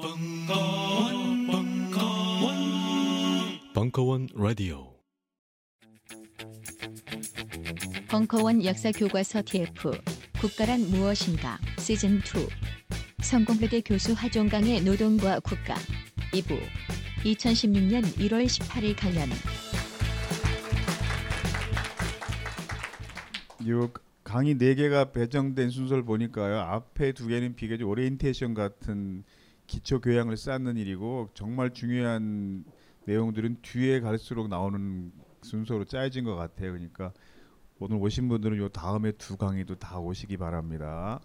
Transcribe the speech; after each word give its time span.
벙커원, 0.00 1.46
벙커원, 1.48 2.54
벙커원 3.74 4.28
라디오. 4.32 4.94
벙커원 8.08 8.64
역사 8.64 8.92
교과서 8.92 9.42
TF 9.44 9.90
국가란 10.40 10.82
무엇인가? 10.82 11.58
시즌 11.78 12.18
2 12.18 12.22
성공회대 13.24 13.80
교수 13.80 14.12
하종강의 14.12 14.84
노동과 14.84 15.40
국가. 15.40 15.74
2부. 16.32 16.56
2016년 17.24 18.04
1월 18.04 18.46
18일 18.46 18.96
강연 18.96 19.28
요 23.68 23.90
강의 24.22 24.54
네 24.54 24.76
개가 24.76 25.10
배정된 25.10 25.70
순서를 25.70 26.04
보니까요. 26.04 26.60
앞에 26.60 27.10
두 27.14 27.26
개는 27.26 27.56
비교적 27.56 27.88
오리엔테이션 27.88 28.54
같은 28.54 29.24
기초 29.68 30.00
교양을 30.00 30.36
쌓는 30.36 30.76
일이고 30.76 31.30
정말 31.34 31.72
중요한 31.72 32.64
내용들은 33.04 33.58
뒤에 33.62 34.00
갈수록 34.00 34.48
나오는 34.48 35.12
순서로 35.42 35.84
짜여진 35.84 36.24
것 36.24 36.34
같아요. 36.34 36.72
그러니까 36.72 37.12
오늘 37.78 37.98
오신 37.98 38.28
분들은 38.28 38.58
요 38.58 38.68
다음에 38.68 39.12
두 39.12 39.36
강의도 39.36 39.76
다 39.76 40.00
오시기 40.00 40.36
바랍니다. 40.36 41.20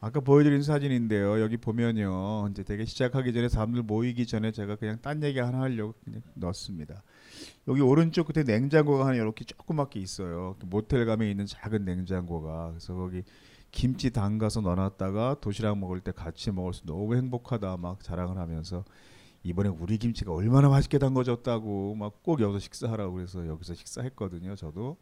아까 0.00 0.20
보여드린 0.20 0.62
사진인데요. 0.62 1.42
여기 1.42 1.58
보면요. 1.58 2.48
이제 2.50 2.62
되게 2.62 2.86
시작하기 2.86 3.34
전에 3.34 3.50
사람들 3.50 3.82
모이기 3.82 4.26
전에 4.26 4.50
제가 4.50 4.76
그냥 4.76 4.98
딴 5.02 5.22
얘기 5.22 5.40
하나 5.40 5.60
하려고 5.60 5.94
그냥 6.02 6.22
넣었습니다. 6.34 7.02
여기 7.68 7.82
오른쪽 7.82 8.28
끝에 8.28 8.44
냉장고가 8.44 9.04
하나 9.04 9.16
이렇게 9.16 9.44
조그맣게 9.44 10.00
있어요. 10.00 10.56
모텔 10.64 11.04
가면 11.04 11.28
있는 11.28 11.44
작은 11.44 11.84
냉장고가. 11.84 12.68
그래서 12.70 12.94
거기 12.94 13.24
김치 13.70 14.10
담가서 14.10 14.60
넣어놨다가 14.62 15.36
도시락 15.40 15.78
먹을 15.78 16.00
때 16.00 16.12
같이 16.12 16.50
먹을 16.50 16.72
수 16.72 16.84
너무 16.86 17.14
행복하다 17.16 17.76
막 17.76 18.02
자랑을 18.02 18.36
하면서 18.38 18.84
이번에 19.42 19.68
우리 19.70 19.96
김치가 19.98 20.32
얼마나 20.32 20.68
맛있게 20.68 20.98
담궈졌다고 20.98 21.94
막 21.94 22.22
꼭 22.22 22.40
여기서 22.40 22.58
식사하라고 22.58 23.14
그래서 23.14 23.46
여기서 23.46 23.74
식사했거든요. 23.74 24.54
저도. 24.56 24.96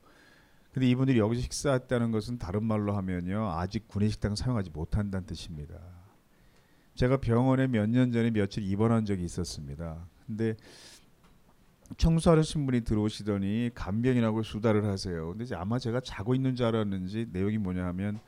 근데 0.73 0.87
이분들이 0.89 1.19
여기서 1.19 1.43
식사했다는 1.43 2.13
것은 2.13 2.39
다른 2.39 2.63
말로 2.65 2.95
하면요. 2.95 3.51
아직 3.53 3.89
구내식당 3.89 4.37
사용하지 4.37 4.71
못한다는 4.71 5.27
뜻입니다. 5.27 5.75
제가 6.95 7.17
병원에 7.17 7.67
몇 7.67 7.87
년 7.89 8.13
전에 8.13 8.31
며칠 8.31 8.63
입원한 8.63 9.05
적이 9.05 9.25
있었습니다. 9.25 10.07
근데 10.27 10.55
청소하신 11.97 12.67
분이 12.67 12.83
들어오시더니 12.83 13.71
간병이라고 13.75 14.43
수다를 14.43 14.85
하세요. 14.85 15.35
근데 15.35 15.55
아마 15.55 15.79
제가 15.79 16.01
자고 16.01 16.35
있는 16.35 16.55
줄 16.55 16.67
알았는지 16.67 17.29
내용이 17.33 17.57
뭐냐 17.59 17.85
하면 17.87 18.21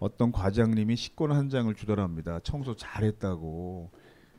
어떤 0.00 0.32
과장님이 0.32 0.96
식권 0.96 1.32
한 1.32 1.48
장을 1.48 1.72
주더랍니다. 1.74 2.40
청소 2.42 2.76
잘했다고. 2.76 3.90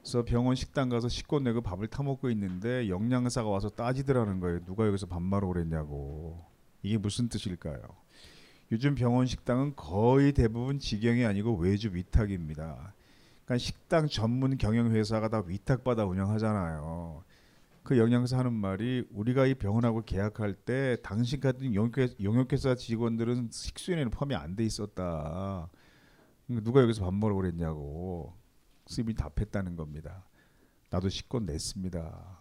그래서 0.02 0.24
병원 0.24 0.56
식당 0.56 0.90
가서 0.90 1.10
식권 1.10 1.44
내고 1.44 1.62
밥을 1.62 1.88
타 1.88 2.04
먹고 2.04 2.30
있는데 2.30 2.88
영양사가 2.88 3.50
와서 3.50 3.70
따지더라는 3.70 4.40
거예요. 4.40 4.64
누가 4.66 4.88
여기서 4.88 5.08
밥 5.08 5.22
말아 5.22 5.48
그랬냐고. 5.48 6.46
이게 6.82 6.98
무슨 6.98 7.28
뜻일까요? 7.28 7.82
요즘 8.72 8.96
병원 8.96 9.26
식당은 9.26 9.76
거의 9.76 10.34
대부분 10.34 10.80
직영이 10.80 11.26
아니고 11.26 11.56
외주 11.56 11.90
위탁입니다. 11.94 12.94
그러니까 13.46 13.58
식당 13.58 14.08
전문 14.08 14.58
경영 14.58 14.92
회사가 14.92 15.30
다 15.30 15.44
위탁받아 15.46 16.06
운영하잖아요. 16.06 17.24
그 17.88 17.98
영양사 17.98 18.38
하는 18.38 18.52
말이 18.52 19.08
우리가 19.12 19.46
이 19.46 19.56
병원하고 19.56 20.04
계약할 20.04 20.54
때 20.56 20.98
당신 21.04 21.40
같은 21.40 21.74
용역회사 21.74 22.76
직원들은 22.76 23.48
식수인에는 23.50 24.12
포함이 24.12 24.36
안 24.36 24.58
돼 24.58 24.66
있었다. 24.66 25.70
누가 26.50 26.82
여기서 26.82 27.06
밥 27.06 27.14
먹으러 27.14 27.36
그랬냐고 27.38 28.34
수입이 28.88 29.14
답했다는 29.14 29.78
겁니다. 29.78 30.28
나도 30.90 31.08
식권 31.08 31.46
냈습니다. 31.46 32.40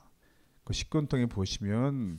그 0.64 0.72
식권통에 0.72 1.26
보시면 1.26 2.18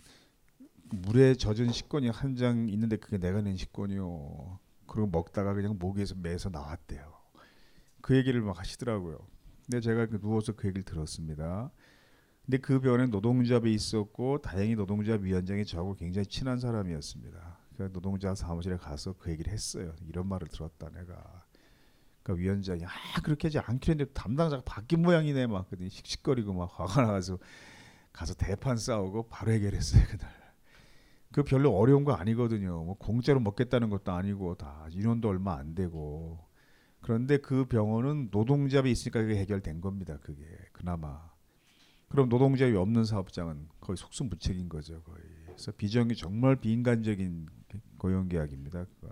물에 0.90 1.36
젖은 1.36 1.74
식권이 1.74 2.08
한 2.08 2.34
장 2.38 2.70
있는데 2.70 2.96
그게 2.96 3.18
내가 3.18 3.42
낸 3.42 3.58
식권이요. 3.58 4.58
그리고 4.88 5.08
먹다가 5.08 5.54
그냥 5.54 5.76
목에서 5.78 6.16
매서 6.16 6.48
나왔대요. 6.50 7.12
그 8.00 8.16
얘기를 8.16 8.42
막 8.42 8.58
하시더라고요. 8.58 9.18
근데 9.66 9.82
제가 9.82 10.06
그 10.06 10.22
누워서 10.22 10.54
그 10.54 10.70
얘기를 10.70 10.84
들었습니다. 10.84 11.72
근데 12.48 12.60
그 12.60 12.80
병원에 12.80 13.08
노동조합이 13.08 13.74
있었고 13.74 14.38
다행히 14.42 14.74
노동조합 14.76 15.22
위원장이 15.22 15.66
저하고 15.66 15.96
굉장히 15.96 16.26
친한 16.28 16.60
사람이었습니다. 16.60 17.58
그 17.76 17.92
노동자 17.92 18.34
사무실에 18.34 18.78
가서 18.78 19.14
그 19.18 19.30
얘기를 19.32 19.52
했어요. 19.52 19.94
이런 20.08 20.30
말을 20.30 20.48
들었다 20.48 20.90
내가. 20.90 21.44
그 22.24 22.38
위원장이 22.38 22.86
아 22.86 23.22
그렇게 23.22 23.50
하지 23.50 23.60
않기로 23.60 23.92
했는데 23.92 24.14
담당자가 24.14 24.64
바뀐 24.66 25.02
모양이네 25.02 25.48
막 25.48 25.70
그더니 25.70 25.90
씩씩거리고 25.90 26.54
막 26.54 26.72
화가 26.74 27.06
나서 27.12 27.38
가서 28.14 28.34
대판 28.34 28.78
싸우고 28.78 29.28
바로 29.28 29.52
해결했어요 29.52 30.06
그날. 30.08 30.32
그 31.34 31.44
별로 31.44 31.76
어려운 31.76 32.06
거 32.06 32.14
아니거든요. 32.14 32.82
뭐 32.86 32.96
공짜로 32.98 33.42
먹겠다는 33.42 33.90
것도 33.90 34.14
아니고 34.14 34.56
다 34.56 34.88
인원도 34.92 35.28
얼마 35.28 35.58
안 35.58 35.76
되고. 35.76 36.48
그런데 37.02 37.40
그 37.40 37.66
병원은 37.66 38.30
노동조합이 38.32 38.90
있으니까 38.90 39.22
그게 39.22 39.36
해결된 39.36 39.82
겁니다. 39.82 40.18
그게 40.22 40.46
그나마. 40.72 41.36
그럼 42.10 42.30
노동자이 42.30 42.74
없는 42.74 43.04
사업장은 43.04 43.68
거의 43.80 43.98
속수무책인 43.98 44.70
거죠 44.70 45.02
거의. 45.04 45.20
그래서 45.46 45.72
비정이 45.72 46.16
정말 46.16 46.56
비인간적인 46.56 47.48
고용계약입니다. 47.98 48.86
그건. 48.86 49.12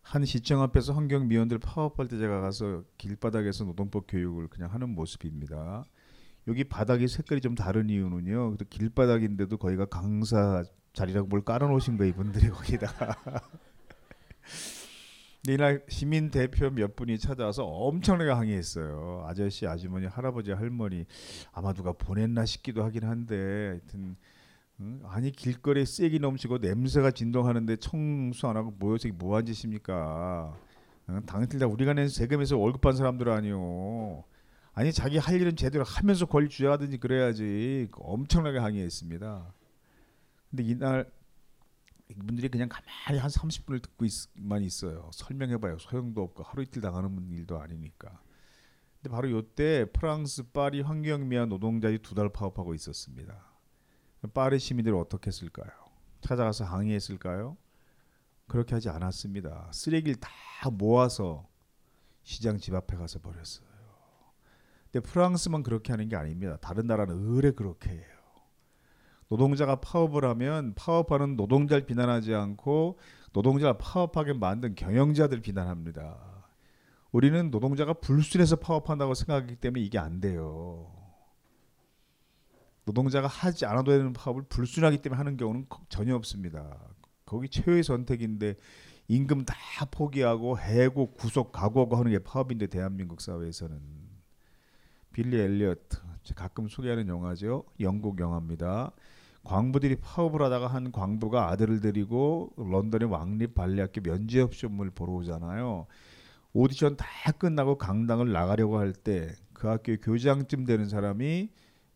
한 0.00 0.24
시청 0.24 0.62
앞에서 0.62 0.92
환경 0.92 1.28
미원들 1.28 1.58
파업할 1.58 2.08
때 2.08 2.18
제가 2.18 2.40
가서 2.40 2.84
길바닥에서 2.98 3.64
노동법 3.64 4.04
교육을 4.06 4.48
그냥 4.48 4.72
하는 4.72 4.90
모습입니다. 4.90 5.84
여기 6.46 6.62
바닥이 6.64 7.08
색깔이 7.08 7.40
좀 7.40 7.54
다른 7.54 7.88
이유는요. 7.88 8.56
길바닥인데도 8.70 9.56
거기가 9.56 9.86
강사 9.86 10.62
자리라고 10.92 11.26
뭘 11.26 11.42
깔아놓으신 11.42 11.96
거 11.96 12.04
이분들이 12.04 12.50
거기다가. 12.50 13.16
이날 15.46 15.84
시민 15.88 16.30
대표 16.30 16.70
몇 16.70 16.96
분이 16.96 17.18
찾아와서 17.18 17.64
엄청나게 17.66 18.30
항의했어요. 18.30 19.24
아저씨, 19.26 19.66
아주머니, 19.66 20.06
할아버지, 20.06 20.52
할머니 20.52 21.04
아마 21.52 21.74
누가 21.74 21.92
보냈나 21.92 22.46
싶기도 22.46 22.82
하긴 22.82 23.04
한데 23.04 23.68
하여튼 23.68 24.16
응? 24.80 25.00
아니 25.04 25.30
길거리에 25.30 25.84
쐐기 25.84 26.18
넘치고 26.18 26.58
냄새가 26.58 27.10
진동하는데 27.10 27.76
청소 27.76 28.48
안 28.48 28.56
하고 28.56 28.72
모여서 28.78 29.08
뭐한 29.14 29.44
짓입니까? 29.44 30.56
응? 31.10 31.22
당연히 31.26 31.58
다 31.58 31.66
우리가 31.66 31.92
낸 31.92 32.08
세금에서 32.08 32.56
월급 32.56 32.80
받는 32.80 32.96
사람들 32.96 33.28
아니요. 33.28 34.24
아니 34.72 34.92
자기 34.92 35.18
할 35.18 35.40
일은 35.40 35.56
제대로 35.56 35.84
하면서 35.84 36.24
권리 36.24 36.48
주장하든지 36.48 36.98
그래야지 36.98 37.88
엄청나게 37.92 38.58
항의했습니다. 38.58 39.52
근데 40.50 40.64
이날 40.64 41.06
이분들이 42.10 42.48
그냥 42.48 42.68
가만히 42.68 43.18
한 43.18 43.30
30분을 43.30 43.82
듣고만 43.82 44.62
있어요. 44.62 45.10
설명해봐요. 45.12 45.78
소용도 45.78 46.22
없고 46.22 46.42
하루 46.42 46.62
이틀 46.62 46.82
당하는 46.82 47.30
일도 47.32 47.58
아니니까. 47.60 48.20
근데 48.96 49.10
바로 49.10 49.28
이때 49.28 49.86
프랑스 49.92 50.42
파리 50.50 50.80
환경미화 50.82 51.46
노동자들이 51.46 52.00
두 52.00 52.14
달 52.14 52.28
파업하고 52.28 52.74
있었습니다. 52.74 53.52
파리 54.32 54.58
시민들이 54.58 54.94
어떻게 54.94 55.28
했을까요? 55.28 55.68
찾아가서 56.20 56.64
항의했을까요? 56.64 57.56
그렇게 58.46 58.74
하지 58.74 58.88
않았습니다. 58.90 59.70
쓰레기를 59.72 60.16
다 60.20 60.30
모아서 60.70 61.48
시장 62.22 62.58
집 62.58 62.74
앞에 62.74 62.96
가서 62.96 63.18
버렸어요. 63.20 63.66
근데 64.90 65.00
프랑스만 65.06 65.62
그렇게 65.62 65.92
하는 65.92 66.08
게 66.08 66.16
아닙니다. 66.16 66.56
다른 66.60 66.86
나라는 66.86 67.16
의뢰 67.18 67.50
그렇게 67.50 67.90
해요. 67.90 68.13
노동자가 69.28 69.76
파업을 69.76 70.24
하면 70.24 70.74
파업하는 70.74 71.36
노동자를 71.36 71.86
비난하지 71.86 72.34
않고 72.34 72.98
노동자가 73.32 73.78
파업하게 73.78 74.34
만든 74.34 74.74
경영자들 74.74 75.40
비난합니다. 75.40 76.34
우리는 77.10 77.50
노동자가 77.50 77.92
불순해서 77.94 78.56
파업한다고 78.56 79.14
생각하기 79.14 79.56
때문에 79.56 79.82
이게 79.82 79.98
안 79.98 80.20
돼요. 80.20 80.90
노동자가 82.84 83.28
하지 83.28 83.66
않아도 83.66 83.92
되는 83.92 84.12
파업을 84.12 84.42
불순하기 84.48 84.98
때문에 84.98 85.16
하는 85.16 85.36
경우는 85.36 85.66
전혀 85.88 86.14
없습니다. 86.16 86.76
거기 87.24 87.48
최후의 87.48 87.82
선택인데 87.82 88.56
임금 89.08 89.44
다 89.44 89.54
포기하고 89.90 90.58
해고, 90.58 91.12
구속, 91.12 91.52
각오하고 91.52 91.96
하는 91.96 92.10
게 92.10 92.18
파업인데 92.18 92.66
대한민국 92.66 93.20
사회에서는 93.20 93.80
빌리 95.12 95.38
엘리엇 95.38 95.78
가끔 96.34 96.68
소개하는 96.68 97.08
영화죠. 97.08 97.64
영국 97.80 98.18
영화입니다. 98.18 98.92
광부들이 99.44 99.96
파업을 99.96 100.42
하다가 100.42 100.66
한 100.68 100.90
광부가 100.90 101.50
아들을 101.50 101.80
데리고 101.80 102.50
런던의 102.56 103.08
왕립 103.10 103.54
발레학교 103.54 104.00
면접 104.02 104.54
시험을 104.54 104.90
보러 104.90 105.12
오잖아요. 105.14 105.86
오디션 106.52 106.96
다 106.96 107.06
끝나고 107.32 107.76
강당을 107.78 108.32
나가려고 108.32 108.78
할 108.78 108.92
때 108.92 109.34
그 109.54 109.68
학교의 109.68 109.98
교장쯤 110.02 110.66
되는 110.66 110.88
사람이 110.88 111.48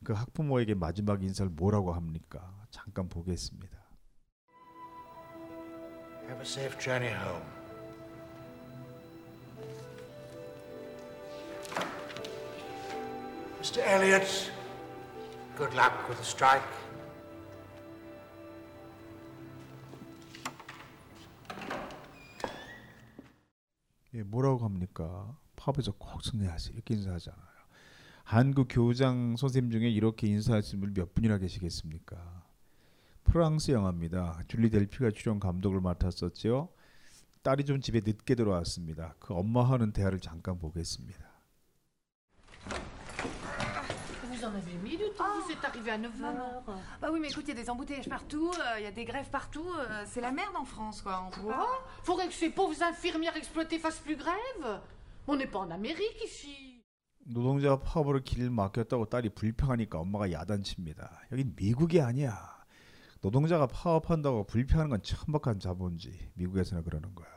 그 0.05 0.13
학부모에게 0.15 0.75
마지막 0.75 1.23
인사를 1.23 1.51
뭐라고 1.51 1.93
합니까? 1.93 2.65
잠깐 2.71 3.09
보겠습니다. 3.11 3.77
Have 6.29 6.41
a 6.41 6.47
safe 6.47 6.79
journey 6.79 7.13
home. 7.13 7.45
Mr. 13.61 13.81
Elliot, 13.85 14.51
good 15.57 15.75
luck 15.75 15.93
with 16.09 16.17
the 16.19 16.25
strike. 16.25 16.63
뭐라고 24.25 24.65
합니까? 24.65 25.37
팝에서 25.57 25.93
꼭 25.93 26.23
승리하세요. 26.23 26.75
이렇게 26.75 26.95
인사하잖아요. 26.95 27.43
한국 28.25 28.69
교장 28.71 29.37
선생님 29.37 29.71
중에 29.71 29.89
이렇게 29.89 30.27
인사하신 30.29 30.81
분 30.81 30.95
몇 30.95 31.15
분이나 31.15 31.39
계시겠습니까? 31.39 32.47
프랑스 33.25 33.71
영화입니다. 33.73 34.43
줄리 34.49 34.71
델피가 34.71 35.11
출연 35.13 35.41
감독을 35.41 35.81
맡았었죠. 35.81 36.73
딸이 37.43 37.65
좀 37.65 37.81
집에 37.81 38.01
늦게 38.05 38.35
들어왔습니다. 38.35 39.15
그 39.19 39.35
엄마 39.35 39.63
하는 39.65 39.93
대화를 39.93 40.21
잠깐 40.21 40.59
보겠습니다. 40.59 41.28
Vous 44.49 44.55
en 44.55 44.57
avez 44.57 44.79
mis 44.79 44.97
du 44.97 45.05
temps, 45.17 45.25
vous 45.45 45.53
êtes 45.53 45.63
arrivé 45.65 45.91
à 45.91 45.99
9h. 45.99 46.63
Bah 47.03 47.09
oui, 47.13 47.21
mais 47.21 47.29
écoute, 47.29 47.45
il 47.47 47.49
y 47.55 47.59
a 47.59 47.63
des 47.63 47.69
embouteillages 47.69 48.09
partout, 48.09 48.51
euh, 48.59 48.79
il 48.79 48.85
y 48.85 48.87
a 48.87 48.91
des 48.91 49.05
grèves 49.05 49.29
partout, 49.31 49.67
euh, 49.79 50.05
c'est 50.07 50.23
la 50.23 50.33
merde 50.33 50.57
en 50.57 50.65
France, 50.65 51.03
quoi. 51.03 51.27
On 51.27 51.31
Quoi 51.43 51.55
pas- 51.55 51.85
Faudrait 52.03 52.29
que 52.29 52.33
ces 52.35 52.49
pauvres 52.49 52.83
infirmières 52.83 53.37
exploitées 53.37 53.79
fassent 53.79 53.99
plus 54.01 54.17
grève 54.17 54.81
On 55.27 55.37
n'est 55.37 55.47
pas 55.47 55.59
en 55.59 55.71
Amérique 55.71 56.17
ici. 56.25 56.81
노동자가 57.27 57.79
파업으로 57.81 58.21
길 58.25 58.49
막혔다고 58.51 59.05
딸이 59.11 59.31
불평하니까 59.35 59.99
엄마가 60.01 60.33
야단칩니다. 60.33 61.25
여긴 61.33 61.53
미국이 61.55 62.01
아니야. 62.01 62.57
노동자가 63.21 63.67
파업한다고 63.67 64.45
불평하는 64.45 64.89
건 64.89 65.03
천박한 65.03 65.61
자본주의. 65.61 66.17
미국에서는 66.35 66.83
그러는 66.85 67.15
거야. 67.15 67.29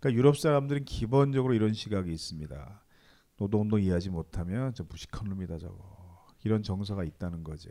그러니까 0.00 0.18
유럽 0.18 0.36
사람들은 0.38 0.86
기본적으로 0.86 1.54
이런 1.54 1.72
시각이 1.72 2.10
있습니다. 2.12 2.82
노동운동 3.36 3.80
이해하지 3.80 4.10
못하면 4.10 4.74
저 4.74 4.82
무식한 4.82 5.28
놈이다 5.28 5.58
저거. 5.58 5.91
이런 6.44 6.62
정서가 6.62 7.04
있다는 7.04 7.44
거죠. 7.44 7.70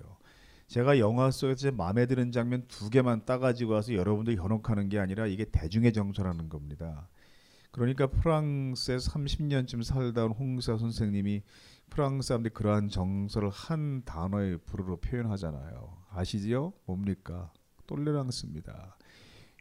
제가 0.68 1.00
영화 1.00 1.32
속에서 1.32 1.56
제 1.56 1.72
마음에 1.72 2.06
드는 2.06 2.32
장면 2.32 2.66
두 2.68 2.90
개만 2.90 3.26
따가지고 3.26 3.74
와서 3.74 3.94
여러분들이 3.94 4.38
현혹하는 4.38 4.88
게 4.88 5.00
아니라 5.00 5.28
이게 5.28 5.44
대중의 5.46 5.92
정서라는 5.92 6.48
겁니다. 6.48 7.10
그러니까 7.72 8.08
프랑스에 8.08 8.98
30년쯤 8.98 9.84
살다 9.84 10.26
온 10.26 10.32
홍사 10.32 10.78
선생님이 10.78 11.42
프랑스 11.90 12.30
사람들이 12.30 12.54
그러한 12.54 12.88
정서를 12.88 13.50
한 13.50 14.04
단어의 14.06 14.60
불어로 14.66 14.98
표현하잖아요. 14.98 15.98
아시지요? 16.10 16.74
뭡니까? 16.86 17.52
똘레랑스입니다. 17.88 18.98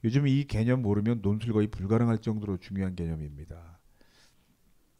요즘 0.04 0.28
이 0.28 0.44
개념 0.44 0.82
모르면 0.82 1.20
논술 1.22 1.52
거의 1.52 1.66
불가능할 1.66 2.18
정도로 2.18 2.58
중요한 2.58 2.94
개념입니다. 2.94 3.80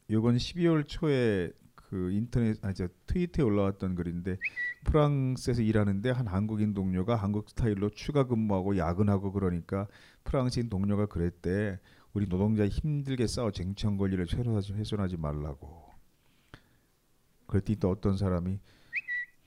이건 0.09 0.37
12월 0.37 0.87
초에 0.87 1.53
그 1.91 2.13
인터넷 2.13 2.65
아저 2.65 2.87
트위터에 3.07 3.45
올라왔던 3.45 3.97
글인데 3.97 4.39
프랑스에서 4.85 5.61
일하는데 5.61 6.11
한 6.11 6.29
한국인 6.29 6.73
동료가 6.73 7.17
한국 7.17 7.51
스타일로 7.51 7.91
추가 7.91 8.29
근무하고 8.29 8.79
야근하고 8.79 9.33
그러니까 9.33 9.89
프랑스인 10.23 10.69
동료가 10.69 11.07
그랬대. 11.07 11.81
우리 12.13 12.29
노동자 12.29 12.67
힘들게 12.69 13.27
싸워 13.27 13.51
쟁취한 13.51 13.97
권리를 13.97 14.25
훼손하지, 14.33 14.73
훼손하지 14.75 15.17
말라고. 15.17 15.91
그랬더니 17.49 17.81
또 17.81 17.91
어떤 17.91 18.17
사람이 18.17 18.61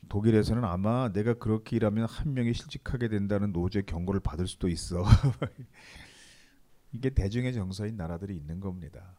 독일에서는 0.10 0.66
아마 0.66 1.14
내가 1.14 1.36
그렇게 1.36 1.78
일하면 1.78 2.08
한 2.10 2.34
명이 2.34 2.54
실직하게 2.54 3.08
된다는 3.08 3.54
노조의 3.54 3.86
경고를 3.86 4.20
받을 4.20 4.48
수도 4.48 4.68
있어. 4.68 5.02
이게 6.92 7.10
대중의 7.10 7.54
정서인 7.54 7.96
나라들이 7.96 8.36
있는 8.36 8.60
겁니다. 8.60 9.18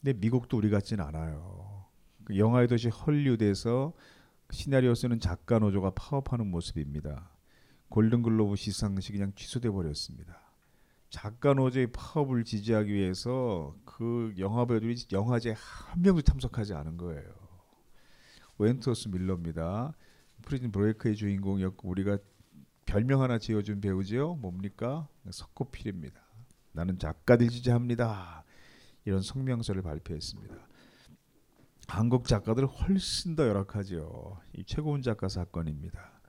근데 0.00 0.18
미국도 0.18 0.56
우리 0.56 0.70
같진 0.70 1.00
않아요. 1.00 1.89
그 2.24 2.38
영화의 2.38 2.68
도시 2.68 2.88
헐리우드에서 2.88 3.92
시나리오 4.50 4.94
쓰는 4.94 5.20
작가 5.20 5.58
노조가 5.58 5.92
파업하는 5.94 6.46
모습입니다. 6.50 7.30
골든글로브 7.88 8.56
시상식이 8.56 9.18
그냥 9.18 9.32
취소돼 9.34 9.70
버렸습니다. 9.70 10.40
작가 11.10 11.54
노조의 11.54 11.88
파업을 11.92 12.44
지지하기 12.44 12.92
위해서 12.92 13.76
그 13.84 14.32
영화 14.38 14.64
배우들이 14.64 14.96
영화제 15.12 15.54
한 15.56 16.02
명도 16.02 16.22
참석하지 16.22 16.74
않은 16.74 16.96
거예요. 16.96 17.32
웬트워스 18.58 19.08
밀러입니다. 19.08 19.94
프리즌 20.42 20.70
브레이크의 20.70 21.16
주인공이었고 21.16 21.88
우리가 21.88 22.18
별명 22.86 23.22
하나 23.22 23.38
지어준 23.38 23.80
배우지요. 23.80 24.36
뭡니까? 24.36 25.08
석고필입니다. 25.30 26.20
나는 26.72 26.98
작가들 26.98 27.48
지지합니다. 27.48 28.44
이런 29.04 29.22
성명서를 29.22 29.82
발표했습니다. 29.82 30.69
한국 31.90 32.24
작가들 32.26 32.66
훨씬 32.66 33.34
더 33.34 33.48
열악하지요. 33.48 34.38
이 34.54 34.64
최고은 34.64 35.02
작가 35.02 35.28
사건입니다. 35.28 36.20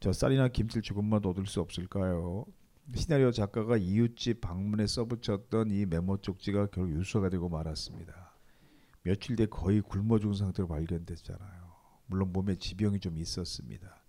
저 0.00 0.14
쌀이나 0.14 0.48
김치를 0.48 0.82
조금만 0.82 1.24
얻을 1.26 1.46
수 1.46 1.60
없을까요? 1.60 2.46
시나리오 2.94 3.32
작가가 3.32 3.76
이웃집 3.76 4.40
방문에 4.40 4.86
써붙였던 4.86 5.70
이 5.72 5.84
메모 5.84 6.16
쪽지가 6.22 6.68
결국 6.68 6.96
유서가 6.96 7.28
되고 7.28 7.50
말았습니다. 7.50 8.32
며칠 9.02 9.36
뒤에 9.36 9.46
거의 9.46 9.82
굶어 9.82 10.18
죽은 10.18 10.34
상태로 10.34 10.68
발견됐잖아요. 10.68 11.72
물론 12.06 12.32
몸에 12.32 12.54
지병이 12.54 13.00
좀 13.00 13.18
있었습니다. 13.18 14.02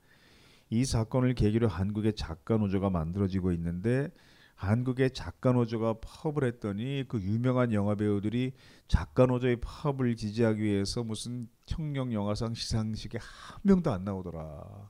이 0.70 0.86
사건을 0.86 1.34
계기로 1.34 1.68
한국의 1.68 2.14
작가 2.16 2.56
노조가 2.56 2.90
만들어지고 2.90 3.52
있는데 3.52 4.12
한국의 4.58 5.12
작가 5.12 5.52
노조가 5.52 6.00
파업을 6.02 6.44
했더니 6.44 7.06
그 7.08 7.22
유명한 7.22 7.74
영화 7.74 7.94
배우들이 7.94 8.54
작가 8.88 9.28
노조의 9.28 9.58
파업을 9.62 10.16
지지하기 10.16 10.62
위해서 10.62 11.04
무슨 11.04 11.48
청룡 11.68 12.12
영화상 12.12 12.56
시상식에 12.56 13.20
한 13.22 13.60
명도 13.62 13.92
안 13.92 14.04
나오더라. 14.04 14.90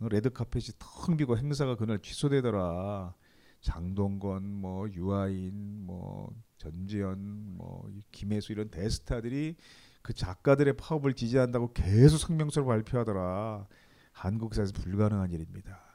레드 0.00 0.28
카펫이 0.30 0.76
텅 0.78 1.16
비고 1.16 1.38
행사가 1.38 1.76
그날 1.76 1.98
취소되더라. 2.00 3.14
장동건, 3.62 4.44
뭐 4.44 4.86
유아인, 4.90 5.84
뭐 5.86 6.34
전지현, 6.58 7.56
뭐 7.56 7.90
김혜수 8.12 8.52
이런 8.52 8.68
대스타들이 8.68 9.56
그 10.02 10.12
작가들의 10.12 10.76
파업을 10.76 11.14
지지한다고 11.14 11.72
계속 11.72 12.18
성명서를 12.18 12.66
발표하더라. 12.66 13.66
한국사에서 14.12 14.72
불가능한 14.74 15.32
일입니다. 15.32 15.89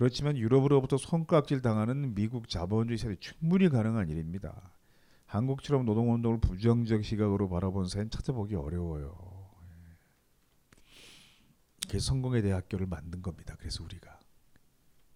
그렇지만 0.00 0.38
유럽으로부터 0.38 0.96
손가락질 0.96 1.60
당하는 1.60 2.14
미국 2.14 2.48
자본주의 2.48 2.96
사회 2.96 3.16
충분히 3.16 3.68
가능한 3.68 4.08
일입니다. 4.08 4.72
한국처럼 5.26 5.84
노동운동을 5.84 6.40
부정적 6.40 7.04
시각으로 7.04 7.50
바라본 7.50 7.86
사회는 7.86 8.08
찾아보기 8.08 8.54
어려워요. 8.54 9.14
그래서 11.86 12.06
성공의 12.06 12.40
대학교를 12.40 12.86
만든 12.86 13.20
겁니다. 13.20 13.56
그래서 13.58 13.84
우리가 13.84 14.18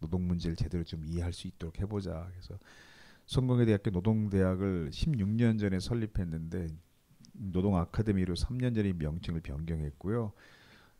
노동 0.00 0.26
문제를 0.26 0.55
제대로 0.55 0.85
좀 0.85 1.03
이해할 1.07 1.33
수 1.33 1.47
있도록 1.49 1.81
해보자. 1.81 2.29
그래서 2.33 2.59
성공의 3.25 3.64
대학교 3.64 3.88
노동대학을 3.88 4.91
16년 4.91 5.59
전에 5.59 5.81
설립했는데 5.81 6.69
노동 7.33 7.79
아카데미로 7.79 8.35
3년 8.35 8.75
전에 8.75 8.93
명칭을 8.93 9.41
변경했고요. 9.41 10.35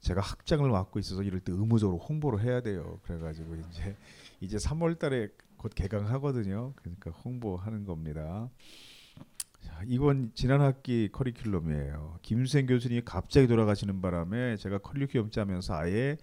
제가 0.05 0.21
학장을 0.21 0.69
맡고 0.69 0.99
있어서 0.99 1.23
이럴 1.23 1.41
때 1.41 1.51
의무적으로 1.51 1.99
홍보를 1.99 2.43
해야 2.43 2.61
돼요. 2.61 3.01
그래가지고 3.05 3.57
이제 3.57 3.97
이제 4.41 4.59
3월달에 4.59 5.33
곧 5.57 5.73
개강하거든요. 5.75 6.75
그러니까 6.77 7.11
홍보하는 7.11 7.87
겁니다. 7.87 8.51
자, 9.63 9.81
이건 9.87 10.31
지난 10.35 10.61
학기 10.61 11.09
커리큘럼이에요. 11.11 12.21
김수행 12.21 12.67
교수님이 12.67 13.01
갑자기 13.07 13.47
돌아가시는 13.47 14.03
바람에 14.03 14.59
제가 14.59 14.77
커리큘럼 14.79 15.33
짜면서 15.33 15.75
아예 15.75 16.19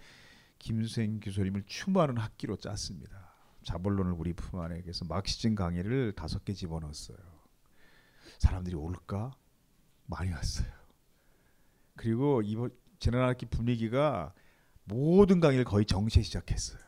김수행 0.60 1.18
교수님을 1.18 1.64
추모하는 1.66 2.18
학기로 2.18 2.58
짰습니다. 2.58 3.34
자본론을 3.64 4.12
우리 4.12 4.32
품 4.32 4.60
안에 4.60 4.80
그래서 4.82 5.04
막시즘 5.06 5.56
강의를 5.56 6.12
다섯 6.12 6.44
개 6.44 6.52
집어넣었어요. 6.52 7.18
사람들이 8.38 8.76
올까? 8.76 9.36
많이 10.06 10.30
왔어요. 10.30 10.70
그리고 11.96 12.42
이번 12.42 12.70
지난 13.02 13.28
학기 13.28 13.46
분위기가 13.46 14.32
모든 14.84 15.40
강의를 15.40 15.64
거의 15.64 15.84
정시에 15.84 16.22
시작했어요. 16.22 16.78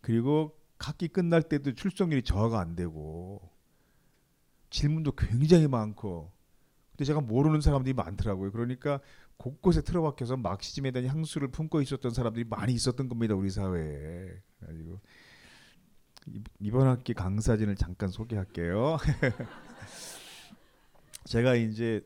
그리고 0.00 0.58
학기 0.76 1.06
끝날 1.06 1.40
때도 1.40 1.74
출석률이 1.74 2.24
저하가 2.24 2.58
안 2.58 2.74
되고 2.74 3.48
질문도 4.70 5.12
굉장히 5.12 5.68
많고 5.68 6.32
근데 6.90 7.04
제가 7.04 7.20
모르는 7.20 7.60
사람들이 7.60 7.94
많더라고요. 7.94 8.50
그러니까 8.50 8.98
곳곳에 9.36 9.82
틀어박혀서 9.82 10.36
막시즘에 10.36 10.90
대한 10.90 11.08
향수를 11.08 11.46
품고 11.46 11.80
있었던 11.82 12.12
사람들이 12.12 12.44
많이 12.48 12.72
있었던 12.72 13.08
겁니다. 13.08 13.36
우리 13.36 13.50
사회에. 13.50 14.30
이- 16.26 16.42
이번 16.58 16.88
학기 16.88 17.14
강사진을 17.14 17.76
잠깐 17.76 18.08
소개할게요. 18.08 18.98
제가 21.24 21.54
이제 21.54 22.04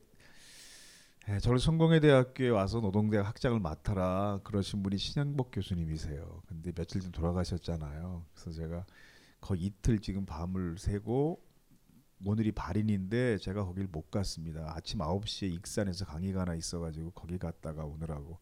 예, 1.31 1.39
저를 1.41 1.59
성공회대학교에 1.59 2.49
와서 2.49 2.81
노동대학 2.81 3.27
학장을 3.27 3.61
맡아라 3.61 4.41
그러신 4.45 4.83
분이 4.83 4.97
신양복 4.97 5.51
교수님이세요. 5.53 6.41
근데 6.47 6.73
며칠 6.73 7.03
전 7.03 7.13
돌아가셨잖아요. 7.13 8.25
그래서 8.33 8.51
제가 8.53 8.87
거의 9.39 9.65
이틀 9.65 9.99
지금 9.99 10.25
밤을 10.25 10.79
새고 10.79 11.39
오늘이 12.25 12.53
발인인데 12.53 13.37
제가 13.39 13.67
거길 13.67 13.89
못 13.89 14.11
갔습니다. 14.11 14.73
아침 14.75 15.01
9시에 15.01 15.53
익산에서 15.53 16.07
강의가 16.07 16.41
하나 16.41 16.55
있어가지고 16.55 17.11
거기 17.11 17.37
갔다가 17.37 17.85
오느라고 17.85 18.39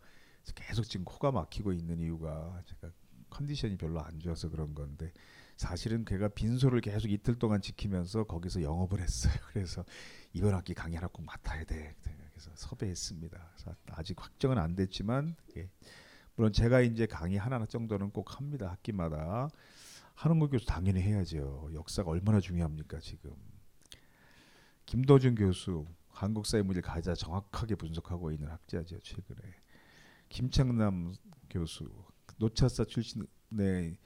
계속 0.54 0.84
지금 0.84 1.04
코가 1.04 1.32
막히고 1.32 1.72
있는 1.72 1.98
이유가 1.98 2.62
제가 2.66 2.92
컨디션이 3.30 3.76
별로 3.76 4.00
안 4.00 4.18
좋아서 4.20 4.48
그런 4.48 4.74
건데 4.74 5.12
사실은 5.56 6.04
걔가 6.04 6.28
빈소를 6.28 6.80
계속 6.80 7.10
이틀 7.10 7.38
동안 7.38 7.60
지키면서 7.60 8.24
거기서 8.24 8.62
영업을 8.62 9.00
했어요. 9.00 9.32
그래서 9.52 9.84
이번 10.32 10.54
학기 10.54 10.74
강의 10.74 10.96
하나 10.96 11.08
꼭 11.08 11.24
맡아야 11.24 11.64
돼. 11.64 11.94
그래서 12.30 12.50
섭외했습니다. 12.54 13.50
그래서 13.54 13.76
아직 13.92 14.22
확정은 14.22 14.58
안 14.58 14.74
됐지만 14.74 15.34
예. 15.56 15.70
물론 16.34 16.52
제가 16.52 16.82
이제 16.82 17.06
강의 17.06 17.38
하나 17.38 17.64
정도는 17.64 18.10
꼭 18.10 18.36
합니다. 18.36 18.70
학기마다 18.70 19.48
하는 20.14 20.38
거 20.38 20.48
교수 20.48 20.66
당연히 20.66 21.00
해야죠. 21.00 21.70
역사가 21.72 22.10
얼마나 22.10 22.40
중요합니까 22.40 23.00
지금. 23.00 23.32
김도준 24.84 25.34
교수 25.34 25.86
한국사의 26.10 26.62
문제를 26.62 26.88
가장 26.88 27.14
정확하게 27.14 27.74
분석하고 27.74 28.30
있는 28.30 28.48
학자죠 28.48 29.00
최근에. 29.00 29.40
김창남 30.28 31.14
교수 31.48 31.88
노차사 32.36 32.84
출신의 32.84 33.98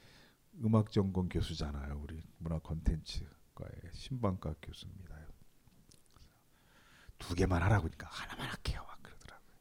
음악 0.63 0.91
전공 0.91 1.29
교수잖아요. 1.29 1.99
우리 2.01 2.21
문화 2.37 2.59
콘텐츠과의 2.59 3.71
신방과 3.93 4.55
교수입니다. 4.61 5.15
두 7.17 7.35
개만 7.35 7.61
하라고 7.63 7.85
하니까 7.85 8.07
하나만 8.09 8.47
할게요. 8.47 8.83
막 8.87 9.01
그러더라고요. 9.03 9.51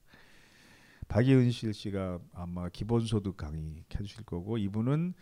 박예은실 1.09 1.75
씨가 1.75 2.19
아마 2.33 2.69
기본소득 2.69 3.37
강의 3.37 3.85
해주실 3.95 4.25
거고 4.25 4.57
이분은 4.59 5.15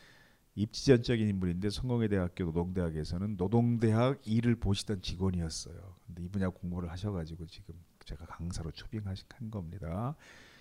입지전적인 0.54 1.28
인물인데 1.28 1.70
성공회대학교 1.70 2.44
노동대학에서는 2.44 3.36
노동대학 3.36 4.26
일을 4.26 4.56
보시던 4.56 5.02
직원이었어요. 5.02 5.96
근데 6.06 6.24
이 6.24 6.28
분야 6.28 6.48
공부를 6.48 6.90
하셔가지고 6.90 7.46
지금 7.46 7.74
제가 8.04 8.26
강사로 8.26 8.72
초빙한 8.72 9.16
겁니다. 9.50 10.16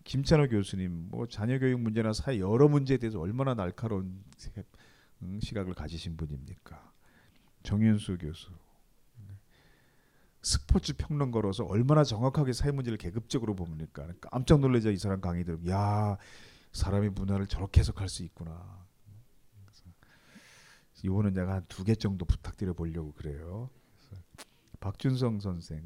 김찬호 0.07 0.47
교수님 0.47 1.09
뭐 1.09 1.27
자녀 1.27 1.59
교육 1.59 1.81
문제나 1.81 2.13
사회 2.13 2.39
여러 2.39 2.69
문제에 2.69 2.95
대해서 2.95 3.19
얼마나 3.19 3.53
날카로운 3.53 4.23
시각을 5.41 5.73
가지신 5.73 6.15
분입니까? 6.15 6.93
정윤수 7.63 8.17
교수 8.17 8.51
스포츠 10.41 10.93
평론가로서 10.95 11.65
얼마나 11.65 12.05
정확하게 12.05 12.53
사회 12.53 12.71
문제를 12.71 12.97
계급적으로 12.97 13.53
봅니까? 13.53 14.07
깜짝 14.21 14.61
놀라죠 14.61 14.91
이 14.91 14.97
사람 14.97 15.19
강의 15.19 15.43
들으면 15.43 15.67
야 15.67 16.17
사람의 16.71 17.09
문화를 17.09 17.47
저렇게 17.47 17.81
해석할 17.81 18.07
수 18.07 18.23
있구나. 18.23 18.87
이거는 21.03 21.33
내가 21.33 21.55
한 21.55 21.65
두 21.67 21.83
개 21.83 21.95
정도 21.95 22.23
부탁드려 22.23 22.73
보려고 22.73 23.11
그래요. 23.11 23.69
박준성 24.79 25.41
선생 25.41 25.83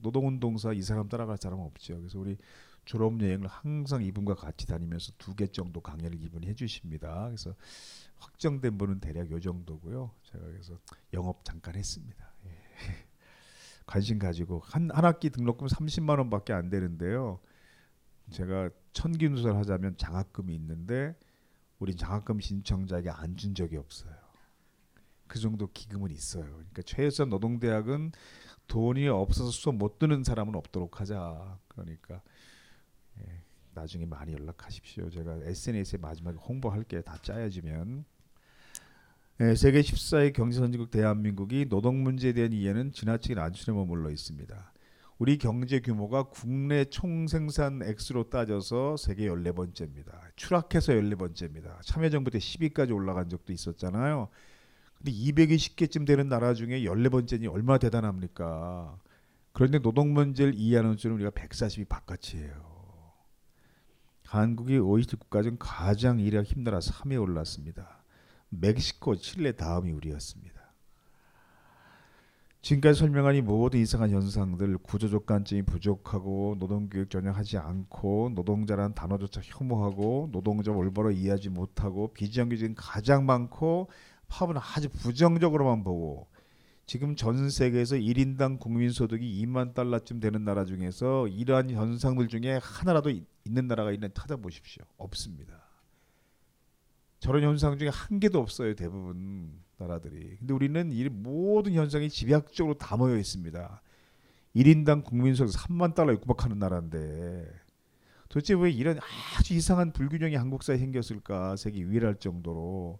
노동운동사 0.00 0.72
이 0.72 0.80
사람 0.80 1.06
따라갈 1.08 1.36
사람 1.36 1.58
없죠. 1.60 1.98
그래서 1.98 2.18
우리 2.18 2.38
졸업 2.88 3.20
여행을 3.20 3.46
항상 3.48 4.02
이분과 4.02 4.34
같이 4.34 4.66
다니면서 4.66 5.12
두 5.18 5.34
개 5.34 5.46
정도 5.46 5.82
강의를 5.82 6.18
이분이 6.22 6.46
해주십니다. 6.46 7.26
그래서 7.26 7.54
확정된 8.16 8.78
분은 8.78 9.00
대략 9.00 9.30
요 9.30 9.38
정도고요. 9.38 10.10
제가 10.24 10.42
그래서 10.46 10.78
영업 11.12 11.44
잠깐 11.44 11.76
했습니다. 11.76 12.32
예. 12.46 12.50
관심 13.84 14.18
가지고 14.18 14.60
한, 14.64 14.90
한 14.90 15.04
학기 15.04 15.28
등록금 15.28 15.66
30만 15.66 16.18
원밖에 16.18 16.54
안 16.54 16.70
되는데요. 16.70 17.40
제가 18.30 18.70
천기 18.94 19.28
누설 19.28 19.54
하자면 19.56 19.98
장학금이 19.98 20.54
있는데 20.54 21.14
우리 21.78 21.94
장학금 21.94 22.40
신청자에게 22.40 23.10
안 23.10 23.36
준 23.36 23.54
적이 23.54 23.76
없어요. 23.76 24.16
그 25.26 25.38
정도 25.38 25.70
기금은 25.70 26.10
있어요. 26.10 26.44
그러니까 26.44 26.80
최우선 26.86 27.28
노동대학은 27.28 28.12
돈이 28.66 29.08
없어서 29.08 29.50
수업 29.50 29.76
못 29.76 29.98
듣는 29.98 30.24
사람은 30.24 30.54
없도록 30.54 31.00
하자. 31.02 31.58
그러니까 31.68 32.14
예, 32.16 32.20
나중에 33.74 34.06
많이 34.06 34.32
연락하십시오. 34.32 35.08
제가 35.10 35.38
SNS에 35.42 35.98
마지막에 35.98 36.36
홍보할 36.36 36.84
게 36.84 37.00
다 37.02 37.16
짜여지면 37.22 38.04
네, 39.38 39.54
세계 39.54 39.80
14의 39.80 40.32
경제 40.32 40.58
선진국 40.58 40.90
대한민국이 40.90 41.66
노동 41.68 42.02
문제에 42.02 42.32
대한 42.32 42.52
이해는 42.52 42.90
지나치게 42.92 43.36
낮춤에 43.36 43.76
머물러 43.76 44.10
있습니다. 44.10 44.72
우리 45.18 45.38
경제 45.38 45.80
규모가 45.80 46.24
국내 46.24 46.84
총생산 46.84 47.82
액수로 47.82 48.30
따져서 48.30 48.96
세계 48.96 49.28
14번째입니다. 49.28 50.12
추락해서 50.36 50.92
14번째입니다. 50.92 51.80
참여정부 51.84 52.30
때 52.32 52.38
10위까지 52.38 52.92
올라간 52.94 53.28
적도 53.28 53.52
있었잖아요. 53.52 54.28
근데 54.96 55.12
220개쯤 55.12 56.04
되는 56.06 56.28
나라 56.28 56.54
중에 56.54 56.82
14번째니 56.82 57.52
얼마나 57.52 57.78
대단합니까? 57.78 58.98
그런데 59.52 59.78
노동 59.78 60.12
문제를 60.12 60.54
이해하는 60.54 60.96
수는 60.96 61.16
우리가 61.16 61.30
140이 61.30 61.88
바깥이에요. 61.88 62.77
한국이 64.28 64.76
OECD 64.76 65.16
국가 65.16 65.42
중 65.42 65.56
가장 65.58 66.20
일하기 66.20 66.52
힘들어 66.52 66.78
3위에 66.80 67.18
올랐습니다. 67.18 68.02
멕시코, 68.50 69.16
칠레 69.16 69.52
다음이 69.52 69.90
우리였습니다. 69.90 70.74
지금까지 72.60 72.98
설명한 72.98 73.36
이 73.36 73.40
모든 73.40 73.80
이상한 73.80 74.10
현상들 74.10 74.76
구조적 74.78 75.24
관점이 75.24 75.62
부족하고 75.62 76.56
노동교육 76.58 77.08
전혀 77.08 77.30
하지 77.30 77.56
않고 77.56 78.32
노동자라는 78.34 78.94
단어조차 78.94 79.40
혐오하고 79.42 80.28
노동자 80.30 80.72
올바로 80.72 81.10
이해하지 81.10 81.48
못하고 81.48 82.12
비정규직은 82.12 82.74
가장 82.74 83.24
많고 83.24 83.88
파업은 84.28 84.56
아주 84.58 84.90
부정적으로만 84.90 85.84
보고 85.84 86.28
지금 86.88 87.16
전 87.16 87.50
세계에서 87.50 87.96
1인당 87.96 88.58
국민 88.58 88.90
소득이 88.90 89.44
2만 89.44 89.74
달러쯤 89.74 90.20
되는 90.20 90.42
나라 90.42 90.64
중에서 90.64 91.28
이러한 91.28 91.70
현상들 91.70 92.28
중에 92.28 92.58
하나라도 92.62 93.10
있는 93.44 93.68
나라가 93.68 93.92
있는 93.92 94.08
찾아보십시오. 94.14 94.84
없습니다. 94.96 95.68
저런 97.20 97.42
현상 97.42 97.76
중에 97.76 97.90
한 97.90 98.20
개도 98.20 98.38
없어요 98.40 98.74
대부분 98.74 99.60
나라들이. 99.76 100.36
근데 100.38 100.54
우리는 100.54 100.90
이 100.90 101.06
모든 101.10 101.74
현상이 101.74 102.08
집약적으로 102.08 102.78
다 102.78 102.96
모여 102.96 103.18
있습니다. 103.18 103.82
1인당 104.56 105.04
국민소득 105.04 105.54
3만 105.60 105.94
달러 105.94 106.14
육박하는 106.14 106.58
나라인데 106.58 107.52
도대체 108.30 108.54
왜 108.54 108.70
이런 108.70 108.98
아주 109.36 109.52
이상한 109.52 109.92
불균형이 109.92 110.36
한국 110.36 110.62
사회에 110.62 110.78
생겼을까 110.78 111.56
세계 111.56 111.80
유일할 111.80 112.14
정도로 112.14 112.98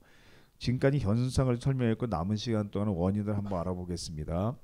지금까지 0.59 0.99
현상을 0.99 1.57
설명했고 1.61 2.07
남은 2.07 2.37
시간 2.37 2.71
동안 2.71 2.89
원인을 2.89 3.37
한번 3.37 3.61
알아보겠습니다. 3.61 4.57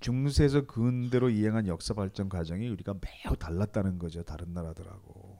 중세에서 0.00 0.66
근대로 0.66 1.30
이행한 1.30 1.66
역사 1.66 1.94
발전 1.94 2.28
과정이 2.28 2.68
우리가 2.68 2.94
매우 2.94 3.36
달랐다는 3.36 3.98
거죠 3.98 4.22
다른 4.22 4.52
나라들하고. 4.52 5.38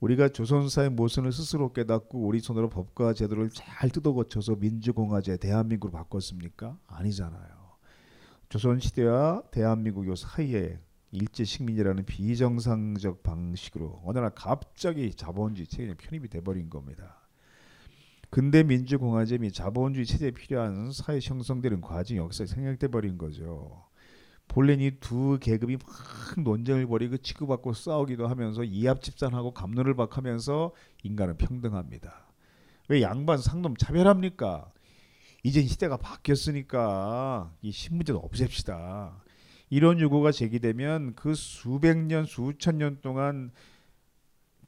우리가 0.00 0.30
조선사의 0.30 0.90
모순을 0.90 1.32
스스로 1.32 1.72
깨닫고 1.72 2.26
우리 2.26 2.40
손으로 2.40 2.68
법과 2.68 3.14
제도를 3.14 3.50
잘 3.50 3.88
뜯어 3.88 4.12
고쳐서 4.12 4.56
민주공화제 4.56 5.36
대한민국으로 5.36 5.96
바꿨습니까? 5.96 6.76
아니잖아요. 6.88 7.62
조선 8.48 8.80
시대와 8.80 9.44
대한민국 9.52 10.06
요 10.08 10.16
사이에 10.16 10.78
일제 11.12 11.44
식민이라는 11.44 12.04
비정상적 12.04 13.22
방식으로 13.22 14.02
어느 14.04 14.18
날 14.18 14.30
갑자기 14.34 15.14
자본주의 15.14 15.66
체제에 15.66 15.94
편입이 15.94 16.28
돼버린 16.28 16.68
겁니다. 16.68 17.21
근대 18.32 18.62
민주공화제 18.62 19.36
및 19.36 19.52
자본주의 19.52 20.06
체제에 20.06 20.30
필요한 20.30 20.90
사회 20.90 21.18
형성되는 21.22 21.82
과정 21.82 22.16
역사에 22.16 22.46
생략돼 22.46 22.88
버린 22.88 23.18
거죠. 23.18 23.84
본래 24.48 24.72
이두 24.72 25.36
계급이 25.38 25.76
막 25.76 26.42
논쟁을 26.42 26.86
벌이고 26.86 27.18
치고받고 27.18 27.74
싸우기도 27.74 28.26
하면서 28.26 28.64
이합집산하고 28.64 29.52
감론을 29.52 29.94
박하면서 29.96 30.72
인간은 31.02 31.36
평등합니다. 31.36 32.32
왜 32.88 33.02
양반 33.02 33.36
상놈 33.36 33.76
차별합니까? 33.76 34.72
이젠 35.42 35.66
시대가 35.66 35.98
바뀌었으니까 35.98 37.52
이 37.60 37.70
신문제도 37.70 38.18
없앱시다. 38.18 39.22
이런 39.68 40.00
요구가 40.00 40.32
제기되면 40.32 41.16
그 41.16 41.34
수백 41.34 41.98
년 41.98 42.24
수천 42.24 42.78
년 42.78 42.98
동안 43.02 43.50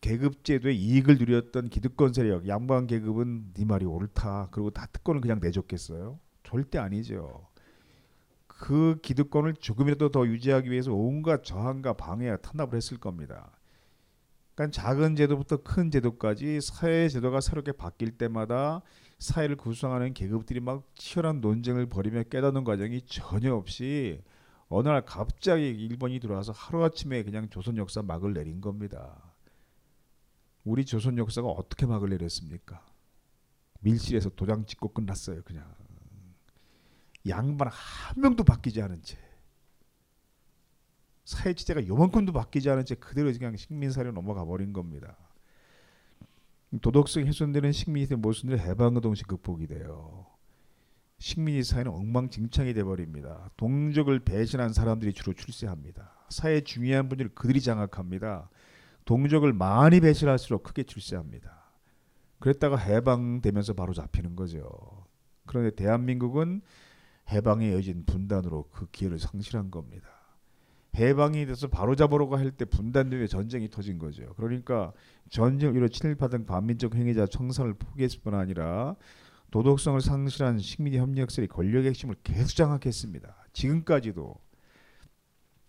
계급제도의 0.04 0.76
이익을 0.76 1.16
누렸던 1.16 1.70
기득권 1.70 2.12
세력 2.12 2.46
양반 2.46 2.86
계급은 2.86 3.54
네 3.54 3.64
말이 3.64 3.86
옳다. 3.86 4.48
그리고 4.50 4.68
다 4.70 4.84
특권을 4.92 5.22
그냥 5.22 5.40
내줬겠어요? 5.40 6.20
절대 6.42 6.76
아니죠. 6.76 7.48
그 8.46 8.98
기득권을 9.00 9.54
조금이라도 9.54 10.10
더 10.10 10.26
유지하기 10.26 10.70
위해서 10.70 10.92
온갖 10.92 11.42
저항과 11.42 11.94
방해와 11.94 12.36
탄압을 12.36 12.76
했을 12.76 12.98
겁니다. 12.98 13.56
그러니까 14.54 14.78
작은 14.78 15.16
제도부터 15.16 15.62
큰 15.62 15.90
제도까지 15.90 16.60
사회 16.60 17.08
제도가 17.08 17.40
새롭게 17.40 17.72
바뀔 17.72 18.10
때마다 18.10 18.82
사회를 19.18 19.56
구성하는 19.56 20.12
계급들이 20.12 20.60
막 20.60 20.86
치열한 20.96 21.40
논쟁을 21.40 21.86
벌이며 21.86 22.24
깨닫는 22.24 22.64
과정이 22.64 23.00
전혀 23.06 23.54
없이 23.54 24.20
어느 24.68 24.86
날 24.86 25.02
갑자기 25.06 25.70
일본이 25.70 26.20
들어와서 26.20 26.52
하루아침에 26.52 27.22
그냥 27.22 27.48
조선 27.48 27.78
역사 27.78 28.02
막을 28.02 28.34
내린 28.34 28.60
겁니다. 28.60 29.33
우리 30.64 30.84
조선 30.84 31.18
역사가 31.18 31.48
어떻게 31.48 31.86
막을 31.86 32.10
내렸습니까? 32.10 32.84
밀실에서 33.80 34.30
도장 34.30 34.64
찍고 34.64 34.94
끝났어요, 34.94 35.42
그냥. 35.42 35.72
양반 37.28 37.68
한 37.68 38.20
명도 38.20 38.44
바뀌지 38.44 38.82
않은 38.82 39.02
채 39.02 39.18
사회 41.24 41.54
체제가 41.54 41.86
요만큼도 41.86 42.32
바뀌지 42.32 42.68
않은 42.68 42.84
채 42.84 42.94
그대로 42.96 43.32
그냥 43.32 43.56
식민사로 43.56 44.12
넘어가 44.12 44.44
버린 44.44 44.72
겁니다. 44.72 45.16
도덕성이 46.82 47.26
훼손되는 47.26 47.72
식민지의 47.72 48.18
모순을 48.18 48.60
해방노동식 48.60 49.26
극복이 49.26 49.66
돼요. 49.68 50.26
식민지 51.18 51.62
사회는 51.62 51.92
엉망진창이 51.92 52.74
돼버립니다. 52.74 53.50
동족을 53.56 54.20
배신한 54.20 54.72
사람들이 54.72 55.14
주로 55.14 55.32
출세합니다. 55.32 56.26
사회 56.28 56.60
중요한 56.60 57.08
분들을 57.08 57.34
그들이 57.34 57.60
장악합니다. 57.62 58.50
동족을 59.04 59.52
많이 59.52 60.00
배신할수록 60.00 60.62
크게 60.62 60.84
출세합니다. 60.84 61.64
그랬다가 62.38 62.76
해방되면서 62.76 63.74
바로 63.74 63.92
잡히는 63.92 64.36
거죠. 64.36 65.06
그런데 65.46 65.74
대한민국은 65.74 66.62
해방에 67.30 67.72
여진 67.72 68.04
분단으로 68.04 68.68
그 68.70 68.86
기회를 68.90 69.18
상실한 69.18 69.70
겁니다. 69.70 70.08
해방이 70.96 71.44
돼서 71.46 71.66
바로 71.68 71.96
잡으려고 71.96 72.36
할 72.36 72.50
때 72.52 72.64
분단되에 72.64 73.26
전쟁이 73.26 73.68
터진 73.68 73.98
거죠. 73.98 74.32
그러니까 74.36 74.92
전쟁으로 75.28 75.88
친일파등 75.88 76.46
반민족 76.46 76.94
행위자 76.94 77.26
청산을 77.26 77.74
포기했을 77.74 78.20
뿐 78.20 78.34
아니라 78.34 78.94
도덕성을 79.50 80.00
상실한 80.00 80.58
식민지 80.58 80.98
협력설이 80.98 81.48
권력의 81.48 81.88
핵심을 81.90 82.16
계속 82.22 82.54
장악했습니다. 82.54 83.46
지금까지도 83.52 84.36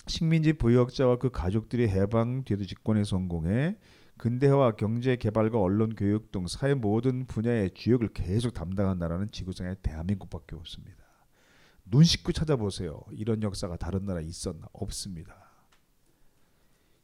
식민지 0.07 0.53
부역자와 0.53 1.17
그 1.17 1.29
가족들이 1.31 1.87
해방 1.87 2.43
뒤에도 2.43 2.65
집권에 2.65 3.03
성공해 3.03 3.77
근대화 4.17 4.71
경제 4.75 5.15
개발과 5.15 5.59
언론 5.59 5.95
교육 5.95 6.31
등 6.31 6.47
사회 6.47 6.73
모든 6.73 7.25
분야의 7.25 7.71
주역을 7.73 8.09
계속 8.09 8.53
담당한 8.53 8.97
나라는 8.97 9.31
지구상에 9.31 9.75
대한민국밖에 9.81 10.55
없습니다. 10.55 11.03
눈 11.85 12.03
씻고 12.03 12.31
찾아보세요. 12.31 13.01
이런 13.11 13.43
역사가 13.43 13.77
다른 13.77 14.05
나라에 14.05 14.23
있었나? 14.23 14.67
없습니다. 14.73 15.35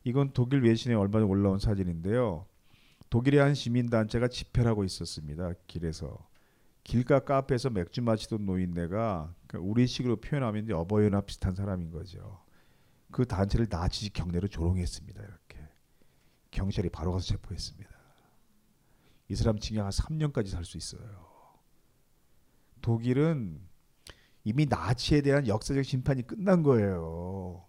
이건 0.03 0.31
독일 0.33 0.61
외신에 0.61 0.95
얼마 0.95 1.19
전 1.19 1.29
올라온 1.29 1.59
사진인데요. 1.59 2.45
독일의 3.09 3.41
한 3.41 3.53
시민단체가 3.53 4.29
집회를 4.29 4.71
하고 4.71 4.83
있었습니다. 4.83 5.51
길에서. 5.67 6.27
길가 6.83 7.19
카페에서 7.19 7.69
맥주 7.69 8.01
마시던 8.01 8.45
노인네가 8.45 9.35
우리식으로 9.53 10.15
표현하면 10.15 10.71
어버이연합 10.71 11.27
비슷한 11.27 11.53
사람인 11.53 11.91
거죠. 11.91 12.41
그 13.11 13.25
단체를 13.25 13.67
나치 13.67 14.09
경례로 14.11 14.47
조롱했습니다. 14.47 15.21
이렇게. 15.21 15.69
경찰이 16.51 16.89
바로 16.89 17.11
가서 17.11 17.25
체포했습니다. 17.25 17.89
이 19.29 19.35
사람 19.35 19.59
징역 19.59 19.85
한 19.85 19.91
3년까지 19.91 20.47
살 20.47 20.65
수 20.65 20.77
있어요. 20.77 21.31
독일은 22.81 23.61
이미 24.43 24.65
나치에 24.65 25.21
대한 25.21 25.47
역사적 25.47 25.85
심판이 25.85 26.23
끝난 26.23 26.63
거예요. 26.63 27.65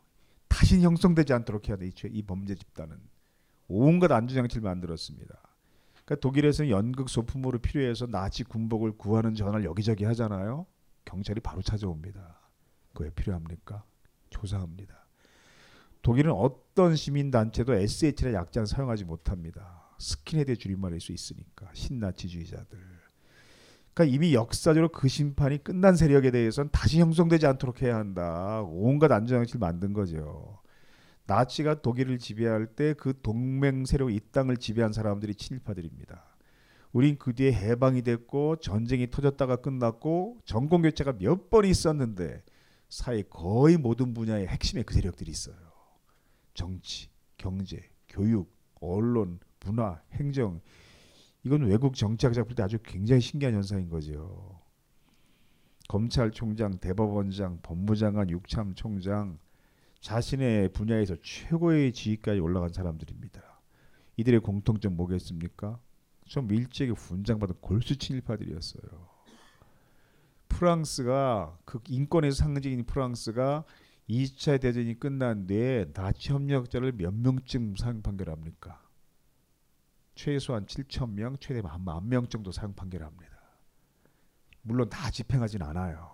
다시 0.48 0.80
형성되지 0.80 1.32
않도록 1.34 1.68
해야 1.68 1.76
돼. 1.76 1.90
이 2.10 2.22
범죄 2.22 2.54
집단은 2.54 2.98
온갖 3.68 4.10
안전장치를 4.10 4.62
만들었습니다. 4.62 5.34
그러니까 5.92 6.16
독일에서는 6.16 6.70
연극 6.70 7.08
소품으로 7.08 7.58
필요해서 7.58 8.06
나치 8.06 8.42
군복을 8.44 8.92
구하는 8.92 9.34
전화를 9.34 9.64
여기저기 9.64 10.04
하잖아요. 10.04 10.66
경찰이 11.04 11.40
바로 11.40 11.62
찾아옵니다. 11.62 12.40
그왜 12.94 13.10
필요합니까? 13.10 13.84
조사합니다. 14.30 15.01
독일은 16.02 16.32
어떤 16.32 16.96
시민단체도 16.96 17.74
SH라는 17.74 18.32
약자는 18.34 18.66
사용하지 18.66 19.04
못합니다. 19.04 19.94
스킨헤드 19.98 20.56
줄임말일 20.56 21.00
수 21.00 21.12
있으니까 21.12 21.68
신나치주의자들. 21.74 22.78
그러니까 23.94 24.14
이미 24.16 24.34
역사적으로 24.34 24.88
그 24.90 25.06
심판이 25.06 25.62
끝난 25.62 25.94
세력에 25.96 26.30
대해서는 26.30 26.70
다시 26.72 26.98
형성되지 27.00 27.46
않도록 27.46 27.82
해야 27.82 27.96
한다. 27.96 28.62
온갖 28.62 29.12
안전장치를 29.12 29.58
만든 29.60 29.92
거죠. 29.92 30.60
나치가 31.26 31.80
독일을 31.80 32.18
지배할 32.18 32.66
때 32.66 32.94
그 32.94 33.20
동맹 33.22 33.84
세력 33.84 34.10
이 34.12 34.18
땅을 34.32 34.56
지배한 34.56 34.92
사람들이 34.92 35.34
친일파들입니다. 35.36 36.24
우린 36.92 37.16
그 37.16 37.32
뒤에 37.34 37.52
해방이 37.52 38.02
됐고 38.02 38.56
전쟁이 38.56 39.08
터졌다가 39.10 39.56
끝났고 39.56 40.38
정권 40.44 40.82
교체가 40.82 41.12
몇 41.18 41.48
번 41.48 41.64
있었는데 41.64 42.42
사회 42.88 43.22
거의 43.22 43.76
모든 43.76 44.14
분야의 44.14 44.48
핵심에 44.48 44.82
그 44.82 44.94
세력들이 44.94 45.30
있어요. 45.30 45.54
정치, 46.54 47.08
경제, 47.36 47.90
교육, 48.08 48.52
언론, 48.80 49.40
문화, 49.64 50.00
행정 50.12 50.60
이건 51.44 51.62
외국 51.62 51.94
정치학자 51.94 52.44
볼때 52.44 52.62
아주 52.62 52.78
굉장히 52.82 53.20
신기한 53.20 53.54
현상인 53.54 53.88
거죠. 53.88 54.60
검찰총장, 55.88 56.78
대법원장, 56.78 57.60
법무장관, 57.62 58.30
육참총장 58.30 59.38
자신의 60.00 60.70
분야에서 60.70 61.16
최고의 61.22 61.92
지위까지 61.92 62.40
올라간 62.40 62.72
사람들입니다. 62.72 63.40
이들의 64.16 64.40
공통점 64.40 64.96
뭐겠습니까? 64.96 65.80
좀 66.24 66.50
일제에게 66.50 66.92
훈장받은 66.92 67.56
골수 67.60 67.96
친일파들이었어요. 67.96 69.12
프랑스가 70.48 71.58
그 71.64 71.80
인권의 71.88 72.32
상징인 72.32 72.84
프랑스가 72.84 73.64
2차 74.08 74.60
대전이 74.60 74.98
끝난 74.98 75.46
뒤에 75.46 75.92
나치 75.92 76.32
협력자를 76.32 76.92
몇 76.92 77.14
명쯤 77.14 77.76
사형 77.76 78.02
판결합니까? 78.02 78.82
최소한 80.14 80.66
7천 80.66 81.12
명, 81.12 81.36
최대 81.38 81.62
만명 81.62 82.28
정도 82.28 82.52
사형 82.52 82.74
판결합니다. 82.74 83.32
물론 84.62 84.88
다 84.88 85.10
집행하진 85.10 85.62
않아요. 85.62 86.10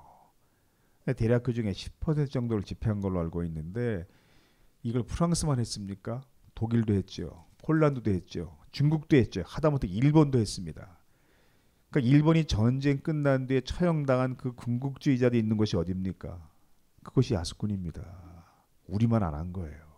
대략 1.17 1.43
그 1.43 1.53
중에 1.53 1.73
10% 1.73 2.31
정도를 2.31 2.63
집행한 2.63 3.01
걸로 3.01 3.21
알고 3.21 3.43
있는데 3.45 4.07
이걸 4.83 5.03
프랑스만 5.03 5.59
했습니까? 5.59 6.23
독일도 6.55 6.95
했죠. 6.95 7.47
폴란드도 7.59 8.11
했죠. 8.11 8.59
중국도 8.71 9.17
했죠. 9.17 9.43
하다못해 9.45 9.89
일본도 9.89 10.39
했습니다. 10.39 10.99
그러니까 11.91 12.11
일본이 12.15 12.45
전쟁 12.45 12.99
끝난 12.99 13.47
뒤에 13.47 13.63
처형당한 13.63 14.37
그 14.37 14.53
군국주의자들이 14.53 15.39
있는 15.39 15.57
곳이 15.57 15.77
어디입니까? 15.77 16.48
그것이 17.09 17.35
야스군입니다. 17.35 18.03
우리만 18.87 19.23
안 19.23 19.35
한 19.35 19.53
거예요. 19.53 19.89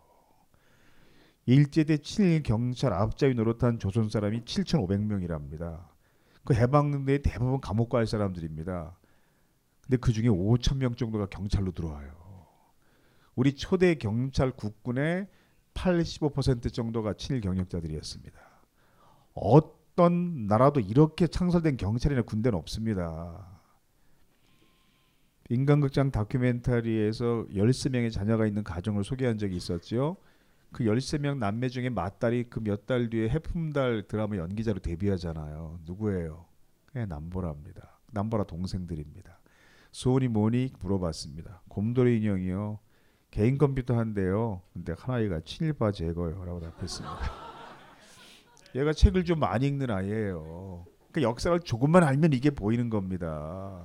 일제대 1.45 1.97
친일 1.97 2.43
경찰 2.43 2.93
앞잡이 2.93 3.33
노릇한 3.33 3.79
조선 3.79 4.09
사람이 4.09 4.41
7,500명이랍니다. 4.41 5.87
그 6.45 6.53
해방대 6.53 7.21
대부분 7.21 7.59
감옥 7.59 7.89
갈 7.89 8.07
사람들입니다. 8.07 8.97
근데 9.83 9.97
그 9.97 10.13
중에 10.13 10.25
5천 10.25 10.77
명 10.77 10.95
정도가 10.95 11.25
경찰로 11.27 11.71
들어와요. 11.71 12.11
우리 13.35 13.55
초대 13.55 13.95
경찰 13.95 14.51
국군의 14.51 15.27
85% 15.73 16.73
정도가 16.73 17.13
친일 17.15 17.41
경력자들이었습니다. 17.41 18.39
어떤 19.33 20.47
나라도 20.47 20.79
이렇게 20.79 21.27
창설된 21.27 21.77
경찰이나 21.77 22.21
군대는 22.21 22.57
없습니다. 22.59 23.60
인간극장 25.51 26.11
다큐멘터리에서 26.11 27.45
13명의 27.51 28.09
자녀가 28.09 28.45
있는 28.45 28.63
가정을 28.63 29.03
소개한 29.03 29.37
적이 29.37 29.57
있었죠. 29.57 30.15
그 30.71 30.85
13명 30.85 31.39
남매 31.39 31.67
중에 31.67 31.89
맏딸이 31.89 32.45
그 32.45 32.61
몇 32.61 32.85
달 32.85 33.09
뒤에 33.09 33.27
해품달 33.27 34.03
드라마 34.07 34.37
연기자로 34.37 34.79
데뷔하잖아요. 34.79 35.79
누구예요? 35.85 36.45
그냥 36.85 37.09
남보라입니다. 37.09 37.99
남보라 38.13 38.45
동생들입니다. 38.45 39.39
소원이 39.91 40.29
뭐니 40.29 40.69
물어봤습니다. 40.79 41.63
곰돌이 41.67 42.19
인형이요. 42.19 42.79
개인 43.29 43.57
컴퓨터 43.57 43.97
한대요. 43.97 44.61
근데 44.71 44.93
하나이가 44.97 45.41
친일파 45.41 45.91
제거요라고 45.91 46.61
답했습니다. 46.61 47.19
얘가 48.75 48.93
책을 48.93 49.25
좀 49.25 49.39
많이 49.39 49.67
읽는 49.67 49.91
아이예요. 49.91 50.85
그 51.11 51.21
역사를 51.21 51.59
조금만 51.59 52.05
알면 52.05 52.31
이게 52.31 52.51
보이는 52.51 52.89
겁니다. 52.89 53.83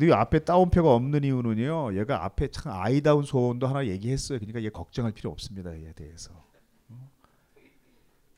근데 0.00 0.14
앞에 0.14 0.38
따옴표가 0.38 0.94
없는 0.94 1.24
이유는요. 1.24 1.94
얘가 1.98 2.24
앞에 2.24 2.48
참 2.48 2.72
아이다운 2.72 3.22
소원도 3.22 3.66
하나 3.66 3.86
얘기했어요. 3.86 4.38
그러니까 4.38 4.62
얘 4.62 4.70
걱정할 4.70 5.12
필요 5.12 5.30
없습니다. 5.30 5.74
얘에 5.78 5.92
대해서. 5.92 6.32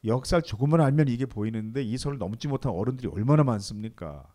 역사를 0.05 0.43
조금만 0.43 0.81
알면 0.81 1.07
이게 1.07 1.25
보이는데 1.25 1.85
이 1.85 1.97
선을 1.97 2.19
넘지 2.19 2.49
못한 2.49 2.73
어른들이 2.73 3.07
얼마나 3.07 3.45
많습니까? 3.45 4.27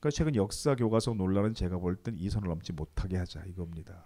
그러니까 0.00 0.10
최근 0.10 0.34
역사 0.34 0.74
교과서 0.74 1.14
논란은 1.14 1.54
제가 1.54 1.78
볼 1.78 2.02
땐 2.02 2.16
이 2.18 2.28
선을 2.28 2.48
넘지 2.48 2.72
못하게 2.72 3.16
하자 3.16 3.44
이겁니다. 3.44 4.04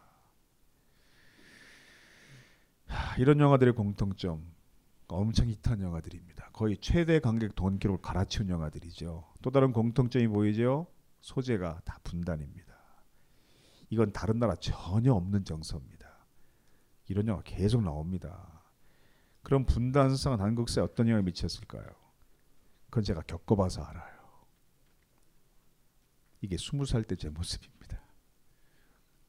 하, 2.88 3.16
이런 3.16 3.40
영화들의 3.40 3.72
공통점 3.72 4.44
엄청 5.08 5.48
히트한 5.48 5.80
영화들입니다. 5.80 6.50
거의 6.52 6.76
최대 6.76 7.20
관객 7.20 7.54
돈 7.54 7.78
기록을 7.78 8.02
갈아치운 8.02 8.50
영화들이죠. 8.50 9.24
또 9.40 9.50
다른 9.50 9.72
공통점이 9.72 10.28
보이죠. 10.28 10.86
소재가 11.20 11.80
다 11.84 11.98
분단입니다. 12.02 12.70
이건 13.90 14.12
다른 14.12 14.38
나라 14.38 14.54
전혀 14.56 15.12
없는 15.12 15.44
정서입니다. 15.44 16.08
이런 17.08 17.26
영화 17.26 17.42
계속 17.42 17.82
나옵니다. 17.82 18.62
그럼 19.42 19.64
분단성은 19.64 20.40
한국사에 20.40 20.84
어떤 20.84 21.06
영향을 21.08 21.24
미쳤을까요? 21.24 21.84
그건 22.86 23.02
제가 23.02 23.22
겪어봐서 23.22 23.82
알아요. 23.82 24.20
이게 26.40 26.56
스무 26.56 26.86
살때 26.86 27.16
제 27.16 27.28
모습입니다. 27.30 28.00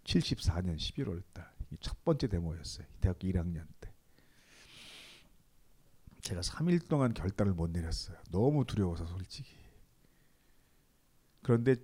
74년 0.03 0.77
11월 0.77 1.23
달. 1.33 1.51
첫 1.79 2.03
번째 2.03 2.27
데모였어요. 2.27 2.85
대학교 2.99 3.27
1학년 3.27 3.65
때. 3.79 3.93
제가 6.21 6.41
3일 6.41 6.87
동안 6.87 7.13
결단을 7.13 7.53
못 7.53 7.69
내렸어요. 7.69 8.17
너무 8.29 8.65
두려워서 8.65 9.05
솔직히. 9.05 9.60
그런데 11.41 11.75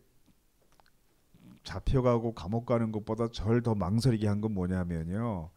잡혀가고 1.63 2.33
감옥 2.33 2.65
가는 2.65 2.91
것보다 2.91 3.27
절 3.31 3.61
더 3.61 3.75
망설이게 3.75 4.27
한 4.27 4.41
건 4.41 4.53
뭐냐면요. 4.53 5.49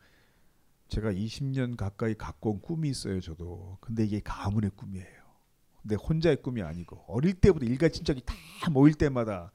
제가 0.89 1.13
20년 1.13 1.77
가까이 1.77 2.15
갖고 2.15 2.51
온 2.53 2.61
꿈이 2.61 2.89
있어요, 2.89 3.21
저도. 3.21 3.79
근데 3.81 4.05
이게 4.05 4.21
가문의 4.25 4.71
꿈이에요. 4.77 5.21
근데 5.83 5.95
혼자의 5.95 6.43
꿈이 6.43 6.63
아니고 6.63 7.05
어릴 7.09 7.35
때부터 7.35 7.65
일가 7.67 7.89
친척이 7.89 8.23
다 8.27 8.35
모일 8.71 8.95
때마다 8.95 9.53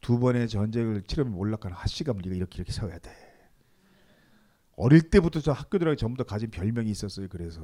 두 0.00 0.18
번의 0.18 0.48
전쟁을 0.48 1.02
치르면 1.02 1.34
몰락하는 1.34 1.76
하씨가 1.76 2.12
네가 2.14 2.34
이렇게 2.34 2.56
이렇게 2.58 2.72
세워야 2.72 2.98
돼. 2.98 3.10
어릴 4.76 5.10
때부터 5.10 5.40
저 5.40 5.52
학교 5.52 5.78
들어가기 5.78 5.98
전부터 6.00 6.24
가진 6.24 6.50
별명이 6.50 6.90
있었어요. 6.90 7.28
그래서 7.28 7.60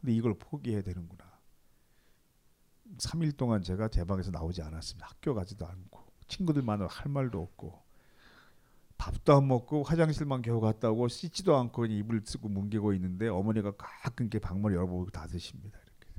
근데 0.00 0.14
이걸 0.14 0.34
포기해야 0.38 0.82
되는구나. 0.82 1.35
3일 2.98 3.36
동안 3.36 3.62
제가 3.62 3.88
제 3.88 4.04
방에서 4.04 4.30
나오지 4.30 4.62
않았습니다. 4.62 5.06
학교 5.08 5.34
가지도 5.34 5.66
않고 5.66 6.04
친구들 6.28 6.62
만나 6.62 6.86
할 6.86 7.10
말도 7.10 7.40
없고 7.40 7.82
밥도 8.98 9.36
안 9.36 9.48
먹고 9.48 9.82
화장실만 9.82 10.42
겨우 10.42 10.60
갔다 10.60 10.90
오고 10.90 11.08
씻지도 11.08 11.56
않고 11.56 11.86
이불 11.86 12.22
쓰고 12.24 12.48
뭉개고 12.48 12.94
있는데 12.94 13.28
어머니가 13.28 13.72
가끔 13.76 14.26
이렇게 14.26 14.38
방문 14.38 14.72
열어보고 14.72 15.10
다 15.10 15.26
드십니다. 15.26 15.78
이렇게 15.78 16.12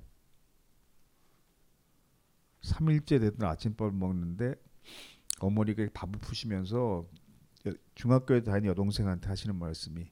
3일째 2.62 3.20
됐던 3.20 3.50
아침밥을 3.50 3.92
먹는데 3.94 4.56
어머니가 5.40 5.88
밥을 5.94 6.20
푸시면서 6.20 7.06
중학교에 7.96 8.44
다니는 8.44 8.70
여동생한테 8.70 9.28
하시는 9.28 9.56
말씀이 9.56 10.10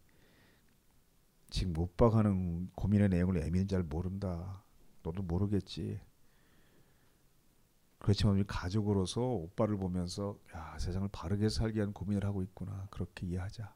지금 1.49 1.77
오빠가 1.77 2.17
하는 2.17 2.69
고민의 2.75 3.09
내용을 3.09 3.37
애미는 3.37 3.67
잘 3.67 3.83
모른다. 3.83 4.63
너도 5.03 5.21
모르겠지. 5.23 5.99
그렇지만 8.05 8.35
우리 8.35 8.43
가족으로서 8.43 9.19
오빠를 9.19 9.77
보면서 9.77 10.37
야 10.53 10.77
세상을 10.77 11.09
바르게 11.11 11.49
살기 11.49 11.77
위한 11.77 11.91
고민을 11.91 12.23
하고 12.23 12.43
있구나 12.43 12.87
그렇게 12.91 13.25
이해하자. 13.25 13.73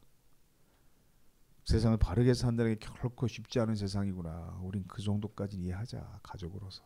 세상을 1.66 1.98
바르게 1.98 2.36
산다는 2.36 2.76
게 2.76 2.80
결코 2.80 3.26
쉽지 3.26 3.60
않은 3.60 3.74
세상이구나. 3.74 4.60
우린 4.62 4.86
그 4.88 5.02
정도까지 5.02 5.58
이해하자 5.58 6.20
가족으로서. 6.22 6.84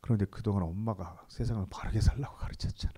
그런데 0.00 0.24
그동안 0.24 0.64
엄마가 0.64 1.24
세상을 1.28 1.64
바르게 1.70 2.00
살라고 2.00 2.36
가르쳤잖아. 2.36 2.94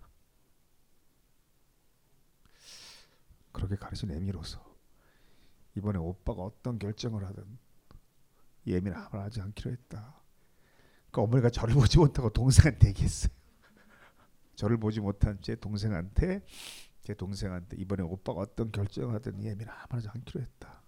그렇게 3.52 3.76
가르친 3.76 4.12
애미로서 4.12 4.64
이번에 5.76 5.98
오빠가 5.98 6.40
어떤 6.40 6.78
결정을 6.78 7.26
하든 7.26 7.58
예민을 8.66 8.96
하지 8.96 9.42
않기로 9.42 9.72
했다. 9.72 10.27
그 11.10 11.20
어머니가 11.20 11.50
저를 11.50 11.74
보지 11.74 11.98
못하고 11.98 12.30
동생한테 12.30 12.88
얘기했어요. 12.88 13.32
저를 14.56 14.76
보지 14.76 15.00
못한 15.00 15.38
제 15.40 15.54
동생한테 15.56 16.42
제 17.02 17.14
동생한테 17.14 17.76
이번에 17.78 18.02
오빠가 18.02 18.40
어떤 18.40 18.70
결정을 18.70 19.14
하든 19.16 19.42
예민을 19.42 19.72
하지 19.88 20.08
않기로 20.08 20.40
했다. 20.40 20.82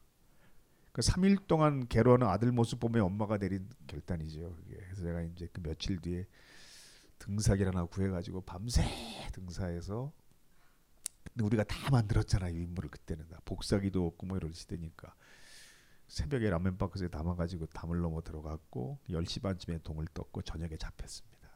그 0.92 1.02
3일 1.02 1.46
동안 1.46 1.86
괴로워하는 1.86 2.26
아들 2.26 2.52
모습 2.52 2.80
보면 2.80 3.02
엄마가 3.04 3.38
내린 3.38 3.68
결단이죠. 3.86 4.56
그게. 4.56 4.76
그래서 4.76 5.02
제가 5.02 5.22
이제 5.22 5.48
그 5.52 5.62
며칠 5.62 6.00
뒤에 6.00 6.26
등사기를 7.20 7.74
하나 7.74 7.84
구해가지고 7.84 8.42
밤새 8.42 8.82
등사해서 9.32 10.12
근데 11.24 11.44
우리가 11.44 11.64
다 11.64 11.90
만들었잖아요 11.90 12.56
인물을 12.56 12.90
그때는 12.90 13.28
다 13.28 13.40
복사기도 13.44 14.06
없고 14.06 14.26
뭐 14.26 14.36
이럴 14.36 14.52
시대니까 14.52 15.14
새벽에 16.10 16.50
라면 16.50 16.76
박스에 16.76 17.06
담아가지고 17.06 17.66
담을 17.66 18.00
넘어 18.00 18.20
들어갔고 18.20 18.98
10시 19.08 19.42
반쯤에 19.42 19.78
동을 19.84 20.06
떴고 20.12 20.42
저녁에 20.42 20.76
잡혔습니다. 20.76 21.48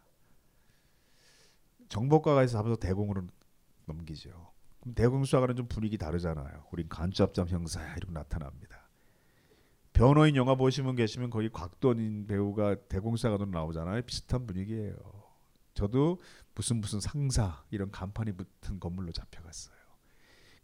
정보과가 1.89 2.45
에서 2.45 2.59
하면서 2.59 2.79
대공으로 2.79 3.27
넘기죠. 3.87 4.53
그럼 4.79 4.95
대공 4.95 5.25
수사관은 5.25 5.57
좀 5.57 5.67
분위기 5.67 5.99
다르잖아요. 5.99 6.67
우린 6.71 6.89
간첩장 6.89 7.49
형사야 7.49 7.97
이러고 7.97 8.13
나타납니다. 8.13 8.89
변호인 9.93 10.37
영화 10.37 10.55
보시면 10.55 10.95
계시면 10.95 11.31
거기 11.31 11.49
곽도인 11.49 12.29
배우가 12.29 12.77
대공사관으로 12.89 13.51
나오잖아요. 13.51 14.03
비슷한 14.03 14.47
분위기예요. 14.47 14.97
저도 15.75 16.21
무슨 16.55 16.81
무슨 16.81 17.01
상사 17.01 17.65
이런 17.73 17.91
간판이 17.91 18.33
붙은 18.33 18.79
건물로 18.79 19.11
잡혀갔어요. 19.11 19.84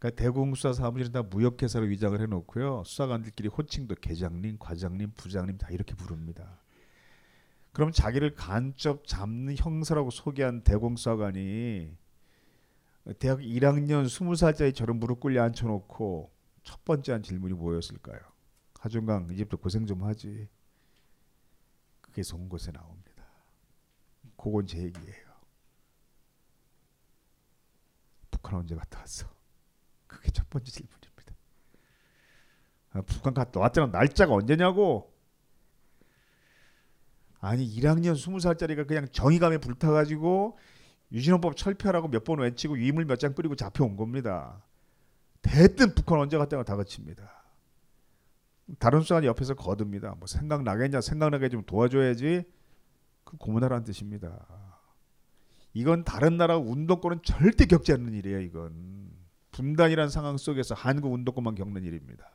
그러니까 0.01 0.23
대공수사 0.23 0.73
사무실은 0.73 1.13
다 1.13 1.23
무역회사로 1.23 1.85
위장을 1.85 2.19
해놓고요. 2.19 2.85
수사관들끼리 2.87 3.49
호칭도 3.49 3.97
계장님, 3.97 4.57
과장님, 4.59 5.13
부장님 5.15 5.59
다 5.59 5.69
이렇게 5.71 5.95
부릅니다. 5.95 6.59
그럼 7.73 7.93
자기를 7.93 8.35
간접 8.35 9.07
잡는 9.07 9.57
형사라고 9.57 10.11
소개한 10.11 10.63
대공수사관이 10.65 11.95
대학 13.19 13.41
1학년 13.41 14.07
20살짜리 14.07 14.75
저를 14.75 14.95
무릎 14.95 15.21
꿇려 15.21 15.43
앉혀놓고 15.43 16.33
첫 16.63 16.85
번째 16.85 17.13
한 17.13 17.23
질문이 17.23 17.53
뭐였을까요? 17.55 18.21
하중강 18.79 19.29
이제부터 19.31 19.59
고생 19.59 19.85
좀 19.85 20.03
하지. 20.03 20.49
그게 22.01 22.23
송곳에 22.23 22.73
나옵니다. 22.73 23.11
그건 24.39 24.67
제 24.67 24.79
얘기예요. 24.79 25.31
북한 28.31 28.61
언제 28.61 28.75
갔다 28.75 29.01
왔어? 29.01 29.40
그게 30.11 30.31
첫 30.33 30.49
번째 30.51 30.71
질문입니다. 30.71 31.01
아, 32.93 33.03
북한 33.03 33.33
갔다 33.33 33.61
왔잖아. 33.61 33.87
날짜가 33.87 34.35
언제냐고? 34.35 35.15
아니 37.39 37.67
1학년 37.77 38.15
20살짜리가 38.15 38.87
그냥 38.87 39.07
정의감에 39.13 39.59
불타가지고 39.59 40.59
유신헌법 41.13 41.57
철폐하라고 41.57 42.09
몇 42.09 42.25
번 42.25 42.41
외치고 42.41 42.75
위물 42.75 43.05
몇장 43.05 43.35
뿌리고 43.35 43.55
잡혀온 43.55 43.97
겁니다. 43.97 44.63
대뜸 45.43 45.95
북한 45.95 46.19
언제 46.19 46.37
갔다가 46.37 46.65
다 46.65 46.77
거칩니다. 46.77 47.31
다른 48.79 49.01
수사관이 49.01 49.27
옆에서 49.27 49.55
거듭니다. 49.55 50.15
뭐 50.19 50.27
생각나겠냐 50.27 51.01
생각나게 51.01 51.49
좀 51.49 51.63
도와줘야지. 51.65 52.45
그 53.25 53.37
고문하라는 53.39 53.85
뜻입니다. 53.85 54.47
이건 55.73 56.05
다른 56.05 56.37
나라 56.37 56.59
운동권은 56.59 57.21
절대 57.25 57.65
겪지 57.67 57.93
않는 57.93 58.13
일이에요. 58.13 58.41
이건 58.41 59.11
분단이라는 59.61 60.09
상황 60.09 60.39
속에서 60.39 60.75
한국 60.75 61.13
운동권만 61.13 61.55
겪는 61.55 61.85
일입니다. 61.85 62.31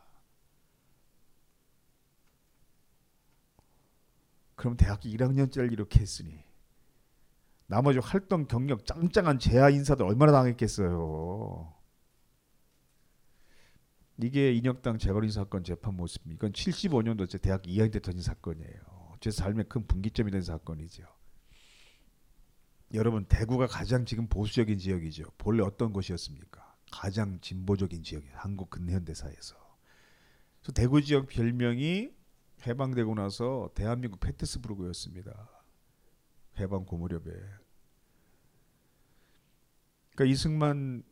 그럼 4.55 4.77
대학교 4.77 5.09
1학년짜리 5.09 5.71
이렇게 5.71 6.01
했으니 6.01 6.43
나머지 7.65 7.97
활동 7.97 8.45
경력 8.45 8.85
짱짱한 8.85 9.39
재하 9.39 9.71
인사들 9.71 10.05
얼마나 10.05 10.31
당했겠어요. 10.31 11.73
이게 14.21 14.53
인혁당 14.53 14.99
재거리 14.99 15.31
사건 15.31 15.63
재판 15.63 15.95
모습. 15.95 16.21
이건 16.27 16.51
75년도 16.53 17.27
제 17.27 17.39
대학 17.39 17.63
2학년 17.63 17.91
때 17.91 17.99
터진 17.99 18.21
사건이에요. 18.21 19.17
제 19.19 19.31
삶의 19.31 19.65
큰 19.67 19.87
분기점이 19.87 20.29
된 20.29 20.41
사건이죠. 20.41 21.03
여러분 22.93 23.25
대구가 23.25 23.65
가장 23.65 24.05
지금 24.05 24.27
보수적인 24.27 24.77
지역이죠. 24.77 25.23
본래 25.39 25.63
어떤 25.63 25.91
곳이었습니까? 25.91 26.64
가장 26.95 27.39
진보적인 27.41 28.03
지역이 28.03 28.25
한국 28.31 28.69
근현대사에서. 28.69 29.55
그래서 30.61 30.71
대구 30.73 31.01
지역 31.01 31.27
별명이 31.27 32.09
해방되고 32.65 33.15
나서 33.15 33.69
대한민국 33.75 34.21
페테스부르크였습니다. 34.21 35.49
해방 36.57 36.85
고무렵에. 36.85 37.23
그러니까 40.13 40.31
이승만 40.31 41.03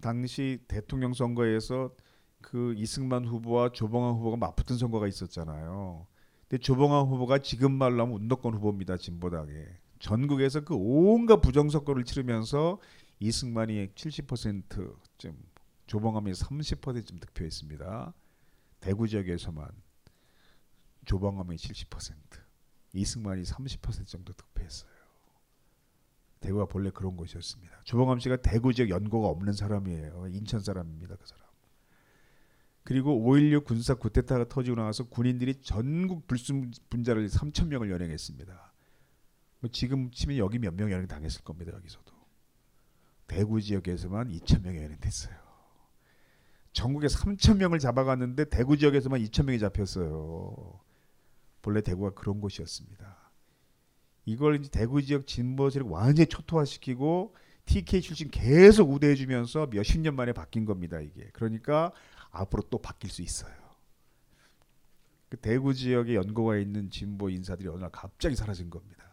당시 0.00 0.60
대통령 0.68 1.12
선거에서 1.12 1.92
그 2.40 2.74
이승만 2.76 3.24
후보와 3.24 3.70
조봉환 3.72 4.14
후보가 4.14 4.36
맞붙은 4.36 4.78
선거가 4.78 5.08
있었잖아요. 5.08 6.06
근데 6.48 6.60
조봉환 6.62 7.08
후보가 7.08 7.38
지금 7.38 7.72
말로 7.72 8.04
하면 8.04 8.14
운동권 8.14 8.54
후보입니다. 8.54 8.96
진보당에. 8.96 9.52
전국에서 9.98 10.60
그 10.60 10.76
온갖 10.76 11.40
부정선거를 11.40 12.04
치르면서 12.04 12.78
이승만이 13.20 13.88
70%쯤 13.94 15.36
조봉암이 15.86 16.32
30%쯤 16.32 17.18
득표했습니다. 17.18 18.14
대구 18.80 19.08
지역에서만 19.08 19.68
조봉암이 21.04 21.56
70%, 21.56 22.14
이승만이 22.92 23.42
30% 23.42 24.06
정도 24.06 24.32
득표했어요. 24.32 24.90
대구가 26.40 26.66
본래 26.66 26.90
그런 26.90 27.16
곳이었습니다. 27.16 27.82
조봉암 27.84 28.18
씨가 28.18 28.36
대구 28.36 28.74
지역 28.74 28.90
연고가 28.90 29.28
없는 29.28 29.54
사람이에요. 29.54 30.28
인천 30.28 30.60
사람입니다. 30.60 31.16
그 31.16 31.26
사람. 31.26 31.44
그리고 32.82 33.18
5.16 33.18 33.64
군사 33.64 33.94
쿠데타가 33.94 34.46
터지고 34.48 34.76
나서 34.76 35.04
군인들이 35.08 35.62
전국 35.62 36.26
불순 36.26 36.70
분자를 36.90 37.28
3천 37.28 37.68
명을 37.68 37.90
연행했습니다. 37.90 38.72
뭐 39.60 39.70
지금 39.70 40.10
치면 40.10 40.36
여기 40.36 40.58
몇 40.58 40.74
명이 40.74 40.92
연행 40.92 41.06
당했을 41.06 41.42
겁니다. 41.42 41.72
여기서도 41.72 42.13
대구 43.26 43.60
지역에서만 43.60 44.28
2천 44.28 44.62
명이 44.62 44.78
연행됐어요. 44.78 45.34
전국에 46.72 47.06
3천 47.06 47.58
명을 47.58 47.78
잡아갔는데 47.78 48.46
대구 48.46 48.76
지역에서만 48.76 49.20
2천 49.22 49.46
명이 49.46 49.58
잡혔어요. 49.60 50.80
본래 51.62 51.80
대구가 51.80 52.10
그런 52.10 52.40
곳이었습니다. 52.40 53.32
이걸 54.26 54.56
이제 54.56 54.70
대구 54.70 55.02
지역 55.02 55.26
진보 55.26 55.70
세력 55.70 55.90
완전히 55.90 56.26
초토화시키고 56.26 57.34
TK 57.66 58.02
출신 58.02 58.30
계속 58.30 58.90
우대해주면서 58.90 59.68
몇십 59.68 60.00
년 60.00 60.16
만에 60.16 60.32
바뀐 60.32 60.64
겁니다. 60.64 61.00
이게 61.00 61.30
그러니까 61.32 61.92
앞으로 62.30 62.62
또 62.70 62.78
바뀔 62.78 63.10
수 63.10 63.22
있어요. 63.22 63.54
그 65.28 65.36
대구 65.38 65.74
지역에 65.74 66.14
연고가 66.14 66.58
있는 66.58 66.90
진보 66.90 67.30
인사들이 67.30 67.68
어느 67.68 67.80
날 67.80 67.90
갑자기 67.90 68.36
사라진 68.36 68.70
겁니다. 68.70 69.04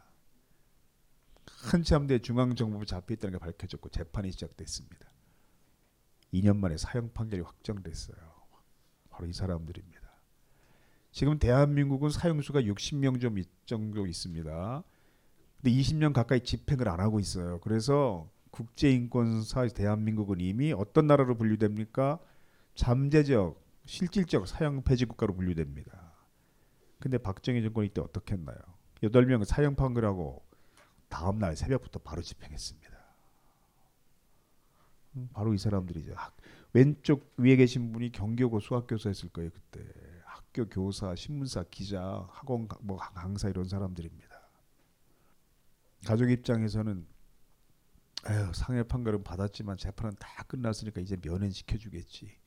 한참 1.69 2.07
뒤에 2.07 2.19
중앙정부부 2.19 2.85
잡혀있다는 2.85 3.37
게 3.37 3.39
밝혀졌고 3.39 3.89
재판이 3.89 4.31
시작됐습니다. 4.31 5.11
2년 6.33 6.57
만에 6.57 6.77
사형 6.77 7.13
판결이 7.13 7.41
확정됐어요. 7.43 8.17
바로 9.09 9.27
이 9.27 9.33
사람들입니다. 9.33 10.01
지금 11.11 11.37
대한민국은 11.37 12.09
사형수가 12.09 12.61
60명 12.61 13.19
좀 13.19 13.37
정도 13.65 14.07
있습니다. 14.07 14.83
근데 15.57 15.71
20년 15.71 16.13
가까이 16.13 16.41
집행을 16.41 16.87
안 16.87 16.99
하고 16.99 17.19
있어요. 17.19 17.59
그래서 17.59 18.29
국제인권사 18.49 19.67
대한민국은 19.67 20.39
이미 20.39 20.73
어떤 20.73 21.07
나라로 21.07 21.35
분류됩니까? 21.37 22.19
잠재적, 22.75 23.61
실질적 23.85 24.47
사형 24.47 24.83
폐지 24.83 25.05
국가로 25.05 25.35
분류됩니다. 25.35 26.13
근데 26.99 27.17
박정희 27.17 27.61
정권이 27.61 27.87
이때 27.87 28.01
어떻게 28.01 28.35
했나요? 28.35 28.57
8명 29.03 29.43
사형 29.43 29.75
판결하고 29.75 30.43
다음 31.11 31.37
날 31.39 31.55
새벽부터 31.55 31.99
바로 31.99 32.21
집행했습니다. 32.21 32.89
음, 35.17 35.29
바로 35.33 35.53
이 35.53 35.57
사람들이죠. 35.57 36.13
학- 36.15 36.35
왼쪽 36.73 37.33
위에 37.37 37.57
계신 37.57 37.91
분이 37.91 38.11
경기고 38.13 38.59
수학 38.61 38.87
교사였을 38.87 39.29
거예요 39.29 39.49
그때. 39.51 39.85
학교 40.25 40.65
교사, 40.69 41.13
신문사, 41.15 41.65
기자, 41.69 42.25
학원 42.31 42.67
가- 42.67 42.77
뭐 42.81 42.97
강사 42.97 43.49
이런 43.49 43.65
사람들입니다. 43.65 44.31
가족 46.07 46.31
입장에서는 46.31 47.05
에휴, 48.29 48.53
상해 48.53 48.83
판결은 48.83 49.23
받았지만 49.23 49.77
재판은 49.77 50.15
다 50.19 50.43
끝났으니까 50.43 51.01
이제 51.01 51.17
면회 51.17 51.49
시켜 51.49 51.77
주겠지. 51.77 52.37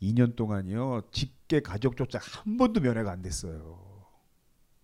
2년 0.00 0.36
동안이요 0.36 1.08
직계 1.10 1.60
가족조차 1.60 2.18
한 2.20 2.56
번도 2.56 2.80
면회가 2.80 3.10
안 3.10 3.22
됐어요. 3.22 4.06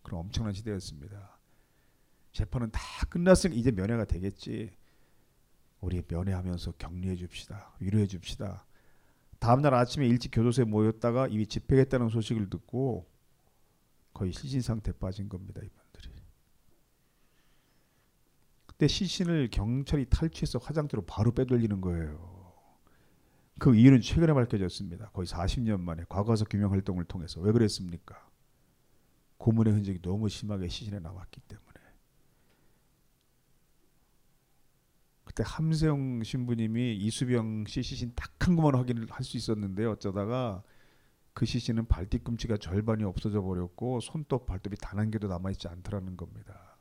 그런 0.02 0.20
엄청난 0.22 0.54
시대였습니다. 0.54 1.31
재판은 2.32 2.70
다 2.70 2.80
끝났으니까 3.08 3.58
이제 3.58 3.70
면회가 3.70 4.04
되겠지. 4.04 4.70
우리 5.80 6.02
면회하면서 6.06 6.72
격려해 6.72 7.16
줍시다. 7.16 7.74
위로해 7.80 8.06
줍시다. 8.06 8.64
다음 9.38 9.60
날 9.60 9.74
아침에 9.74 10.06
일찍 10.06 10.30
교도소에 10.30 10.64
모였다가 10.64 11.26
이미 11.28 11.46
집행했다는 11.46 12.08
소식을 12.08 12.48
듣고 12.48 13.10
거의 14.14 14.32
실신 14.32 14.60
상태에 14.60 14.92
빠진 14.92 15.28
겁니다, 15.28 15.60
이분들이. 15.62 15.82
그때 18.66 18.88
시신을 18.88 19.48
경찰이 19.50 20.06
탈취해서 20.06 20.58
화장대로 20.58 21.02
바로 21.02 21.32
빼돌리는 21.32 21.80
거예요. 21.80 22.32
그 23.58 23.76
이유는 23.76 24.00
최근에 24.00 24.32
밝혀졌습니다. 24.32 25.10
거의 25.10 25.26
40년 25.26 25.80
만에 25.80 26.04
과거사 26.08 26.46
규명 26.46 26.72
활동을 26.72 27.04
통해서 27.04 27.40
왜 27.40 27.52
그랬습니까? 27.52 28.28
고문의 29.36 29.72
흔적이 29.72 30.00
너무 30.02 30.28
심하게 30.28 30.68
시신에 30.68 30.98
남았기 30.98 31.40
때문에. 31.42 31.71
그때 35.34 35.44
함세영 35.46 36.22
신부님이 36.24 36.94
이수병 36.96 37.64
씨 37.66 37.82
시신 37.82 38.12
딱 38.14 38.30
한 38.42 38.56
것만 38.56 38.74
확인을 38.74 39.06
할 39.08 39.24
수 39.24 39.36
있었는데 39.36 39.84
어쩌다가 39.86 40.62
그 41.32 41.46
시신은 41.46 41.86
발 41.86 42.06
뒤꿈치가 42.06 42.56
절반이 42.56 43.04
없어져 43.04 43.40
버렸고 43.40 44.00
손톱 44.00 44.46
발톱이 44.46 44.76
단 44.80 44.98
한 44.98 45.10
개도 45.10 45.28
남아 45.28 45.52
있지 45.52 45.68
않더라는 45.68 46.16
겁니다. 46.16 46.76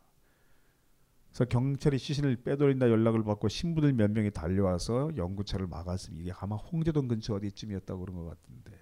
그래서 1.29 1.45
경찰이 1.45 1.97
시신을 1.97 2.37
빼돌린다 2.37 2.89
연락을 2.89 3.23
받고 3.23 3.47
신부들 3.47 3.93
몇 3.93 4.11
명이 4.11 4.31
달려와서 4.31 5.15
연구차를 5.15 5.67
막았으면 5.67 6.19
이게 6.19 6.33
아마 6.39 6.55
홍제동 6.57 7.07
근처 7.07 7.35
어디쯤이었다고 7.35 8.01
그런 8.01 8.17
것 8.17 8.25
같은데. 8.25 8.77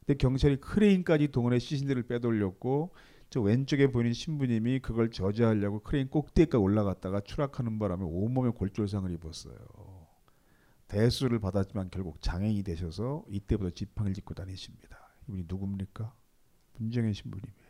근데 0.00 0.18
경찰이 0.18 0.56
크레인까지 0.56 1.28
동원해 1.28 1.58
시신들을 1.60 2.02
빼돌렸고 2.02 2.92
저 3.28 3.40
왼쪽에 3.40 3.88
보이는 3.88 4.12
신부님이 4.12 4.80
그걸 4.80 5.10
저지하려고 5.10 5.80
크레인 5.80 6.08
꼭대기까지 6.08 6.56
올라갔다가 6.62 7.20
추락하는 7.20 7.78
바람에 7.78 8.04
온몸에 8.04 8.50
골절상을 8.50 9.10
입었어요. 9.12 9.56
대수술을 10.88 11.40
받았지만 11.40 11.90
결국 11.90 12.22
장애인이 12.22 12.62
되셔서 12.62 13.24
이때부터 13.28 13.70
지팡이를 13.70 14.14
짚고 14.14 14.34
다니십니다. 14.34 14.96
이분이 15.26 15.44
누굽니까? 15.48 16.14
문정현 16.78 17.12
신부님이에요. 17.12 17.66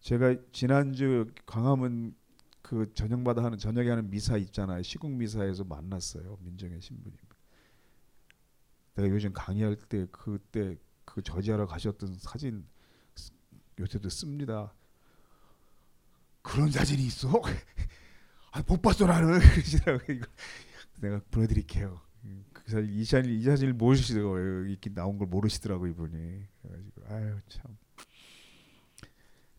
제가 0.00 0.36
지난주 0.52 1.30
광화문 1.46 2.14
그 2.62 2.92
저녁마다 2.94 3.44
하는 3.44 3.58
저녁에 3.58 3.90
하는 3.90 4.08
미사 4.08 4.36
있잖아요. 4.36 4.82
시국 4.82 5.10
미사에서 5.10 5.64
만났어요. 5.64 6.38
문정현 6.40 6.80
신부님. 6.80 7.18
내가 8.94 9.08
요즘 9.08 9.32
강의할 9.32 9.76
때 9.76 10.06
그때 10.10 10.76
그 11.04 11.22
저지하러 11.22 11.66
가셨던 11.66 12.16
사진 12.18 12.66
요새도 13.78 14.08
씁니다. 14.08 14.72
그런 16.42 16.70
사진이 16.70 17.04
있어? 17.06 17.28
아, 18.52 18.62
못 18.66 18.82
봤어 18.82 19.06
나는. 19.06 19.40
이거 20.08 20.26
내가 21.00 21.20
보내드릴게요. 21.30 22.00
그 22.52 22.70
사진 22.70 22.92
이 22.92 23.04
사진 23.04 23.32
이 23.32 23.42
사진을 23.42 23.72
모르시더라고요. 23.74 24.66
이렇게 24.66 24.92
나온 24.92 25.18
걸 25.18 25.26
모르시더라고 25.28 25.86
이분이. 25.86 26.46
그래가지고 26.62 27.02
아유 27.08 27.38
참. 27.48 27.76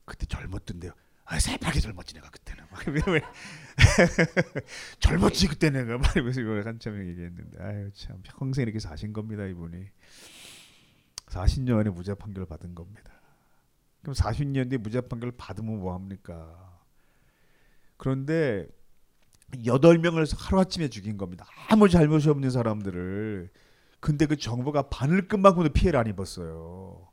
그때 0.06 0.26
젊었던데요. 0.26 0.94
아 1.26 1.40
새빨개 1.40 1.80
젊었지 1.80 2.14
내가 2.14 2.30
그때는. 2.30 2.66
막 2.70 2.88
왜, 2.88 3.02
왜. 3.08 3.22
젊었지 5.00 5.48
그때 5.48 5.70
내가 5.70 5.98
막 5.98 6.16
이러면서 6.16 6.42
이걸 6.42 6.66
한참 6.66 7.00
얘기했는데 7.08 7.64
아유 7.64 7.92
참 7.94 8.22
평생 8.24 8.64
이렇게 8.64 8.80
사신 8.80 9.14
겁니다 9.14 9.46
이분이. 9.46 9.86
40년 11.28 11.80
안에 11.80 11.90
무죄 11.90 12.14
판결 12.14 12.46
받은 12.46 12.76
겁니다. 12.76 13.13
그럼 14.04 14.14
40년 14.14 14.70
뒤에 14.70 14.78
무죄 14.78 15.02
판결 15.02 15.32
받으면 15.32 15.80
뭐 15.80 15.94
합니까? 15.94 16.80
그런데 17.98 18.68
여덟 19.66 19.98
명을 19.98 20.26
하루아침에 20.36 20.90
죽인 20.90 21.18
겁니다. 21.18 21.46
아무 21.70 21.88
잘못이 21.90 22.30
없는 22.30 22.50
사람들을. 22.50 23.50
근데 24.00 24.26
그 24.26 24.36
정부가 24.36 24.90
바늘끈만큼도 24.90 25.70
피해를 25.70 26.00
안 26.00 26.08
입었어요. 26.08 27.08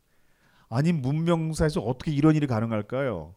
아니 0.69 0.93
문명사에서 0.93 1.81
어떻게 1.81 2.11
이런 2.11 2.35
일이 2.35 2.47
가능할까요? 2.47 3.35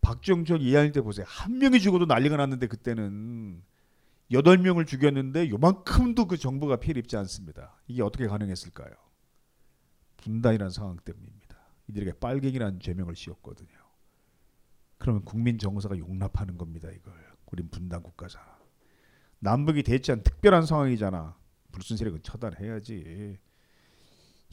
박정철 0.00 0.60
이해할 0.60 0.92
때 0.92 1.00
보세요. 1.00 1.26
한 1.28 1.58
명이 1.58 1.80
죽어도 1.80 2.06
난리가 2.06 2.36
났는데 2.36 2.68
그때는 2.68 3.62
여덟 4.30 4.58
명을 4.58 4.86
죽였는데 4.86 5.50
요만큼도 5.50 6.26
그 6.26 6.36
정부가 6.36 6.76
피해를 6.76 7.00
입지 7.00 7.16
않습니다. 7.16 7.76
이게 7.88 8.02
어떻게 8.02 8.26
가능했을까요? 8.26 8.92
분단이라는 10.18 10.70
상황 10.70 10.96
때문입니다. 10.96 11.41
이들에게 11.88 12.18
빨갱이라는 12.18 12.80
죄명을 12.80 13.16
씌웠거든요. 13.16 13.70
그러면 14.98 15.24
국민 15.24 15.58
정서가 15.58 15.98
용납하는 15.98 16.56
겁니다. 16.56 16.88
이걸. 16.90 17.12
우린 17.52 17.68
분단 17.68 18.02
국가잖아. 18.02 18.58
남북이 19.40 19.82
대치한 19.82 20.22
특별한 20.22 20.64
상황이잖아. 20.64 21.36
불순 21.70 21.96
세력은 21.96 22.22
처단해야지. 22.22 23.38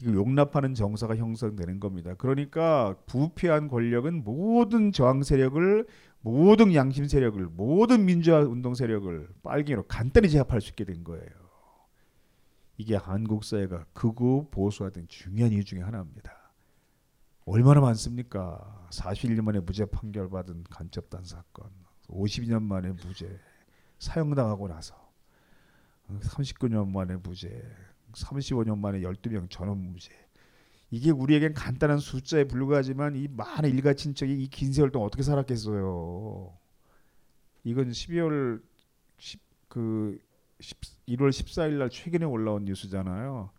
이걸 0.01 0.15
용납하는 0.15 0.73
정서가 0.73 1.15
형성되는 1.15 1.79
겁니다. 1.79 2.13
그러니까 2.15 2.95
부패한 3.05 3.67
권력은 3.67 4.23
모든 4.23 4.91
저항 4.91 5.23
세력을 5.23 5.87
모든 6.21 6.73
양심 6.73 7.07
세력을 7.07 7.41
모든 7.47 8.05
민주화 8.05 8.39
운동 8.39 8.73
세력을 8.73 9.29
빨갱이로 9.43 9.83
간단히 9.87 10.29
제압할 10.29 10.59
수 10.61 10.69
있게 10.69 10.83
된 10.83 11.03
거예요. 11.03 11.29
이게 12.77 12.95
한국 12.95 13.43
사회가 13.43 13.85
극우 13.93 14.47
보수화된 14.51 15.07
중요한 15.07 15.51
이유 15.51 15.63
중에 15.63 15.81
하나입니다. 15.81 16.38
얼마나 17.51 17.81
많습니까? 17.81 18.88
41년 18.91 19.41
만에 19.41 19.59
무죄 19.59 19.85
판결 19.85 20.29
받은 20.29 20.65
간첩단 20.69 21.23
사건, 21.25 21.71
52년 22.07 22.62
만에 22.62 22.91
무죄, 22.91 23.39
사형당하고 23.97 24.67
나서 24.67 24.95
39년 26.09 26.89
만에 26.91 27.15
무죄, 27.15 27.63
35년 28.13 28.77
만에 28.77 28.99
12명 29.01 29.49
전원 29.49 29.79
무죄. 29.79 30.12
이게 30.91 31.09
우리에겐 31.12 31.53
간단한 31.55 31.97
숫자에 31.99 32.43
불과하지만 32.45 33.15
이 33.15 33.27
많은 33.27 33.69
일가 33.71 33.93
친척이 33.93 34.31
이 34.43 34.47
긴 34.49 34.71
세월 34.71 34.91
동안 34.91 35.07
어떻게 35.07 35.23
살았겠어요. 35.23 36.55
이건 37.63 37.89
12월 37.89 38.62
10, 39.17 39.39
그 39.67 40.19
10, 40.59 40.79
1월 41.07 41.29
14일 41.29 41.77
날 41.79 41.89
최근에 41.89 42.25
올라온 42.25 42.65
뉴스잖아요. 42.65 43.51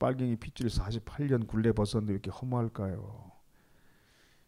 빨갱이 0.00 0.36
핏줄 0.36 0.68
48년 0.68 1.46
굴레 1.46 1.72
벗었는데 1.72 2.12
왜 2.12 2.14
이렇게 2.14 2.30
허무할까요? 2.30 3.30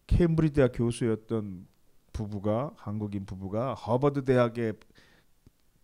케임브리지 0.08 0.54
대학 0.54 0.72
교수였던 0.74 1.68
부부가 2.12 2.72
한국인 2.76 3.24
부부가 3.24 3.74
하버드 3.74 4.24
대학의 4.24 4.74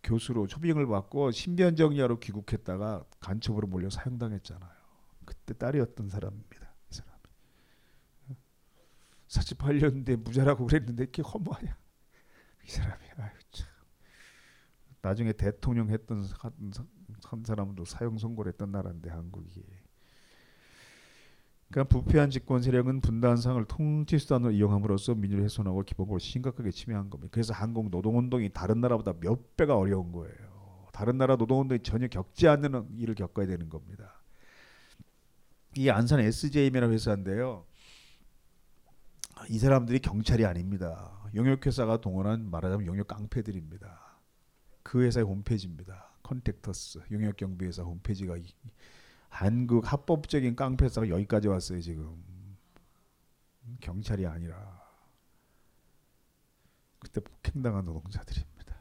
교수로 0.03 0.47
초빙을 0.47 0.87
받고 0.87 1.31
신변정리하러 1.31 2.19
귀국했다가 2.19 3.05
간첩으로 3.19 3.67
몰려 3.67 3.89
사형당했잖아요. 3.89 4.71
그때 5.23 5.53
딸이었던 5.53 6.09
사람입니다. 6.09 6.73
이 6.91 6.95
사람. 6.95 7.13
48년 9.27 10.03
대 10.03 10.15
무자라고 10.15 10.65
그랬는데 10.65 11.03
이렇게 11.03 11.21
허무하냐? 11.21 11.77
이 12.65 12.69
사람이 12.71 13.05
아유 13.17 13.31
참. 13.51 13.67
나중에 15.01 15.31
대통령 15.33 15.89
했던 15.89 16.25
한, 17.29 17.39
한 17.39 17.43
사람도 17.45 17.85
사형 17.85 18.17
선고를 18.17 18.51
했던 18.51 18.71
나라인데 18.71 19.09
한국이. 19.09 19.63
그러니까 21.69 21.89
부패한 21.89 22.31
집권 22.31 22.63
세력은 22.63 23.01
분단상을 23.01 23.63
통치 23.65 24.17
수단으로 24.17 24.51
이용함으로써 24.51 25.13
민주를 25.13 25.43
훼손하고 25.43 25.83
기본적으로 25.83 26.17
심각하게 26.17 26.71
침해한 26.71 27.09
겁니다. 27.09 27.29
그래서 27.31 27.53
한국 27.53 27.91
노동 27.91 28.17
운동이 28.17 28.49
다른 28.49 28.81
나라보다 28.81 29.13
몇 29.19 29.55
배가 29.55 29.77
어려운 29.77 30.11
거예요. 30.11 30.89
다른 30.91 31.17
나라 31.17 31.35
노동 31.35 31.61
운동이 31.61 31.81
전혀 31.83 32.07
겪지 32.07 32.47
않는 32.47 32.97
일을 32.97 33.13
겪어야 33.13 33.45
되는 33.45 33.69
겁니다. 33.69 34.19
이 35.77 35.89
안산 35.89 36.19
SJM이라는 36.19 36.91
회사인데요. 36.93 37.65
이 39.47 39.59
사람들이 39.59 39.99
경찰이 39.99 40.45
아닙니다. 40.45 41.21
용역회사가 41.35 42.01
동원한 42.01 42.49
말하자면 42.49 42.87
용역 42.87 43.07
깡패들입니다. 43.07 44.17
그 44.81 45.03
회사의 45.03 45.25
홈페이지입니다. 45.25 46.08
컨택터스 46.29 46.99
용역경비회사 47.11 47.83
홈페이지가 47.83 48.37
이, 48.37 48.45
한국 49.29 49.91
합법적인 49.91 50.55
깡패사가 50.55 51.09
여기까지 51.09 51.47
왔어요 51.47 51.81
지금 51.81 52.23
경찰이 53.81 54.25
아니라 54.25 54.79
그때 56.99 57.21
폭행당한 57.21 57.85
노동자들입니다. 57.85 58.77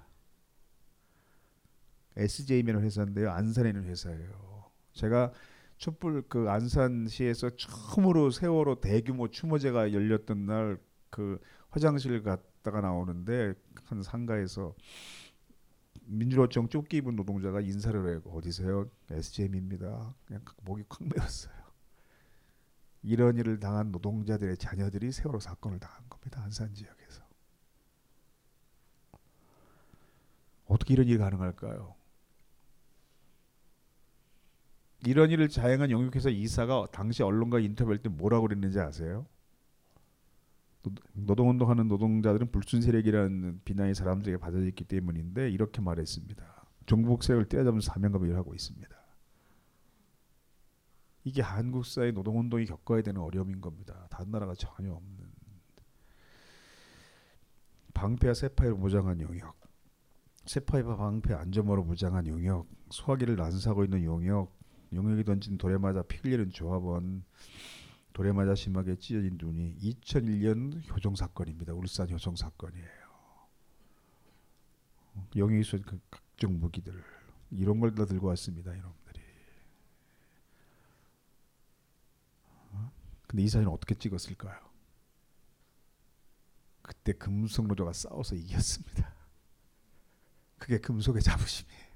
SJM은 2.17 2.83
회사인데요 2.83 3.31
안산에 3.31 3.71
있는 3.71 3.85
회사예요. 3.85 4.71
제가 4.93 5.33
촛불 5.77 6.23
그 6.29 6.51
안산시에서 6.51 7.51
처음으로 7.57 8.31
세월호 8.31 8.81
대규모 8.81 9.29
추모제가 9.29 9.93
열렸던 9.93 10.47
날 10.47 10.89
그 11.11 11.41
화장실 11.71 12.23
갔다가 12.23 12.81
나오는데 12.81 13.55
한 13.85 14.03
상가에서 14.03 14.75
민주노총 16.09 16.69
쫓기 16.69 16.99
입은 16.99 17.17
노동자가 17.17 17.61
인사를 17.61 18.09
해요. 18.09 18.23
어디세요? 18.27 18.91
SJM입니다. 19.11 20.15
그냥 20.27 20.43
목이 20.63 20.85
콱 20.89 21.07
메었어요. 21.15 21.55
이런 23.03 23.37
일을 23.37 23.61
당한 23.61 23.93
노동자들의 23.93 24.57
자녀들이 24.57 25.13
세월호 25.13 25.39
사건을 25.39 25.79
당한 25.79 26.03
겁니다. 26.09 26.43
안산 26.43 26.75
지역에서. 26.75 27.23
어떻게 30.67 30.95
이런 30.95 31.07
일이 31.07 31.19
가능할까요? 31.19 31.95
이런 35.07 35.31
일을 35.31 35.49
자행한 35.49 35.91
영육회사 35.91 36.29
이사가 36.29 36.89
당시 36.91 37.23
언론과 37.23 37.61
인터뷰할 37.61 37.99
때 38.03 38.09
뭐라고 38.09 38.49
그랬는지 38.49 38.81
아세요? 38.81 39.27
노동운동하는 41.13 41.89
노동자들은 41.89 42.51
불순 42.51 42.83
세력이라는 42.83 43.61
비난이 43.65 43.95
사람들에게 43.95 44.39
받아들였기 44.39 44.85
때문인데 44.85 45.51
이렇게 45.51 45.81
말했습니다. 45.81 46.67
종북 46.87 47.23
세력을 47.23 47.47
때려잡는 47.47 47.81
사명감을 47.81 48.37
하고 48.37 48.55
있습니다. 48.55 48.89
이게 51.25 51.43
한국 51.43 51.85
사회 51.85 52.11
노동운동이 52.11 52.65
겪어야 52.65 53.03
되는 53.03 53.21
어려움인 53.21 53.61
겁니다. 53.61 54.07
다른 54.11 54.31
나라가 54.31 54.55
전혀 54.55 54.93
없는 54.93 55.29
방패와 57.93 58.33
세파이로 58.33 58.77
무장한 58.77 59.21
용역, 59.21 59.59
세파이와 60.47 60.97
방패 60.97 61.35
안전모로 61.35 61.85
무장한 61.85 62.27
용역, 62.29 62.67
소화기를 62.91 63.37
난사하고 63.37 63.85
있는 63.85 64.05
용역, 64.05 64.57
용역이 64.93 65.25
던진 65.25 65.59
돌에 65.59 65.77
맞아 65.79 66.03
피 66.03 66.19
흘리는 66.19 66.51
조합원, 66.51 67.25
돌에 68.19 68.33
맞아 68.33 68.53
심하게 68.57 68.97
찢어진 68.97 69.39
눈이 69.41 69.77
2001년 69.77 70.91
효정 70.91 71.15
사건입니다. 71.15 71.73
울산 71.73 72.11
효정 72.11 72.35
사건이에요. 72.35 73.09
영희 75.37 75.63
쏜그 75.63 76.01
각종 76.11 76.59
무기들 76.59 77.01
이런 77.53 77.79
걸 77.79 77.95
다 77.95 78.07
들고 78.07 78.27
왔습니다. 78.27 78.75
이놈들이. 78.75 79.21
어? 82.73 82.91
근데 83.29 83.45
이 83.45 83.49
사진을 83.49 83.73
어떻게 83.73 83.95
찍었을까요? 83.95 84.69
그때 86.83 87.13
금속 87.13 87.69
노조가 87.69 87.93
싸워서 87.93 88.35
이겼습니다. 88.35 89.15
그게 90.59 90.79
금속의 90.79 91.23
자부심이에요. 91.23 91.88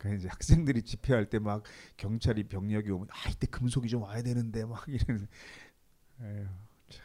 그러니까 0.00 0.18
이제 0.20 0.28
학생들이 0.28 0.82
집회할 0.82 1.28
때 1.30 1.38
막 1.38 1.62
경찰이 1.96 2.44
병력이 2.44 2.90
오면 2.90 3.08
아 3.10 3.30
이때 3.30 3.46
금속이 3.46 3.88
좀 3.88 4.02
와야 4.02 4.22
되는데 4.22 4.64
막 4.64 4.84
이런 4.88 5.28
에휴, 6.22 6.46
참. 6.90 7.04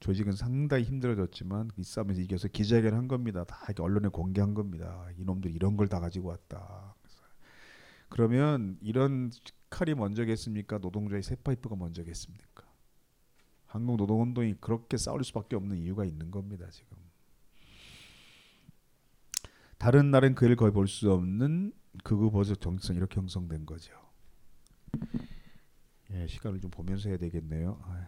조직은 0.00 0.32
상당히 0.32 0.84
힘들어졌지만 0.84 1.70
이 1.76 1.82
싸움에서 1.84 2.20
이겨서 2.20 2.48
기자회견 2.48 2.94
한 2.94 3.08
겁니다. 3.08 3.44
다 3.44 3.66
언론에 3.80 4.08
공개한 4.08 4.54
겁니다. 4.54 5.08
이놈들 5.18 5.50
이런 5.54 5.76
걸 5.76 5.88
다 5.88 6.00
가지고 6.00 6.28
왔다. 6.28 6.94
그러면 8.08 8.78
이런 8.80 9.30
칼이 9.70 9.94
먼저겠습니까? 9.94 10.78
노동자의 10.78 11.22
새 11.22 11.36
파이프가 11.36 11.76
먼저겠습니까? 11.76 12.64
한국 13.66 13.96
노동운동이 13.96 14.54
그렇게 14.60 14.96
싸울 14.96 15.24
수밖에 15.24 15.56
없는 15.56 15.78
이유가 15.78 16.04
있는 16.04 16.30
겁니다. 16.30 16.68
지금. 16.70 16.96
다른 19.78 20.10
날은 20.10 20.34
그를 20.34 20.56
거의 20.56 20.72
볼 20.72 20.86
수 20.88 21.12
없는 21.12 21.72
극우 22.04 22.30
보수 22.30 22.56
정치성 22.56 22.96
이렇게 22.96 23.20
형성된 23.20 23.66
거죠. 23.66 23.92
예, 26.12 26.26
시간을 26.26 26.60
좀 26.60 26.70
보면서 26.70 27.08
해야 27.08 27.18
되겠네요. 27.18 27.78
아, 27.84 28.06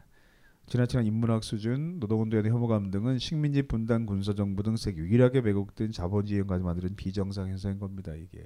지나치는 0.66 1.04
인문학 1.06 1.44
수준, 1.44 1.98
노동운동의 2.00 2.50
혐오감 2.50 2.90
등은 2.90 3.18
식민지 3.18 3.62
분단, 3.62 4.06
군사 4.06 4.35
정부 4.35 4.62
등 4.62 4.76
세계 4.76 5.00
유일하게 5.02 5.40
왜곡된 5.40 5.92
자본주의 5.92 6.40
현까지 6.40 6.64
만드는 6.64 6.96
비정상 6.96 7.48
현상인 7.48 7.78
겁니다. 7.78 8.14
이게. 8.14 8.38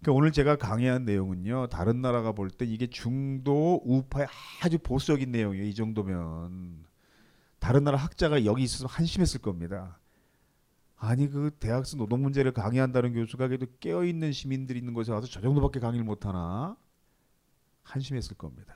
그러니까 0.00 0.12
오늘 0.12 0.32
제가 0.32 0.56
강의한 0.56 1.04
내용은요. 1.04 1.68
다른 1.68 2.00
나라가 2.02 2.32
볼 2.32 2.50
때 2.50 2.64
이게 2.66 2.86
중도 2.86 3.80
우파의 3.84 4.26
아주 4.62 4.78
보수적인 4.78 5.30
내용이에요. 5.30 5.64
이 5.66 5.74
정도면 5.74 6.84
다른 7.58 7.84
나라 7.84 7.96
학자가 7.98 8.44
여기 8.44 8.62
있어서 8.64 8.86
한심했을 8.86 9.40
겁니다. 9.40 9.98
아니 10.98 11.28
그 11.28 11.50
대학생 11.60 11.98
노동 11.98 12.22
문제를 12.22 12.52
강의한다는 12.52 13.12
교수가 13.12 13.48
그래도 13.48 13.66
깨어 13.80 14.04
있는 14.04 14.32
시민들이 14.32 14.78
있는 14.78 14.94
곳에 14.94 15.12
와서 15.12 15.26
저 15.26 15.40
정도밖에 15.40 15.78
강의를 15.78 16.04
못 16.04 16.24
하나 16.24 16.76
한심했을 17.82 18.36
겁니다. 18.36 18.74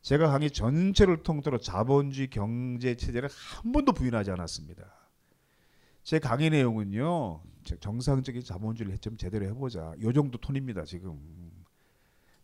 제가 0.00 0.28
강의 0.28 0.50
전체를 0.50 1.22
통틀어 1.22 1.58
자본주의 1.58 2.30
경제 2.30 2.94
체제를 2.94 3.28
한 3.28 3.72
번도 3.72 3.92
부인하지 3.92 4.30
않았습니다. 4.30 4.84
제 6.02 6.18
강의 6.18 6.48
내용은요 6.48 7.42
정상적인 7.80 8.42
자본주의를 8.42 8.96
좀 8.98 9.18
제대로 9.18 9.44
해보자 9.44 9.94
요 10.00 10.12
정도 10.12 10.38
톤입니다 10.38 10.84
지금. 10.84 11.20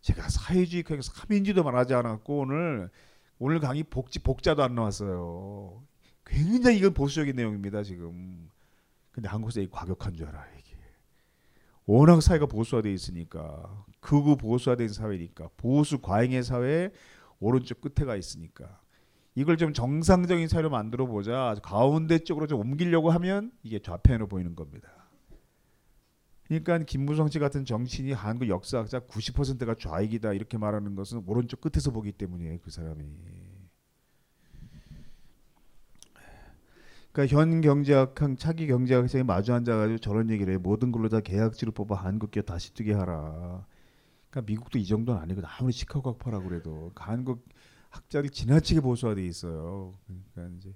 제가 0.01 0.29
사회주의 0.29 0.83
그냥 0.83 1.01
삼인지도 1.01 1.63
말하지 1.63 1.95
않았고 1.95 2.37
오늘 2.37 2.91
오늘 3.39 3.59
강의 3.59 3.83
복지 3.83 4.19
복자도 4.19 4.61
안 4.61 4.75
나왔어요. 4.75 5.83
굉장히 6.23 6.77
이건 6.77 6.93
보수적인 6.93 7.35
내용입니다 7.35 7.81
지금. 7.81 8.51
근데 9.15 9.29
한국에서 9.29 9.61
이 9.61 9.69
과격한 9.71 10.13
줄 10.13 10.27
알아 10.27 10.45
이게. 10.59 10.75
워낙 11.85 12.19
사회가 12.21 12.47
보수화돼 12.47 12.91
있으니까 12.91 13.85
극우 14.01 14.35
보수화된 14.35 14.89
사회니까 14.89 15.51
보수 15.55 15.99
과잉의 15.99 16.43
사회에 16.43 16.91
오른쪽 17.39 17.79
끝에 17.79 18.05
가 18.05 18.17
있으니까 18.17 18.81
이걸 19.35 19.55
좀 19.55 19.71
정상적인 19.71 20.49
사회로 20.49 20.69
만들어 20.69 21.05
보자 21.05 21.55
가운데 21.63 22.19
쪽으로 22.19 22.45
좀 22.45 22.59
옮기려고 22.59 23.09
하면 23.11 23.53
이게 23.63 23.79
좌편으로 23.79 24.27
보이는 24.27 24.53
겁니다. 24.53 24.89
그러니까 26.43 26.79
김무성 26.79 27.29
씨 27.29 27.39
같은 27.39 27.63
정치인이 27.63 28.11
한국 28.11 28.49
역사학자 28.49 28.99
90%가 28.99 29.75
좌익이다 29.75 30.33
이렇게 30.33 30.57
말하는 30.57 30.93
것은 30.95 31.23
오른쪽 31.25 31.61
끝에서 31.61 31.91
보기 31.91 32.11
때문이에요 32.11 32.59
그 32.61 32.69
사람이. 32.69 33.05
그러니까 37.15 37.39
현 37.39 37.61
경제학학 37.61 38.37
차기 38.37 38.67
경제학생이 38.67 39.23
마주 39.23 39.53
앉아가지고 39.53 39.99
저런 39.99 40.29
얘기를 40.29 40.53
해 40.53 40.57
모든 40.57 40.91
걸로 40.91 41.07
다 41.07 41.21
계약지를 41.21 41.71
뽑아 41.71 41.95
한국 41.95 42.29
기업 42.29 42.45
다시 42.45 42.73
뜨게 42.73 42.91
하라. 42.91 43.65
그러니까 44.29 44.51
미국도 44.51 44.77
이 44.79 44.85
정도는 44.85 45.21
아니고 45.21 45.41
아무리 45.45 45.71
시카고 45.71 46.11
학파라고 46.11 46.49
그래도 46.49 46.71
그러니까 46.73 47.05
한국 47.05 47.47
학자들이 47.89 48.31
지나치게 48.31 48.81
보수화돼 48.81 49.25
있어요. 49.25 49.93
그러니까 50.33 50.57
이제 50.57 50.75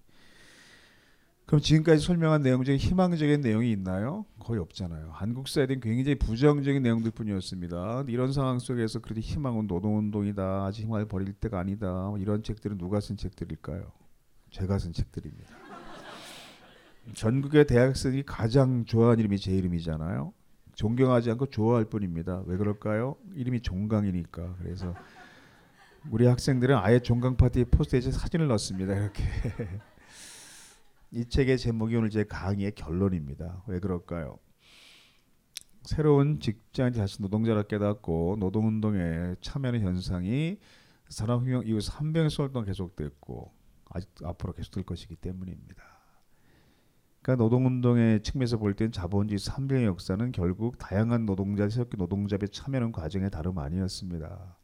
그럼 1.45 1.59
지금까지 1.59 2.05
설명한 2.05 2.41
내용 2.41 2.63
중에 2.63 2.77
희망적인 2.77 3.41
내용이 3.41 3.69
있나요? 3.73 4.25
거의 4.39 4.61
없잖아요. 4.61 5.09
한국 5.11 5.49
사회는 5.49 5.81
굉장히 5.81 6.15
부정적인 6.15 6.81
내용들 6.81 7.11
뿐이었습니다. 7.11 8.05
이런 8.07 8.31
상황 8.31 8.59
속에서 8.59 8.99
그래도 8.99 9.19
희망은 9.19 9.67
노동운동이다. 9.67 10.63
아직 10.63 10.83
희망을 10.83 11.05
버릴 11.05 11.33
때가 11.33 11.59
아니다. 11.59 12.13
이런 12.17 12.43
책들은 12.43 12.77
누가 12.77 13.01
쓴 13.01 13.17
책들일까요? 13.17 13.91
제가 14.51 14.79
쓴 14.79 14.93
책들입니다. 14.93 15.68
전국의 17.13 17.65
대학생이 17.67 18.23
가장 18.23 18.85
좋아하는 18.85 19.19
이름이 19.19 19.39
제 19.39 19.51
이름이잖아요. 19.51 20.33
존경하지 20.75 21.31
않고 21.31 21.47
좋아할 21.47 21.85
뿐입니다. 21.85 22.43
왜 22.45 22.57
그럴까요? 22.57 23.17
이름이 23.35 23.61
종강이니까. 23.61 24.55
그래서 24.59 24.95
우리 26.09 26.25
학생들은 26.25 26.77
아예 26.77 26.99
종강 26.99 27.35
파티 27.35 27.65
포스터에 27.65 28.01
사진을 28.01 28.47
넣습니다. 28.47 28.95
이렇게. 28.95 29.23
이 31.11 31.25
책의 31.25 31.57
제목이 31.57 31.95
오늘 31.95 32.09
제 32.09 32.23
강의의 32.23 32.73
결론입니다. 32.73 33.63
왜 33.67 33.79
그럴까요? 33.79 34.37
새로운 35.83 36.39
직장 36.39 36.91
자신 36.93 37.23
노동자라 37.23 37.63
깨닫고 37.63 38.37
노동운동에 38.39 39.35
참여하는 39.41 39.81
현상이 39.81 40.57
산업혁명 41.09 41.63
이후 41.65 41.79
300년 41.79 42.53
동안 42.53 42.65
계속됐고 42.65 43.51
아직 43.89 44.09
앞으로 44.23 44.53
계속될 44.53 44.83
것이기 44.83 45.15
때문입니다. 45.15 45.88
그러니까 47.21 47.43
노동운동의 47.43 48.23
측면에서 48.23 48.57
볼 48.57 48.73
때는 48.73 48.91
자본주의 48.91 49.37
300의 49.37 49.85
역사는 49.85 50.31
결국 50.31 50.77
다양한 50.77 51.25
노동자, 51.25 51.67
새롭게 51.69 51.97
노동자의 51.97 52.39
참여하는 52.51 52.91
과정의 52.91 53.29
다름 53.29 53.57
아니었습니다. 53.57 54.57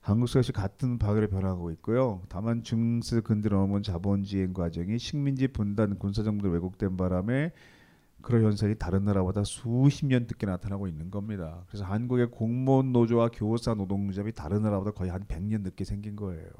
한국 0.00 0.28
사회시 0.28 0.52
같은 0.52 0.98
방향으로 0.98 1.28
변하고 1.28 1.70
있고요. 1.70 2.20
다만 2.28 2.62
중세 2.62 3.20
근대 3.20 3.48
넘어온 3.48 3.82
자본주의 3.82 4.52
과정이 4.52 4.98
식민지 4.98 5.48
분단 5.48 5.98
군사정부 5.98 6.48
왜곡된 6.48 6.96
바람에 6.96 7.52
그런 8.20 8.42
현상이 8.42 8.74
다른 8.74 9.04
나라보다 9.04 9.44
수십 9.44 10.06
년 10.06 10.22
늦게 10.22 10.46
나타나고 10.46 10.88
있는 10.88 11.10
겁니다. 11.10 11.64
그래서 11.68 11.84
한국의 11.84 12.30
공무원 12.30 12.92
노조와 12.92 13.30
교사 13.32 13.74
노동조합이 13.74 14.32
다른 14.32 14.62
나라보다 14.62 14.90
거의 14.90 15.10
한 15.10 15.24
100년 15.24 15.62
늦게 15.62 15.84
생긴 15.84 16.16
거예요. 16.16 16.50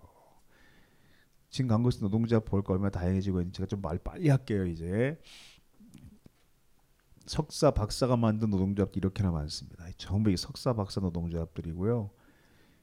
지금 1.55 1.71
한국에서 1.71 2.01
노동자 2.01 2.41
볼거 2.41 2.73
얼마나 2.73 2.91
다양해지고 2.91 3.39
있는지 3.41 3.59
제가 3.59 3.69
좀 3.69 3.81
말 3.81 3.97
빨리 3.99 4.29
할게요 4.29 4.67
이제. 4.67 5.17
석사 7.27 7.71
박사가 7.71 8.17
만든 8.17 8.51
노동조합도 8.51 8.99
이렇게나 8.99 9.31
많습니다. 9.31 9.85
전부 9.97 10.33
이 10.33 10.37
석사 10.37 10.73
박사 10.73 11.01
노동조합들이고요. 11.01 12.11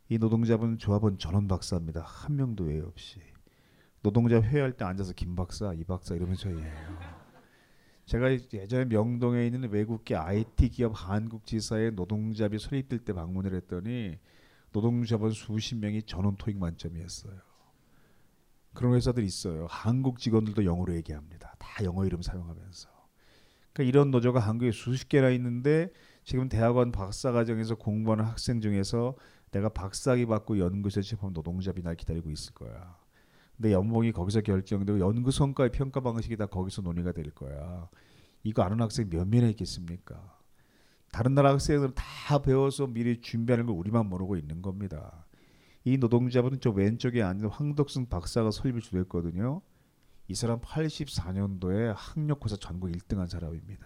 이 0.07 0.17
노동자분 0.17 0.77
조합은 0.77 1.17
전원 1.17 1.49
박사입니다. 1.49 2.01
한 2.01 2.37
명도 2.37 2.63
외 2.63 2.79
없이. 2.79 3.19
노동자 4.01 4.41
회의할 4.41 4.71
때 4.77 4.85
앉아서 4.85 5.11
김 5.11 5.35
박사, 5.35 5.73
이 5.73 5.83
박사 5.83 6.15
이러면서 6.15 6.47
해요. 6.47 6.73
제가 8.05 8.31
예전에 8.31 8.85
명동에 8.85 9.47
있는 9.47 9.69
외국계 9.69 10.15
IT 10.15 10.69
기업 10.69 10.93
한국 10.95 11.45
지사의 11.45 11.91
노동자비 11.91 12.57
설립될 12.57 12.99
때 12.99 13.11
방문을 13.11 13.53
했더니 13.53 14.17
노동자분 14.71 15.31
수십 15.31 15.75
명이 15.75 16.03
전원 16.03 16.37
토익 16.37 16.57
만점이었어요. 16.57 17.50
그런 18.73 18.93
회사들 18.95 19.23
있어요. 19.23 19.67
한국 19.69 20.19
직원들도 20.19 20.65
영어로 20.65 20.95
얘기합니다. 20.95 21.53
다 21.59 21.83
영어 21.83 22.05
이름 22.05 22.21
사용하면서. 22.21 22.89
그러니까 23.73 23.89
이런 23.89 24.11
노조가 24.11 24.39
한국에 24.39 24.71
수십 24.71 25.09
개나 25.09 25.29
있는데 25.31 25.91
지금 26.23 26.49
대학원 26.49 26.91
박사 26.91 27.31
과정에서 27.31 27.75
공부하는 27.75 28.25
학생 28.25 28.61
중에서 28.61 29.15
내가 29.51 29.69
박사학위 29.69 30.25
받고 30.25 30.59
연구소에 30.59 31.03
취업하면 31.03 31.33
노동자 31.33 31.71
비 31.73 31.81
날 31.81 31.95
기다리고 31.95 32.29
있을 32.31 32.53
거야. 32.53 32.97
내 33.57 33.73
연봉이 33.73 34.11
거기서 34.11 34.41
결정되고 34.41 34.99
연구 34.99 35.31
성과의 35.31 35.71
평가 35.71 35.99
방식이 35.99 36.37
다 36.37 36.45
거기서 36.45 36.81
논의가 36.81 37.11
될 37.11 37.29
거야. 37.31 37.89
이거 38.43 38.63
아는 38.63 38.81
학생 38.81 39.09
몇 39.09 39.27
명이나 39.27 39.49
있겠습니까? 39.49 40.39
다른 41.11 41.35
나라 41.35 41.51
학생들은 41.51 41.93
다 41.93 42.41
배워서 42.41 42.87
미리 42.87 43.19
준비하는 43.21 43.65
걸 43.65 43.75
우리만 43.75 44.07
모르고 44.07 44.37
있는 44.37 44.61
겁니다. 44.61 45.25
이 45.83 45.97
노동자분은 45.97 46.59
저 46.61 46.69
왼쪽에 46.69 47.23
앉은 47.23 47.47
황덕승 47.47 48.07
박사가 48.07 48.51
설립을 48.51 48.81
주도했거든요. 48.81 49.61
이 50.27 50.35
사람 50.35 50.61
84년도에 50.61 51.93
학력고사 51.95 52.57
전국 52.57 52.89
1등한 52.91 53.27
사람입니다. 53.27 53.85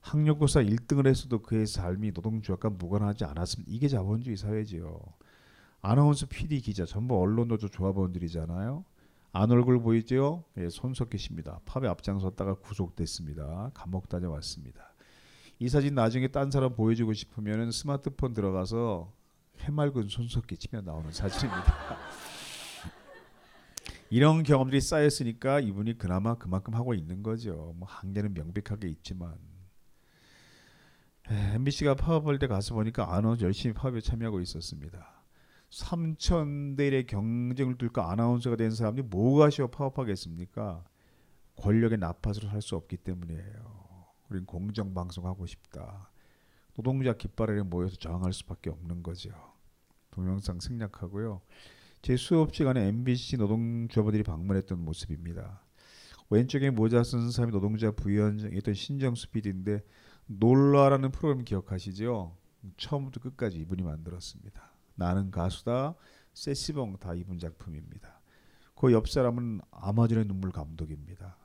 학력고사 0.00 0.62
1등을 0.62 1.06
했어도 1.06 1.42
그의 1.42 1.66
삶이 1.66 2.12
노동조합과 2.12 2.70
무관하지 2.70 3.24
않았으면 3.24 3.66
이게 3.68 3.88
자본주의 3.88 4.36
사회지요. 4.36 5.00
아나운서, 5.82 6.26
PD, 6.26 6.60
기자 6.60 6.86
전부 6.86 7.20
언론노조 7.20 7.68
조합원들이잖아요. 7.68 8.84
안 9.32 9.50
얼굴 9.50 9.80
보이죠? 9.80 10.44
예, 10.56 10.68
손석희 10.70 11.18
씨입니다. 11.18 11.60
팝에 11.66 11.86
앞장섰다가 11.88 12.54
구속됐습니다. 12.54 13.70
감옥 13.74 14.08
다녀왔습니다. 14.08 14.94
이 15.58 15.68
사진 15.68 15.94
나중에 15.94 16.28
딴 16.28 16.50
사람 16.50 16.74
보여주고 16.74 17.12
싶으면 17.12 17.70
스마트폰 17.70 18.32
들어가서 18.32 19.12
해맑은 19.60 20.08
손석희 20.08 20.56
치면 20.58 20.84
나오는 20.84 21.10
사진입니다. 21.12 21.98
이런 24.10 24.42
경험들이 24.44 24.80
쌓였으니까 24.80 25.60
이분이 25.60 25.98
그나마 25.98 26.36
그만큼 26.36 26.74
하고 26.74 26.94
있는 26.94 27.22
거죠. 27.22 27.74
뭐 27.76 27.88
한계는 27.88 28.34
명백하게 28.34 28.88
있지만 28.88 29.36
MBC가 31.28 31.96
파업할 31.96 32.38
때 32.38 32.46
가서 32.46 32.74
보니까 32.74 33.14
아나운서 33.14 33.44
열심히 33.44 33.74
파업에 33.74 34.00
참여하고 34.00 34.40
있었습니다. 34.40 35.24
3천 35.70 36.76
대 36.76 36.88
1의 36.88 37.08
경쟁을 37.08 37.76
뚫고 37.78 38.00
아나운서가 38.00 38.54
된 38.54 38.70
사람이 38.70 39.02
뭐가 39.02 39.50
쉬워 39.50 39.68
파업하겠습니까? 39.68 40.84
권력의 41.56 41.98
나팔으로 41.98 42.48
살 42.48 42.62
수 42.62 42.76
없기 42.76 42.98
때문이에요. 42.98 43.86
우린 44.28 44.46
공정 44.46 44.94
방송하고 44.94 45.46
싶다. 45.46 46.10
노동자 46.76 47.14
깃발에 47.14 47.62
모여서 47.62 47.96
저항할 47.96 48.34
수밖에 48.34 48.68
없는 48.70 49.02
거죠. 49.02 49.30
동영상 50.10 50.60
생략하고요. 50.60 51.40
제 52.02 52.16
수업 52.16 52.54
시간에 52.54 52.86
MBC 52.88 53.38
노동조합원들이 53.38 54.22
방문했던 54.22 54.78
모습입니다. 54.84 55.62
왼쪽에 56.28 56.70
모자 56.70 57.02
쓴 57.02 57.30
사람이 57.30 57.52
노동자 57.52 57.90
부위원장이었던 57.90 58.74
신정수 58.74 59.30
PD인데 59.30 59.82
놀라라는 60.26 61.12
프로그램 61.12 61.44
기억하시죠? 61.44 62.36
처음부터 62.76 63.20
끝까지 63.20 63.58
이분이 63.58 63.82
만들었습니다. 63.82 64.70
나는 64.96 65.30
가수다, 65.30 65.94
세시봉 66.34 66.98
다 66.98 67.14
이분 67.14 67.38
작품입니다. 67.38 68.20
그 68.74 68.92
옆 68.92 69.08
사람은 69.08 69.62
아마존의 69.70 70.26
눈물 70.26 70.52
감독입니다. 70.52 71.36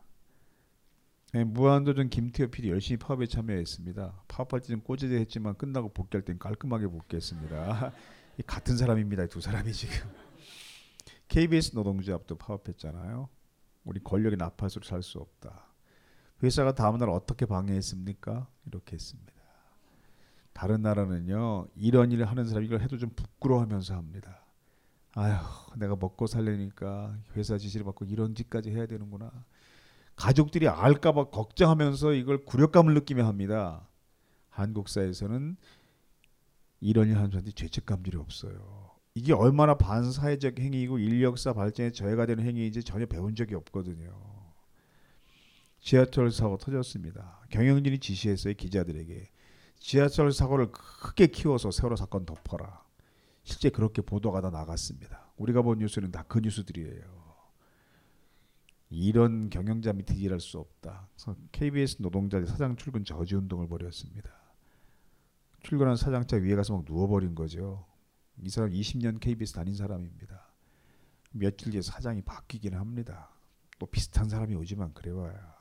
네, 1.34 1.46
무한도전 1.46 2.10
김태호 2.10 2.50
PD 2.50 2.70
열심히 2.70 2.98
파업에 2.98 3.26
참여했습니다. 3.26 4.24
파업할 4.28 4.60
때는 4.60 4.82
꼬재재 4.84 5.16
했지만 5.16 5.56
끝나고 5.56 5.90
복귀할 5.94 6.24
땐 6.26 6.38
깔끔하게 6.38 6.88
복귀했습니다. 6.88 7.94
같은 8.48 8.76
사람입니다. 8.76 9.28
두 9.28 9.40
사람이 9.40 9.72
지금. 9.72 9.96
KBS 11.30 11.74
노동조합도 11.76 12.36
파업했잖아요. 12.38 13.30
우리 13.86 14.02
권력의 14.04 14.38
나팔수로 14.38 14.84
살 14.84 15.02
수 15.04 15.20
없다. 15.20 15.68
회사가 16.44 16.74
다음날 16.74 17.10
어떻게 17.10 17.46
방해했습니까? 17.46 18.48
이렇게 18.66 18.94
했습니다. 18.94 19.32
다른 20.54 20.82
나라는요 20.82 21.68
이런 21.76 22.12
일을 22.12 22.26
하는 22.26 22.46
사람이 22.46 22.66
이걸 22.66 22.82
해도 22.82 22.98
좀 22.98 23.10
부끄러워하면서 23.16 23.96
합니다. 23.96 24.46
아휴 25.14 25.78
내가 25.78 25.96
먹고 25.96 26.28
살려니까 26.28 27.18
회사 27.36 27.58
지시를 27.58 27.86
받고 27.86 28.06
이런 28.06 28.36
짓까지 28.36 28.72
해야 28.72 28.86
되는구나. 28.86 29.32
가족들이 30.16 30.68
알까봐 30.68 31.26
걱정하면서 31.30 32.14
이걸 32.14 32.44
굴욕감을 32.46 32.94
느끼며 32.94 33.26
합니다. 33.26 33.88
한국 34.50 34.90
사회에서는 34.90 35.58
이런 36.82 37.08
일 37.10 37.18
하는 37.18 37.30
사람들이 37.30 37.54
죄책감들이 37.54 38.18
없어요. 38.18 38.92
이게 39.14 39.34
얼마나 39.34 39.76
반사회적 39.76 40.60
행위이고 40.60 41.00
인력사 41.00 41.54
발전에 41.54 41.92
저해가 41.92 42.26
되는 42.26 42.46
행위인지 42.46 42.84
전혀 42.84 43.06
배운 43.06 43.36
적이 43.36 43.56
없거든요. 43.56 44.12
지하철 45.80 46.32
사고 46.32 46.58
터졌습니다. 46.58 47.42
경영진이 47.50 48.00
지시했어요 48.00 48.54
기자들에게 48.54 49.30
지하철 49.80 50.32
사고를 50.32 50.72
크게 50.72 51.28
키워서 51.28 51.72
세월호 51.72 51.96
사건 51.96 52.26
덮어라. 52.26 52.84
실제 53.44 53.70
그렇게 53.70 54.02
보도가 54.04 54.42
다 54.42 54.52
나갔습니다. 54.52 55.32
우리가 55.38 55.64
본 55.64 55.80
뉴스는 55.80 56.12
다 56.12 56.24
그 56.28 56.40
뉴스들이에요. 56.40 57.21
이런 58.92 59.50
경영자 59.50 59.94
밑에 59.94 60.14
일할 60.16 60.42
수 60.42 60.60
없다. 60.60 61.08
그래서 61.16 61.36
KBS 61.54 61.98
노동자들 62.02 62.46
사장 62.46 62.76
출근 62.76 63.06
저지 63.06 63.36
운동을 63.36 63.68
벌였습니다. 63.68 64.30
출근한 65.64 65.96
사장차 65.96 66.38
위에 66.38 66.56
가서 66.56 66.76
막 66.76 66.84
누워버린 66.86 67.34
거죠. 67.34 67.86
이 68.42 68.50
사람 68.50 68.72
20년 68.72 69.20
KBS 69.20 69.54
다닌 69.54 69.76
사람입니다. 69.76 70.52
며칠 71.32 71.72
뒤에 71.72 71.82
사장이 71.82 72.22
바뀌긴 72.24 72.74
합니다. 72.74 73.30
또 73.80 73.86
비슷한 73.86 74.28
사람이 74.28 74.56
오지만 74.56 74.94
그래봐야. 74.94 75.56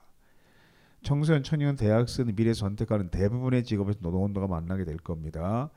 청소년, 1.02 1.42
청년, 1.44 1.76
대학생, 1.76 2.34
미래 2.34 2.52
선택하는 2.52 3.10
대부분의 3.10 3.64
직업에서 3.64 4.00
노동운동가 4.02 4.48
만나게 4.48 4.84
될 4.84 4.96
겁니다. 4.96 5.70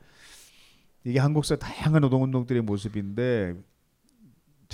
이게 1.04 1.18
한국사 1.20 1.56
다양한 1.56 2.02
노동운동들의 2.02 2.62
모습인데 2.62 3.54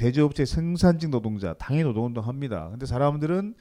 제조업체 0.01 0.47
생산직 0.47 1.11
노동자 1.11 1.53
당연히 1.53 1.85
노동운동 1.85 2.27
합니다. 2.27 2.69
근데 2.71 2.87
사람들은 2.87 3.55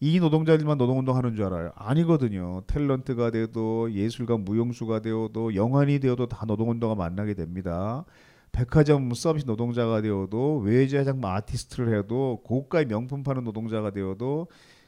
이 0.00 0.20
노동자들만 0.20 0.78
노동운동 0.78 1.18
하는 1.18 1.36
줄 1.36 1.44
알아요. 1.44 1.70
아니거든요. 1.74 2.62
탤런트가 2.66 3.30
되어도 3.30 3.92
예술가 3.92 4.38
무용수가 4.38 5.00
되어도 5.00 5.54
영환이 5.54 5.98
되어도 5.98 6.28
다 6.28 6.46
노동운동가 6.46 6.94
만나게 6.94 7.34
됩니다. 7.34 8.06
백화점 8.52 9.12
서비스 9.12 9.44
노동자가 9.44 10.00
되어도 10.00 10.60
외제장 10.60 11.20
아티스트를 11.22 11.94
해도 11.94 12.40
고가의 12.42 12.86
명품 12.86 13.22
파는 13.22 13.44
노동자가 13.44 13.90
되어도 13.90 14.46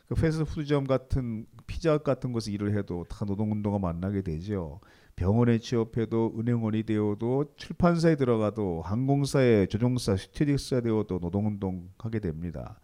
그 0.08 0.14
패스트푸드점 0.14 0.86
같은 0.86 1.44
피자 1.66 1.98
같은 1.98 2.32
곳에 2.32 2.50
일을 2.50 2.78
해도 2.78 3.04
다 3.10 3.26
노동운동가 3.26 3.78
만나게 3.78 4.22
되죠. 4.22 4.80
병원에 5.16 5.58
취업해도 5.58 6.34
은행원이 6.38 6.82
되어도 6.84 7.54
출판사에 7.56 8.16
들어가도 8.16 8.82
항공사에 8.82 9.66
조종사 9.66 10.16
스튜디오스가 10.16 10.80
되어도 10.80 11.18
노동운동 11.18 11.90
하게 11.98 12.18
됩니다. 12.18 12.80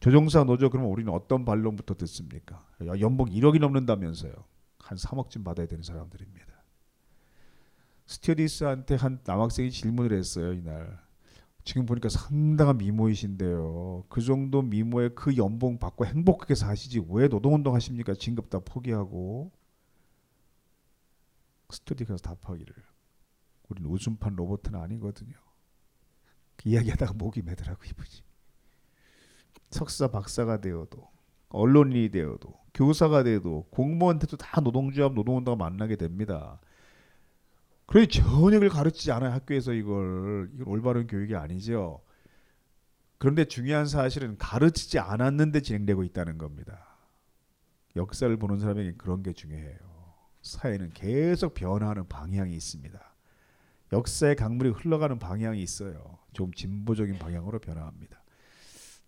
조종사 0.00 0.44
노조 0.44 0.70
그러면 0.70 0.90
우리는 0.90 1.12
어떤 1.12 1.44
반론부터 1.44 1.94
듣습니까? 1.94 2.64
야, 2.86 2.98
연봉 3.00 3.28
1억이 3.28 3.60
넘는다면서요. 3.60 4.32
한 4.78 4.98
3억쯤 4.98 5.44
받아야 5.44 5.66
되는 5.66 5.82
사람들입니다. 5.82 6.46
스튜디스한테 8.06 8.94
한 8.94 9.20
남학생이 9.24 9.70
질문을 9.70 10.16
했어요 10.16 10.52
이날. 10.52 10.98
지금 11.64 11.84
보니까 11.84 12.08
상당한 12.08 12.78
미모이신데요. 12.78 14.04
그 14.08 14.22
정도 14.22 14.62
미모에 14.62 15.10
그 15.10 15.36
연봉 15.36 15.78
받고 15.78 16.06
행복하게 16.06 16.54
사시지 16.54 17.04
왜 17.10 17.28
노동운동 17.28 17.74
하십니까? 17.74 18.14
진급 18.14 18.48
다 18.48 18.58
포기하고. 18.60 19.52
스튜디오에서 21.70 22.16
답하기를 22.18 22.74
우리는 23.68 23.90
웃음판 23.90 24.36
로봇은 24.36 24.74
아니거든요. 24.74 25.34
그 26.56 26.68
이야기하다가 26.68 27.12
목이 27.14 27.42
매더라고 27.42 27.84
이분이. 27.84 28.08
석사 29.70 30.08
박사가 30.08 30.60
되어도 30.60 31.08
언론인이 31.50 32.10
되어도 32.10 32.58
교사가 32.74 33.22
되어도 33.22 33.66
공무원한테도 33.70 34.36
다 34.36 34.60
노동조합 34.60 35.12
노동운동가 35.12 35.62
만나게 35.62 35.96
됩니다. 35.96 36.60
그래 37.86 38.06
전역을 38.06 38.68
가르치지 38.68 39.12
않아요 39.12 39.32
학교에서 39.32 39.72
이걸 39.72 40.50
이건 40.54 40.68
올바른 40.68 41.06
교육이 41.06 41.34
아니죠. 41.36 42.02
그런데 43.18 43.46
중요한 43.46 43.86
사실은 43.86 44.36
가르치지 44.38 44.98
않았는데 44.98 45.60
진행되고 45.60 46.04
있다는 46.04 46.38
겁니다. 46.38 46.96
역사를 47.96 48.34
보는 48.36 48.58
사람에게 48.58 48.94
그런 48.96 49.22
게 49.22 49.32
중요해요. 49.32 49.97
사회는 50.42 50.90
계속 50.94 51.54
변화하는 51.54 52.08
방향이 52.08 52.54
있습니다. 52.54 52.98
역사의 53.92 54.36
강물이 54.36 54.70
흘러가는 54.70 55.18
방향이 55.18 55.62
있어요. 55.62 56.18
좀 56.32 56.52
진보적인 56.52 57.18
방향으로 57.18 57.58
변화합니다. 57.58 58.22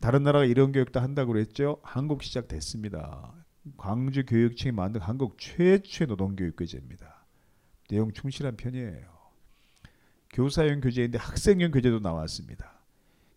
다른 0.00 0.22
나라가 0.22 0.44
이런 0.44 0.72
교육도 0.72 1.00
한다고 1.00 1.32
그랬죠. 1.32 1.78
한국 1.82 2.22
시작됐습니다. 2.22 3.34
광주 3.76 4.24
교육청이 4.24 4.72
만든 4.72 5.00
한국 5.02 5.38
최초의 5.38 6.08
노동교육교재입니다. 6.08 7.26
내용 7.90 8.10
충실한 8.12 8.56
편이에요. 8.56 9.20
교사용 10.32 10.80
교재인데 10.80 11.18
학생용 11.18 11.70
교재도 11.72 11.98
나왔습니다. 11.98 12.80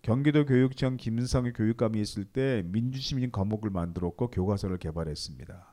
경기도 0.02 0.46
교육청 0.46 0.96
김성희 0.96 1.54
교육감이 1.54 2.00
있을 2.00 2.26
때 2.26 2.62
민주시민 2.66 3.32
과목을 3.32 3.70
만들었고 3.70 4.30
교과서를 4.30 4.78
개발했습니다. 4.78 5.73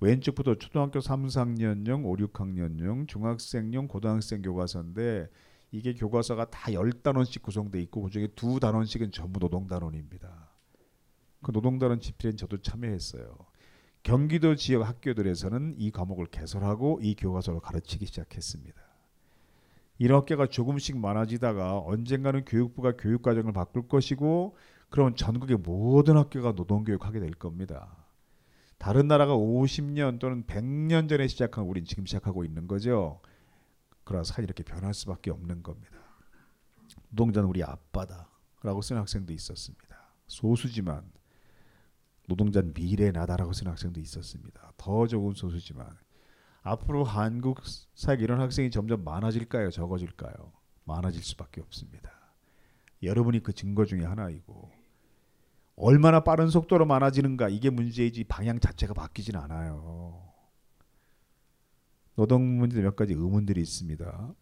왼쪽부터 0.00 0.54
초등학교 0.56 1.00
3, 1.00 1.26
4학년용, 1.26 2.04
5, 2.06 2.16
6학년용, 2.16 3.08
중학생용, 3.08 3.88
고등학생 3.88 4.42
교과서인데 4.42 5.28
이게 5.70 5.92
교과서가 5.94 6.50
다 6.50 6.72
열 6.72 6.92
단원씩 6.92 7.42
구성돼 7.42 7.80
있고 7.82 8.02
그중에 8.02 8.28
두 8.28 8.60
단원씩은 8.60 9.10
전부 9.12 9.40
노동 9.40 9.66
단원입니다. 9.66 10.50
그 11.42 11.52
노동 11.52 11.78
단원 11.78 12.00
집필엔 12.00 12.36
저도 12.36 12.58
참여했어요. 12.62 13.36
경기도 14.02 14.54
지역 14.54 14.82
학교들에서는 14.88 15.74
이 15.78 15.90
과목을 15.90 16.26
개설하고 16.26 17.00
이 17.02 17.14
교과서를 17.14 17.60
가르치기 17.60 18.06
시작했습니다. 18.06 18.80
이런 19.98 20.20
학교가 20.20 20.46
조금씩 20.46 20.96
많아지다가 20.96 21.80
언젠가는 21.80 22.44
교육부가 22.44 22.92
교육 22.96 23.22
과정을 23.22 23.52
바꿀 23.52 23.88
것이고 23.88 24.56
그럼 24.90 25.16
전국의 25.16 25.56
모든 25.58 26.16
학교가 26.16 26.52
노동교육하게 26.52 27.18
될 27.18 27.32
겁니다. 27.32 27.97
다른 28.78 29.08
나라가 29.08 29.34
50년 29.34 30.18
또는 30.18 30.44
100년 30.44 31.08
전에 31.08 31.26
시작한 31.26 31.64
우린 31.64 31.84
지금 31.84 32.06
시작하고 32.06 32.44
있는 32.44 32.66
거죠. 32.68 33.20
그러나 34.04 34.24
이렇게 34.38 34.62
변할 34.62 34.94
수밖에 34.94 35.30
없는 35.30 35.62
겁니다. 35.62 35.98
노동자는 37.10 37.48
우리 37.48 37.62
아빠다라고 37.62 38.80
쓰는 38.82 39.00
학생도 39.00 39.32
있었습니다. 39.32 40.14
소수지만 40.26 41.10
노동자는 42.28 42.72
미래 42.74 43.10
나다라고 43.10 43.52
쓰는 43.52 43.72
학생도 43.72 44.00
있었습니다. 44.00 44.72
더 44.76 45.06
적은 45.06 45.34
소수지만 45.34 45.96
앞으로 46.62 47.04
한국 47.04 47.62
사회 47.94 48.16
이런 48.20 48.40
학생이 48.40 48.70
점점 48.70 49.02
많아질까요? 49.04 49.70
적어질까요? 49.70 50.52
많아질 50.84 51.22
수밖에 51.22 51.60
없습니다. 51.62 52.12
여러분이 53.02 53.42
그 53.42 53.52
증거 53.52 53.84
중에 53.84 54.04
하나이고 54.04 54.70
얼마나 55.80 56.20
빠른 56.20 56.48
속도로 56.48 56.86
많아지는가 56.86 57.48
이게 57.48 57.70
문제이지 57.70 58.24
방향 58.24 58.58
자체가 58.58 58.94
바뀌진 58.94 59.36
않아요. 59.36 60.28
노동 62.16 62.58
문제 62.58 62.82
몇 62.82 62.96
가지 62.96 63.12
의문들이 63.12 63.60
있습니다. 63.60 64.34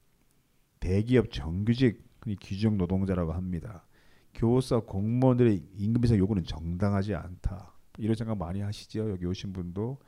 대기업 0.81 1.31
정규직 1.31 2.03
규정 2.41 2.79
노동자라고 2.79 3.33
합니다. 3.33 3.87
교사 4.35 4.81
공무원들의 4.81 5.63
임금 5.77 6.05
인상 6.05 6.17
요구는 6.17 6.45
정당하지 6.45 7.15
않다. 7.15 7.75
이런 7.99 8.15
생각 8.17 8.39
많이 8.39 8.61
하시죠. 8.61 9.11
여기 9.11 9.27
오신 9.27 9.53
분도 9.53 9.99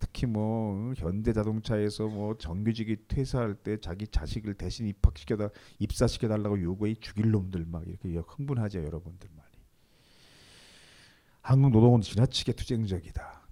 특히 0.00 0.26
뭐 0.26 0.92
현대자동차에서 0.96 2.08
뭐 2.08 2.36
정규직이 2.36 3.06
퇴사할 3.06 3.54
때 3.54 3.78
자기 3.80 4.08
자식을 4.08 4.54
대신 4.54 4.88
입학시켜다 4.88 5.50
입사시켜 5.78 6.26
달라고 6.26 6.60
요구해 6.60 6.94
죽일 6.94 7.30
놈들 7.30 7.66
막 7.66 7.86
이렇게 7.86 8.16
흥분하죠 8.16 8.82
여러분들 8.82 9.28
많이. 9.32 9.41
한국 11.42 11.72
노동은 11.72 12.00
지나치게 12.00 12.52
투쟁적이다. 12.52 13.42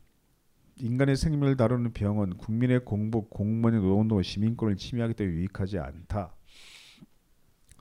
인간의 0.76 1.16
생명을 1.16 1.56
다루는 1.56 1.92
병원, 1.92 2.36
국민의 2.36 2.84
공복, 2.84 3.30
공무원의 3.30 3.80
노동운동은 3.80 4.22
시민권을 4.22 4.76
침해하기 4.76 5.14
때문에 5.14 5.36
유익하지 5.36 5.78
않다. 5.80 6.34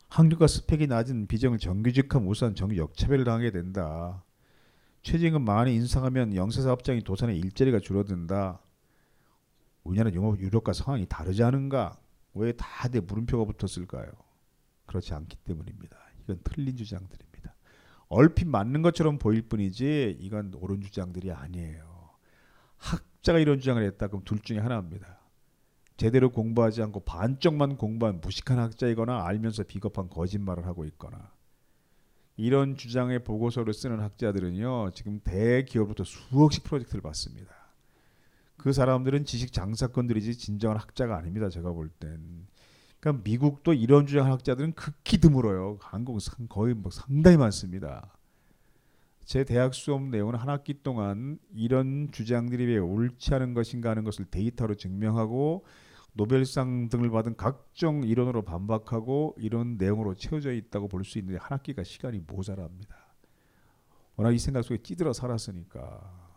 학력과 0.09 0.47
스펙이 0.47 0.87
낮은 0.87 1.27
비정을 1.27 1.59
정규직하면 1.59 2.27
우선 2.27 2.55
정규 2.55 2.75
역차별을 2.75 3.23
당하게 3.23 3.51
된다. 3.51 4.25
최저임금 5.03 5.45
많이 5.45 5.75
인상하면 5.75 6.35
영세사업장이 6.35 7.03
도산의 7.03 7.37
일자리가 7.37 7.79
줄어든다. 7.79 8.59
우리나라 9.83 10.11
유럽과 10.11 10.73
상황이 10.73 11.05
다르지 11.07 11.43
않은가? 11.43 11.99
왜 12.33 12.51
다들 12.53 13.01
물음표가 13.01 13.45
붙었을까요? 13.51 14.11
그렇지 14.87 15.13
않기 15.13 15.37
때문입니다. 15.37 15.95
이건 16.23 16.39
틀린 16.43 16.75
주장들입니다. 16.75 17.28
얼핏 18.09 18.47
맞는 18.47 18.81
것처럼 18.81 19.17
보일 19.19 19.43
뿐이지 19.43 20.17
이건 20.19 20.53
옳은 20.55 20.81
주장들이 20.81 21.31
아니에요. 21.31 22.09
학자가 22.77 23.39
이런 23.39 23.59
주장을 23.59 23.81
했다 23.83 24.07
그럼 24.07 24.23
둘 24.25 24.39
중에 24.39 24.57
하나입니다. 24.57 25.19
제대로 25.95 26.31
공부하지 26.31 26.81
않고 26.81 27.01
반쪽만 27.01 27.77
공부한 27.77 28.19
무식한 28.21 28.57
학자이거나 28.57 29.25
알면서 29.25 29.63
비겁한 29.63 30.09
거짓말을 30.09 30.65
하고 30.65 30.85
있거나 30.85 31.31
이런 32.37 32.77
주장의 32.77 33.23
보고서를 33.25 33.73
쓰는 33.73 33.99
학자들은요 33.99 34.91
지금 34.93 35.19
대기업부터 35.23 36.03
수억씩 36.05 36.63
프로젝트를 36.63 37.01
받습니다. 37.01 37.53
그 38.57 38.73
사람들은 38.73 39.25
지식 39.25 39.53
장사건들이지 39.53 40.37
진정한 40.37 40.77
학자가 40.77 41.17
아닙니다. 41.17 41.49
제가 41.49 41.71
볼 41.71 41.89
땐. 41.89 42.47
그러니까 42.99 43.23
미국도 43.23 43.73
이런 43.73 44.05
주장하는 44.05 44.33
학자들은 44.33 44.73
극히 44.73 45.19
드물어요. 45.19 45.77
한국은 45.81 46.19
거의 46.49 46.73
뭐 46.73 46.91
상당히 46.91 47.37
많습니다. 47.37 48.13
제 49.23 49.43
대학 49.43 49.73
수업 49.73 50.03
내용은 50.03 50.35
한 50.35 50.49
학기 50.49 50.81
동안 50.81 51.37
이런 51.53 52.09
주장들이 52.11 52.65
왜 52.65 52.77
옳지 52.79 53.33
않은 53.35 53.53
것인가 53.53 53.91
하는 53.91 54.03
것을 54.03 54.25
데이터로 54.25 54.75
증명하고 54.75 55.65
노벨상 56.13 56.89
등을 56.89 57.11
받은 57.11 57.37
각종 57.37 58.03
이론으로 58.03 58.41
반박하고 58.41 59.35
이런 59.37 59.77
내용으로 59.77 60.15
채워져 60.15 60.51
있다고 60.51 60.87
볼 60.87 61.03
수 61.03 61.19
있는데 61.19 61.39
한 61.39 61.51
학기가 61.51 61.83
시간이 61.83 62.19
모자랍니다. 62.27 62.97
워낙 64.15 64.31
이 64.31 64.39
생각 64.39 64.63
속에 64.63 64.81
찌들어 64.81 65.13
살았으니까 65.13 66.27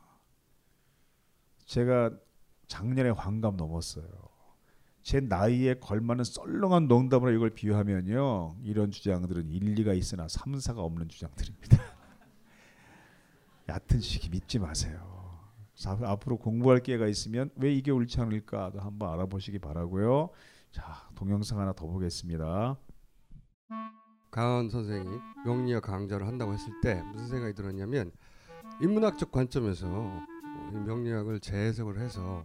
제가 1.65 2.11
작년에 2.69 3.11
환갑 3.11 3.57
넘었어요. 3.57 4.32
제 5.03 5.21
나이에 5.21 5.75
걸맞는 5.75 6.25
썰렁한 6.25 6.87
농담으로 6.87 7.33
이걸 7.33 7.51
비유하면요. 7.51 8.57
이런 8.63 8.91
주장들은 8.91 9.49
일리가 9.51 9.95
있으나 9.95 10.29
삼사가 10.29 10.81
없는 10.81 11.09
주장들입니다. 11.09 11.79
얕은 13.69 14.01
시기 14.01 14.31
믿지 14.31 14.59
마세요. 14.59 15.13
앞으로 16.05 16.39
공부할 16.39 16.81
기회가 16.81 17.09
있으면 17.09 17.51
왜 17.57 17.73
이게 17.75 17.91
옳지 17.91 18.21
않을까도 18.21 18.81
한번 18.81 19.13
알아보시기 19.13 19.59
바라고요. 19.59 20.31
자, 20.71 21.09
동영상 21.17 21.59
하나 21.59 21.73
더 21.73 21.87
보겠습니다. 21.87 22.77
강헌 24.31 24.71
선생이 24.71 25.07
명리학 25.45 25.83
강좌를 25.83 26.27
한다고 26.27 26.53
했을 26.53 26.73
때 26.81 27.03
무슨 27.13 27.29
생각이 27.29 27.55
들었냐면 27.55 28.13
인문학적 28.81 29.33
관점에서 29.33 29.87
이 30.73 30.77
명리학을 30.77 31.41
재해석을 31.41 31.99
해서 31.99 32.45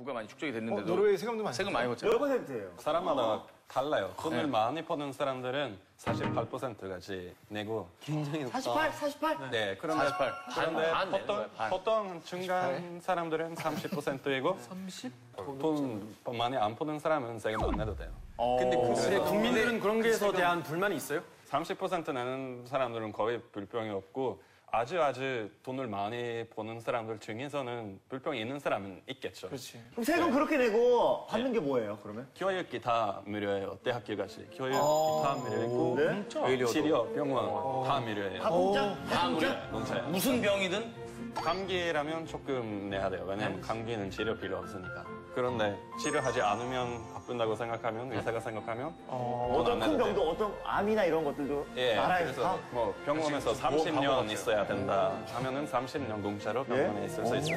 부가 0.00 0.14
많이 0.14 0.26
축적이 0.28 0.52
됐는데도 0.52 0.86
노르웨이 0.86 1.16
세금도 1.18 1.44
많이 1.44 1.54
세금 1.54 1.72
많이 1.74 1.86
걷잖아요. 1.88 2.12
몇 2.14 2.18
퍼센트예요? 2.18 2.70
사람마다 2.78 3.42
달라요. 3.68 4.12
돈을 4.18 4.38
네. 4.38 4.46
많이 4.46 4.82
버는 4.82 5.12
사람들은 5.12 5.78
48%까지 5.98 7.34
내고 7.48 7.86
굉장히 8.00 8.46
48? 8.46 8.92
48? 8.92 9.50
네, 9.50 9.76
그런데 9.78 10.04
48. 10.08 10.34
그런데 10.54 10.90
반, 10.90 10.92
반 10.92 11.10
내는 11.10 11.20
보통 11.20 11.36
거야, 11.36 11.48
반. 11.56 11.70
보통 11.70 12.22
중간 12.24 13.00
사람들은 13.00 13.54
30%이고 13.54 14.58
30? 14.58 15.12
돈 15.60 16.36
많이 16.36 16.56
안 16.56 16.74
버는 16.74 16.98
사람은 16.98 17.38
세금 17.38 17.62
안 17.62 17.76
내도 17.76 17.94
돼요. 17.94 18.10
근데 18.58 18.76
그- 18.76 19.24
국민들은 19.24 19.80
그런 19.80 20.00
거에 20.00 20.32
대한 20.32 20.62
불만이 20.62 20.96
있어요? 20.96 21.22
30% 21.50 22.12
내는 22.14 22.64
사람들은 22.66 23.12
거의 23.12 23.42
불평이 23.52 23.90
없고 23.90 24.42
아주 24.72 25.02
아주 25.02 25.50
돈을 25.64 25.88
많이 25.88 26.44
버는 26.54 26.80
사람들 26.80 27.18
중에서는 27.18 28.00
불평이 28.08 28.40
있는 28.40 28.58
사람은 28.60 29.02
있겠죠. 29.08 29.48
그렇지. 29.48 29.80
그럼 29.90 30.04
세금 30.04 30.30
그렇게 30.30 30.56
내고 30.58 31.26
받는 31.26 31.52
게 31.52 31.58
뭐예요, 31.58 31.98
그러면? 32.02 32.28
교육이 32.36 32.80
다 32.80 33.20
무료예요. 33.24 33.78
대학교까지. 33.82 34.48
교육이 34.56 34.76
아. 34.76 35.22
다 35.24 35.34
무료이고 35.34 35.94
네? 35.98 36.24
진짜? 36.28 36.66
치료, 36.66 37.12
병원 37.12 37.84
다 37.84 38.00
무료예요. 38.00 38.42
다 38.42 38.50
공짜? 38.50 38.94
다다 39.08 39.28
무료. 39.28 39.40
공짜? 39.48 39.70
공짜예요. 39.70 40.08
무슨 40.08 40.40
병이든 40.40 41.10
감기라면 41.34 42.26
조금 42.26 42.90
내야 42.90 43.10
돼요. 43.10 43.24
왜냐면 43.28 43.60
감기는 43.60 44.10
치료 44.10 44.36
필요 44.36 44.58
없으니까. 44.58 45.04
그런데 45.34 45.78
치료하지 45.98 46.42
않으면 46.42 47.12
바쁜다고 47.14 47.54
생각하면 47.54 48.12
의사가 48.12 48.40
생각하면 48.40 48.94
돈안 49.08 49.50
어떤 49.60 49.80
큰 49.80 49.90
내도 49.92 49.96
돼요. 49.96 50.04
병도 50.14 50.30
어떤 50.30 50.54
암이나 50.64 51.04
이런 51.04 51.24
것들도 51.24 51.66
예, 51.76 51.94
나라에서 51.94 52.24
그래서 52.32 52.42
다? 52.42 52.56
뭐 52.72 52.94
병원에서 53.04 53.50
그치, 53.50 53.62
그치. 53.62 53.92
뭐 53.92 54.00
30년 54.22 54.30
있어야 54.32 54.66
된다 54.66 55.12
하면은 55.32 55.66
30년 55.66 56.22
공짜로 56.22 56.64
병원에 56.64 57.06
있을 57.06 57.24
수 57.24 57.36
있어요. 57.36 57.56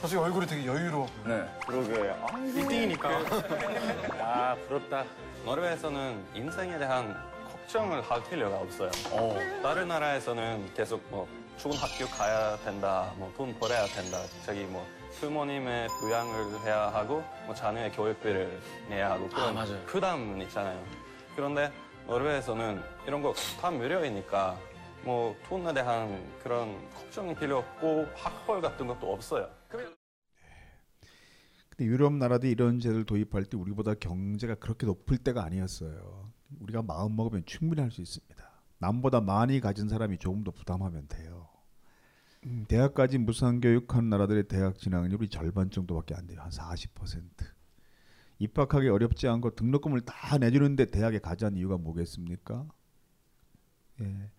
사실 0.00 0.18
얼굴이 0.18 0.46
되게 0.46 0.64
여유로워. 0.66 1.06
네. 1.24 1.44
그러게. 1.66 2.10
아, 2.22 2.26
1등이니까. 2.26 4.14
아, 4.20 4.56
부럽다. 4.68 5.04
노르웨이에서는 5.44 6.24
인생에 6.34 6.78
대한 6.78 7.16
걱정을 7.50 8.00
할 8.02 8.22
필요가 8.24 8.58
없어요. 8.58 8.90
다른 9.60 9.88
나라에서는 9.88 10.72
계속 10.74 11.02
뭐 11.08 11.26
좋은 11.58 11.76
학교 11.76 12.06
가야 12.06 12.56
된다, 12.58 13.12
뭐 13.16 13.32
돈 13.36 13.58
벌어야 13.58 13.84
된다, 13.86 14.18
저기 14.44 14.64
뭐 14.64 14.86
부모님의 15.20 15.88
부양을 16.00 16.60
해야 16.64 16.92
하고 16.92 17.24
뭐 17.46 17.54
자녀의 17.54 17.92
교육비를 17.92 18.60
내야 18.88 19.12
하고 19.12 19.28
그런 19.28 19.48
아, 19.48 19.52
맞아요. 19.52 19.84
부담은 19.86 20.40
있잖아요. 20.42 20.82
그런데 21.34 21.72
노르웨이에서는 22.06 22.80
이런 23.06 23.22
거 23.22 23.32
다 23.60 23.70
무료이니까 23.70 24.58
뭐 25.04 25.36
돈에 25.48 25.72
대한 25.74 26.32
그런 26.42 26.88
걱정이 26.90 27.34
필요 27.34 27.58
없고 27.58 28.06
학벌 28.14 28.60
같은 28.60 28.86
것도 28.86 29.12
없어요. 29.12 29.48
근데 29.68 29.86
유럽 31.84 32.12
나라들이 32.12 32.52
이런 32.52 32.80
제도를 32.80 33.04
도입할 33.04 33.44
때 33.44 33.56
우리보다 33.56 33.94
경제가 33.94 34.56
그렇게 34.56 34.86
높을 34.86 35.18
때가 35.18 35.44
아니었어요. 35.44 36.32
우리가 36.60 36.82
마음 36.82 37.16
먹으면 37.16 37.44
충분히 37.46 37.80
할 37.82 37.90
수 37.90 38.00
있습니다. 38.00 38.48
남보다 38.78 39.20
많이 39.20 39.60
가진 39.60 39.88
사람이 39.88 40.18
조금 40.18 40.44
더 40.44 40.50
부담하면 40.50 41.06
돼요. 41.08 41.37
음, 42.46 42.64
대학까지 42.68 43.18
무상 43.18 43.60
교육한 43.60 44.08
나라들의 44.08 44.48
대학 44.48 44.78
진학률이 44.78 45.28
절반 45.28 45.70
정도밖에 45.70 46.14
안 46.14 46.26
돼요. 46.26 46.40
한 46.40 46.50
40%. 46.50 47.22
입학하기 48.38 48.88
어렵지 48.88 49.26
않고 49.26 49.56
등록금을 49.56 50.02
다 50.02 50.38
내주는데 50.38 50.86
대학에 50.86 51.18
가자는 51.18 51.58
이유가 51.58 51.76
뭐겠습니까? 51.76 52.66
예. 54.00 54.30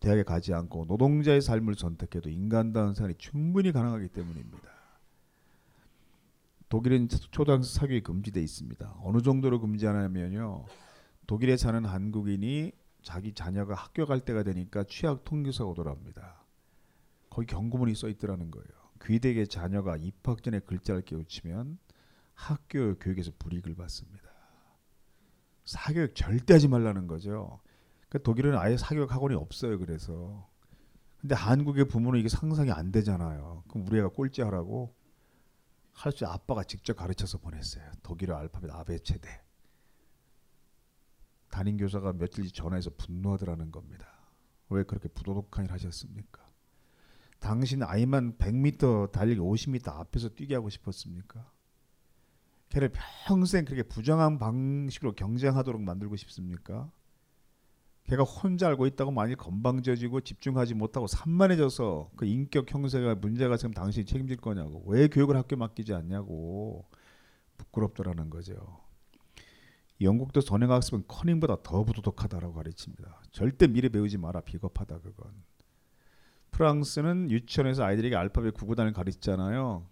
대학에 0.00 0.22
가지 0.22 0.54
않고 0.54 0.86
노동자의 0.86 1.42
삶을 1.42 1.74
선택해도 1.74 2.30
인간다운 2.30 2.94
생활이 2.94 3.14
충분히 3.18 3.70
가능하기 3.72 4.08
때문입니다. 4.08 4.70
독일은 6.70 7.08
초등학생 7.08 7.80
사교육이 7.80 8.02
금지돼 8.04 8.40
있습니다. 8.40 9.00
어느 9.02 9.20
정도로 9.20 9.60
금지하냐면요. 9.60 10.64
독일에 11.26 11.58
사는 11.58 11.84
한국인이 11.84 12.72
자기 13.02 13.34
자녀가 13.34 13.74
학교 13.74 14.06
갈 14.06 14.20
때가 14.20 14.42
되니까 14.42 14.84
취약 14.84 15.24
통교사가 15.24 15.68
오더랍니다. 15.70 16.39
거기 17.30 17.46
경고문이 17.46 17.94
써 17.94 18.08
있더라는 18.08 18.50
거예요. 18.50 18.68
귀대의 19.04 19.48
자녀가 19.48 19.96
입학 19.96 20.42
전에 20.42 20.60
글자를 20.60 21.02
깨우치면 21.02 21.78
학교 22.34 22.98
교육에서 22.98 23.30
불이익을 23.38 23.74
받습니다. 23.76 24.28
사교육 25.64 26.14
절대 26.14 26.54
하지 26.54 26.68
말라는 26.68 27.06
거죠. 27.06 27.60
그러니까 28.08 28.18
독일은 28.24 28.58
아예 28.58 28.76
사교육 28.76 29.12
학원이 29.12 29.34
없어요. 29.36 29.78
그래서 29.78 30.48
근데 31.20 31.34
한국의 31.34 31.86
부모는 31.86 32.18
이게 32.18 32.28
상상이 32.28 32.70
안 32.72 32.90
되잖아요. 32.92 33.62
그럼 33.68 33.86
우리 33.86 33.98
애가 33.98 34.08
꼴찌하라고 34.08 34.94
할 35.92 36.12
수 36.12 36.26
아빠가 36.26 36.64
직접 36.64 36.94
가르쳐서 36.94 37.38
보냈어요. 37.38 37.90
독일어 38.02 38.36
알파벳 38.36 38.70
아베체대. 38.70 39.42
담임 41.50 41.76
교사가 41.76 42.14
며칠 42.14 42.44
뒤 42.44 42.50
전화해서 42.52 42.90
분노하더라는 42.96 43.70
겁니다. 43.70 44.06
왜 44.70 44.82
그렇게 44.84 45.08
부도덕한 45.08 45.66
일 45.66 45.72
하셨습니까? 45.72 46.49
당신 47.40 47.82
아이만 47.82 48.36
100m 48.36 49.12
달리기 49.12 49.40
50m 49.40 49.88
앞에서 49.88 50.28
뛰게 50.28 50.54
하고 50.54 50.68
싶었습니까? 50.70 51.50
걔를 52.68 52.92
평생 53.26 53.64
그렇게 53.64 53.82
부정한 53.82 54.38
방식으로 54.38 55.14
경쟁하도록 55.14 55.82
만들고 55.82 56.16
싶습니까? 56.16 56.90
걔가 58.04 58.22
혼자 58.22 58.68
알고 58.68 58.86
있다고 58.86 59.10
만일 59.10 59.36
건방져지고 59.36 60.20
집중하지 60.20 60.74
못하고 60.74 61.06
산만해져서 61.06 62.12
그 62.16 62.26
인격 62.26 62.72
형세가 62.72 63.16
문제가 63.16 63.56
생기면 63.56 63.74
당신이 63.74 64.04
책임질 64.06 64.36
거냐고 64.38 64.82
왜 64.86 65.08
교육을 65.08 65.36
학교 65.36 65.56
맡기지 65.56 65.94
않냐고 65.94 66.88
부끄럽더라는 67.56 68.30
거죠. 68.30 68.80
영국도 70.00 70.40
선행학습은 70.40 71.04
커닝보다 71.08 71.62
더 71.62 71.84
부도덕하다라고 71.84 72.54
가르칩니다. 72.54 73.22
절대 73.30 73.66
미래 73.66 73.88
배우지 73.88 74.18
마라 74.18 74.40
비겁하다 74.40 75.00
그건. 75.00 75.32
프랑스는 76.50 77.30
유치원에서 77.30 77.84
아이들에게 77.84 78.14
알파벳 78.16 78.54
구구단을 78.54 78.92
가르치잖아요. 78.92 79.86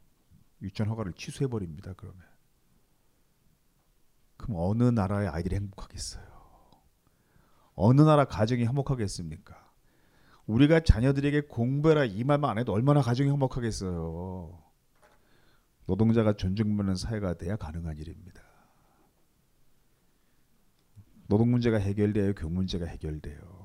유치원 0.62 0.90
허가를 0.90 1.12
취소해 1.14 1.48
버립니다. 1.48 1.94
그러면. 1.96 2.22
그럼 4.36 4.56
어느 4.60 4.84
나라의 4.84 5.28
아이들이 5.28 5.56
행복하겠어요? 5.56 6.26
어느 7.74 8.00
나라 8.00 8.24
가정이 8.24 8.66
행복하겠습니까? 8.66 9.68
우리가 10.46 10.80
자녀들에게 10.80 11.42
공부해라 11.42 12.04
이 12.04 12.24
말만 12.24 12.50
안 12.50 12.58
해도 12.58 12.72
얼마나 12.72 13.02
가정이 13.02 13.30
행복하겠어요. 13.30 14.62
노동자가 15.86 16.32
존중받는 16.34 16.96
사회가 16.96 17.34
돼야 17.34 17.56
가능한 17.56 17.96
일입니다. 17.96 18.42
노동 21.28 21.50
문제가 21.50 21.78
해결돼요, 21.78 22.34
교육 22.34 22.52
문제가 22.52 22.86
해결돼요. 22.86 23.57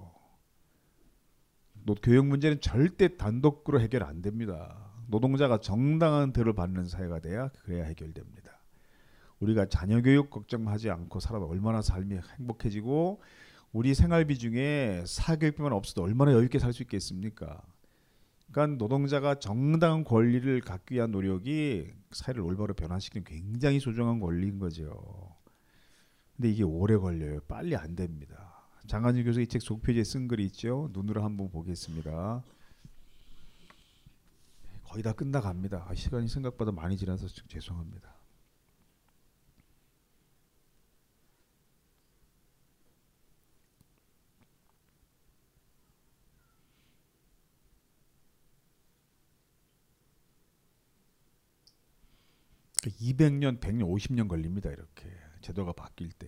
노, 1.85 1.95
교육 1.95 2.25
문제는 2.25 2.61
절대 2.61 3.17
단독으로 3.17 3.79
해결 3.81 4.03
안 4.03 4.21
됩니다. 4.21 4.91
노동자가 5.07 5.59
정당한 5.59 6.31
대우를 6.33 6.53
받는 6.53 6.85
사회가 6.87 7.19
돼야 7.19 7.49
그래야 7.63 7.85
해결됩니다. 7.85 8.51
우리가 9.39 9.65
자녀 9.67 10.01
교육 10.01 10.29
걱정하지 10.29 10.89
않고 10.89 11.19
살아도 11.19 11.47
얼마나 11.47 11.81
삶이 11.81 12.17
행복해지고 12.39 13.21
우리 13.73 13.93
생활비 13.93 14.37
중에 14.37 15.03
사교육비만 15.05 15.73
없어도 15.73 16.03
얼마나 16.03 16.31
여유 16.31 16.45
있게 16.45 16.59
살 16.59 16.71
수 16.73 16.83
있겠습니까? 16.83 17.61
그러니까 18.51 18.77
노동자가 18.77 19.35
정당한 19.35 20.03
권리를 20.03 20.61
갖기 20.61 20.95
위한 20.95 21.11
노력이 21.11 21.91
사회를 22.11 22.41
올바로 22.41 22.73
변화시키는 22.75 23.25
굉장히 23.25 23.79
소중한 23.79 24.19
권리인 24.19 24.59
거죠. 24.59 25.35
근데 26.35 26.49
이게 26.49 26.63
오래 26.63 26.95
걸려요. 26.95 27.39
빨리 27.47 27.75
안 27.75 27.95
됩니다. 27.95 28.42
장한진 28.87 29.23
교수 29.23 29.41
이 29.41 29.47
책 29.47 29.61
속표지에 29.61 30.03
쓴 30.03 30.27
글이 30.27 30.45
있죠. 30.47 30.89
눈으로 30.93 31.23
한번 31.23 31.49
보겠습니다. 31.49 32.43
거의 34.83 35.03
다 35.03 35.13
끝나갑니다. 35.13 35.85
아, 35.89 35.95
시간이 35.95 36.27
생각보다 36.27 36.71
많이 36.71 36.97
지나서 36.97 37.27
좀 37.27 37.47
죄송합니다. 37.47 38.13
그 52.81 52.89
200년, 52.89 53.59
100년, 53.59 53.83
50년 53.89 54.27
걸립니다. 54.27 54.69
이렇게 54.69 55.09
제도가 55.41 55.71
바뀔 55.73 56.11
때. 56.11 56.27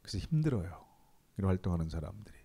그래서 0.00 0.18
힘들어요. 0.18 0.91
활동하는 1.38 1.88
사람들이. 1.88 2.36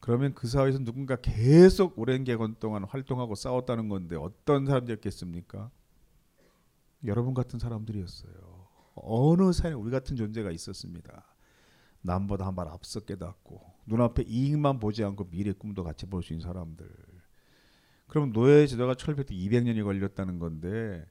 그러면 0.00 0.34
그 0.34 0.46
사회에서 0.48 0.78
누군가 0.78 1.16
계속 1.16 1.98
오랜 1.98 2.24
기간 2.24 2.54
동안 2.58 2.84
활동하고 2.84 3.34
싸웠다는 3.34 3.88
건데 3.88 4.16
어떤 4.16 4.66
사람들이었겠습니까? 4.66 5.70
여러분 7.06 7.34
같은 7.34 7.58
사람들이었어요. 7.58 8.68
어느 8.94 9.52
사회에 9.52 9.74
우리 9.74 9.90
같은 9.90 10.16
존재가 10.16 10.50
있었습니다. 10.50 11.24
남보다 12.02 12.46
한 12.46 12.54
발 12.54 12.68
앞서 12.68 13.00
깨닫고 13.00 13.60
눈앞에 13.86 14.22
이익만 14.26 14.78
보지 14.80 15.04
않고 15.04 15.28
미래 15.30 15.52
꿈도 15.52 15.84
같이 15.84 16.06
볼 16.06 16.22
수 16.22 16.32
있는 16.32 16.46
사람들. 16.46 16.88
그럼 18.06 18.32
노예 18.32 18.66
제도가 18.66 18.94
철폐 18.94 19.24
때 19.24 19.34
200년이 19.34 19.84
걸렸다는 19.84 20.38
건데 20.38 21.06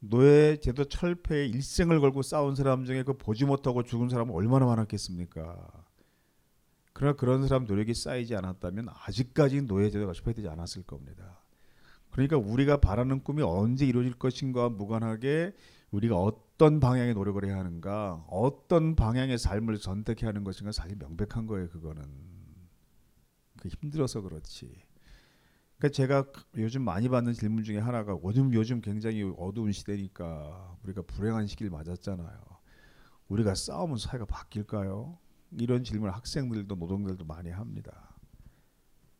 노예 0.00 0.56
제도 0.56 0.84
철폐에 0.84 1.46
일생을 1.46 2.00
걸고 2.00 2.22
싸운 2.22 2.54
사람 2.56 2.84
중에 2.84 3.02
그 3.04 3.14
보지 3.16 3.44
못하고 3.44 3.82
죽은 3.82 4.08
사람은 4.08 4.34
얼마나 4.34 4.66
많았겠습니까? 4.66 5.83
그러나 6.94 7.14
그런 7.16 7.46
사람 7.46 7.64
노력이 7.64 7.92
쌓이지 7.92 8.34
않았다면 8.36 8.88
아직까지 8.88 9.62
노예 9.62 9.90
제도가 9.90 10.12
철폐되지 10.12 10.48
않았을 10.48 10.84
겁니다. 10.84 11.42
그러니까 12.10 12.38
우리가 12.38 12.76
바라는 12.76 13.24
꿈이 13.24 13.42
언제 13.42 13.84
이루어질 13.84 14.14
것인가와 14.14 14.68
무관하게 14.68 15.52
우리가 15.90 16.16
어떤 16.16 16.78
방향의 16.78 17.14
노력을 17.14 17.44
해야 17.44 17.58
하는가, 17.58 18.24
어떤 18.28 18.94
방향의 18.94 19.38
삶을 19.38 19.78
선택해야 19.78 20.28
하는 20.28 20.44
것인가 20.44 20.70
사실 20.70 20.96
명백한 20.96 21.46
거예요. 21.46 21.68
그거는 21.68 22.04
그 23.60 23.68
힘들어서 23.68 24.20
그렇지. 24.20 24.72
그러니까 25.78 25.88
제가 25.96 26.24
요즘 26.56 26.82
많이 26.82 27.08
받는 27.08 27.32
질문 27.32 27.64
중에 27.64 27.78
하나가 27.78 28.16
요즘 28.22 28.54
요즘 28.54 28.80
굉장히 28.80 29.24
어두운 29.36 29.72
시대니까 29.72 30.78
우리가 30.84 31.02
불행한 31.02 31.48
시기를 31.48 31.70
맞았잖아요. 31.70 32.40
우리가 33.26 33.56
싸우면 33.56 33.98
사회가 33.98 34.26
바뀔까요? 34.26 35.18
이런 35.58 35.84
질문을 35.84 36.14
학생들도 36.14 36.74
노동자들도 36.74 37.24
많이 37.24 37.50
합니다. 37.50 38.14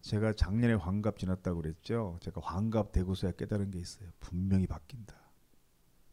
제가 0.00 0.34
작년에 0.34 0.74
환갑 0.74 1.18
지났다고 1.18 1.62
그랬죠. 1.62 2.18
제가 2.20 2.40
환갑 2.42 2.92
되고서야 2.92 3.32
깨달은 3.32 3.70
게 3.70 3.78
있어요. 3.78 4.10
분명히 4.20 4.66
바뀐다. 4.66 5.14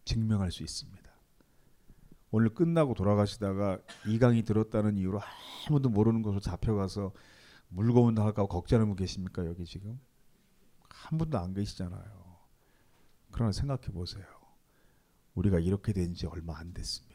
증명할 0.06 0.52
수 0.52 0.64
있습니다. 0.64 1.12
오늘 2.32 2.54
끝나고 2.54 2.94
돌아가시다가 2.94 3.80
이 4.08 4.18
강의 4.18 4.44
들었다는 4.44 4.98
이유로 4.98 5.20
아무도 5.68 5.90
모르는 5.90 6.22
곳으로 6.22 6.40
잡혀가서 6.40 7.12
물고문 7.70 8.16
당할까 8.16 8.46
걱정하는 8.46 8.88
분 8.88 8.96
계십니까 8.96 9.46
여기 9.46 9.66
지금? 9.66 10.00
한 10.90 11.18
분도 11.18 11.38
안 11.38 11.54
계시잖아요. 11.54 12.38
그러나 13.32 13.52
생각해 13.52 13.88
보세요. 13.94 14.26
우리가 15.36 15.60
이렇게 15.60 15.92
된 15.94 16.14
지 16.14 16.26
얼마 16.28 16.58
안 16.58 16.74
됐습니다. 16.74 17.11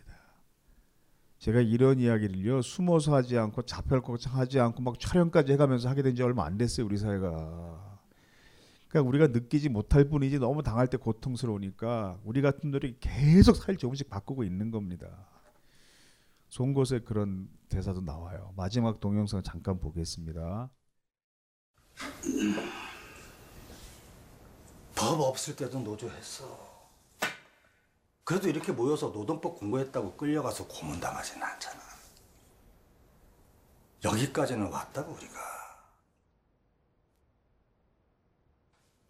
제가 1.39 1.61
이런 1.61 2.01
이야기를요 2.01 2.63
숨어서 2.63 3.15
하지 3.15 3.37
않고 3.39 3.63
잡혀갈 3.63 4.17
하지 4.25 4.59
않고 4.59 4.83
막 4.83 4.99
촬영까지 4.99 5.53
해가면서 5.53 5.89
하게 5.89 6.03
된 6.03 6.15
지 6.17 6.23
얼마 6.23 6.45
안 6.47 6.57
됐어요 6.57 6.87
우리 6.87 6.97
사회가. 6.97 7.99
그러니까 8.89 9.09
우리가 9.09 9.27
느끼지 9.29 9.69
못할 9.69 10.09
뿐이지 10.09 10.39
너무 10.39 10.63
당할 10.63 10.87
때 10.89 10.97
고통스러우니까 10.97 12.21
우리 12.25 12.41
같은 12.41 12.71
놈들이 12.71 12.97
계속 13.01 13.57
사회를 13.57 13.77
조금씩 13.77 14.09
바꾸고 14.09 14.45
있는 14.45 14.71
겁니다. 14.71 15.29
송곳에 16.49 17.01
그런 17.01 17.49
대사도 17.69 18.01
나와요. 18.01 18.53
마지막 18.57 19.01
동영상 19.01 19.43
잠깐 19.43 19.79
보겠습니다. 19.81 20.71
법 24.95 25.21
없을 25.21 25.55
때도 25.57 25.81
노조했어. 25.81 26.66
그래도 28.27 28.49
이렇게 28.49 28.73
모여서 28.73 29.11
노동법 29.11 29.57
공부했다고 29.61 30.17
끌려가서 30.17 30.67
고문당하지는 30.67 31.41
않잖아. 31.45 31.81
여기까지는 34.03 34.67
왔다고 34.67 35.13
우리가. 35.13 35.39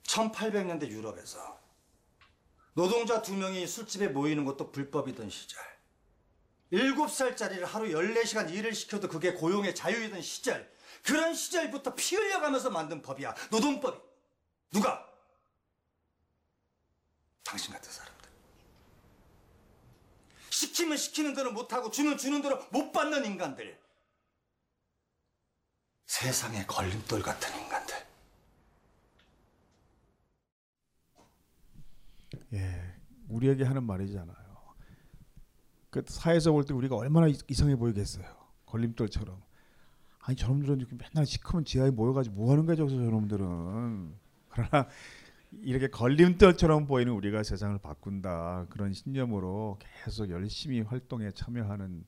1800년대 0.03 0.89
유럽에서 0.89 1.59
노동자 2.75 3.23
두 3.23 3.35
명이 3.35 3.67
술집에 3.67 4.09
모이는 4.09 4.45
것도 4.45 4.71
불법이던 4.71 5.31
시절. 5.31 5.65
7살짜리를 6.75 7.65
하루 7.65 7.87
14시간 7.87 8.51
일을 8.51 8.75
시켜도 8.75 9.09
그게 9.09 9.33
고용의 9.33 9.75
자유이던 9.75 10.21
시절. 10.21 10.71
그런 11.03 11.35
시절부터 11.35 11.95
피 11.95 12.17
흘려가면서 12.17 12.69
만든 12.69 13.01
법이야. 13.01 13.35
노동법이. 13.51 13.99
누가? 14.73 15.09
당신 17.43 17.73
같은 17.73 17.91
사람들. 17.91 18.16
시키면 20.77 20.99
시키는 20.99 21.35
대로 21.35 21.53
못하고 21.53 21.91
주면 21.91 22.19
주는 22.19 22.43
대로 22.43 22.59
못 22.71 22.93
받는 22.93 23.25
인간들. 23.25 23.79
세상의 26.05 26.67
걸림돌 26.67 27.23
같은 27.23 27.59
인간들. 27.59 27.97
예, 32.53 32.95
우리에게 33.29 33.65
하는 33.65 33.85
말이잖아요. 33.85 34.37
그 35.91 36.05
사회에서 36.07 36.53
볼 36.53 36.65
때 36.65 36.75
우리가 36.75 36.95
얼마나 36.97 37.27
이상해 37.49 37.75
보이겠어요. 37.77 38.27
걸림돌처럼. 38.67 39.43
아니 40.21 40.37
저놈들은 40.37 40.87
맨날 40.99 41.25
시커먼 41.25 41.65
지하에 41.65 41.91
모여가지고 41.91 42.37
뭐 42.37 42.53
하는 42.53 42.67
저기서 42.77 42.97
저놈들은. 42.97 44.15
그러나 44.51 44.89
이렇게 45.63 45.89
걸림돌처럼 45.89 46.87
보이는 46.87 47.13
우리가 47.13 47.43
세상을 47.43 47.79
바꾼다 47.79 48.67
그런 48.71 48.93
신념으로 48.93 49.79
계속 49.81 50.31
열심히 50.31 50.81
활동에 50.81 51.31
참여하는 51.31 52.05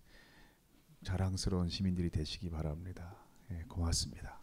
자랑스러운 1.04 1.68
시민들이 1.68 2.10
되시기 2.10 2.50
바랍니다. 2.50 3.16
예, 3.50 3.62
고맙습니다. 3.68 4.40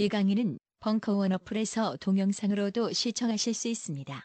이 0.00 0.08
강의는 0.08 0.58
벙커원 0.80 1.32
어플에서 1.32 1.96
동영상으로도 2.00 2.92
시청하실 2.92 3.52
수 3.52 3.66
있습니다. 3.68 4.22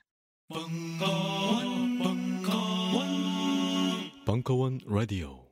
벙커원, 0.49 1.97
벙커원, 1.97 3.07
벙커원 4.25 4.79
라디오. 4.85 5.42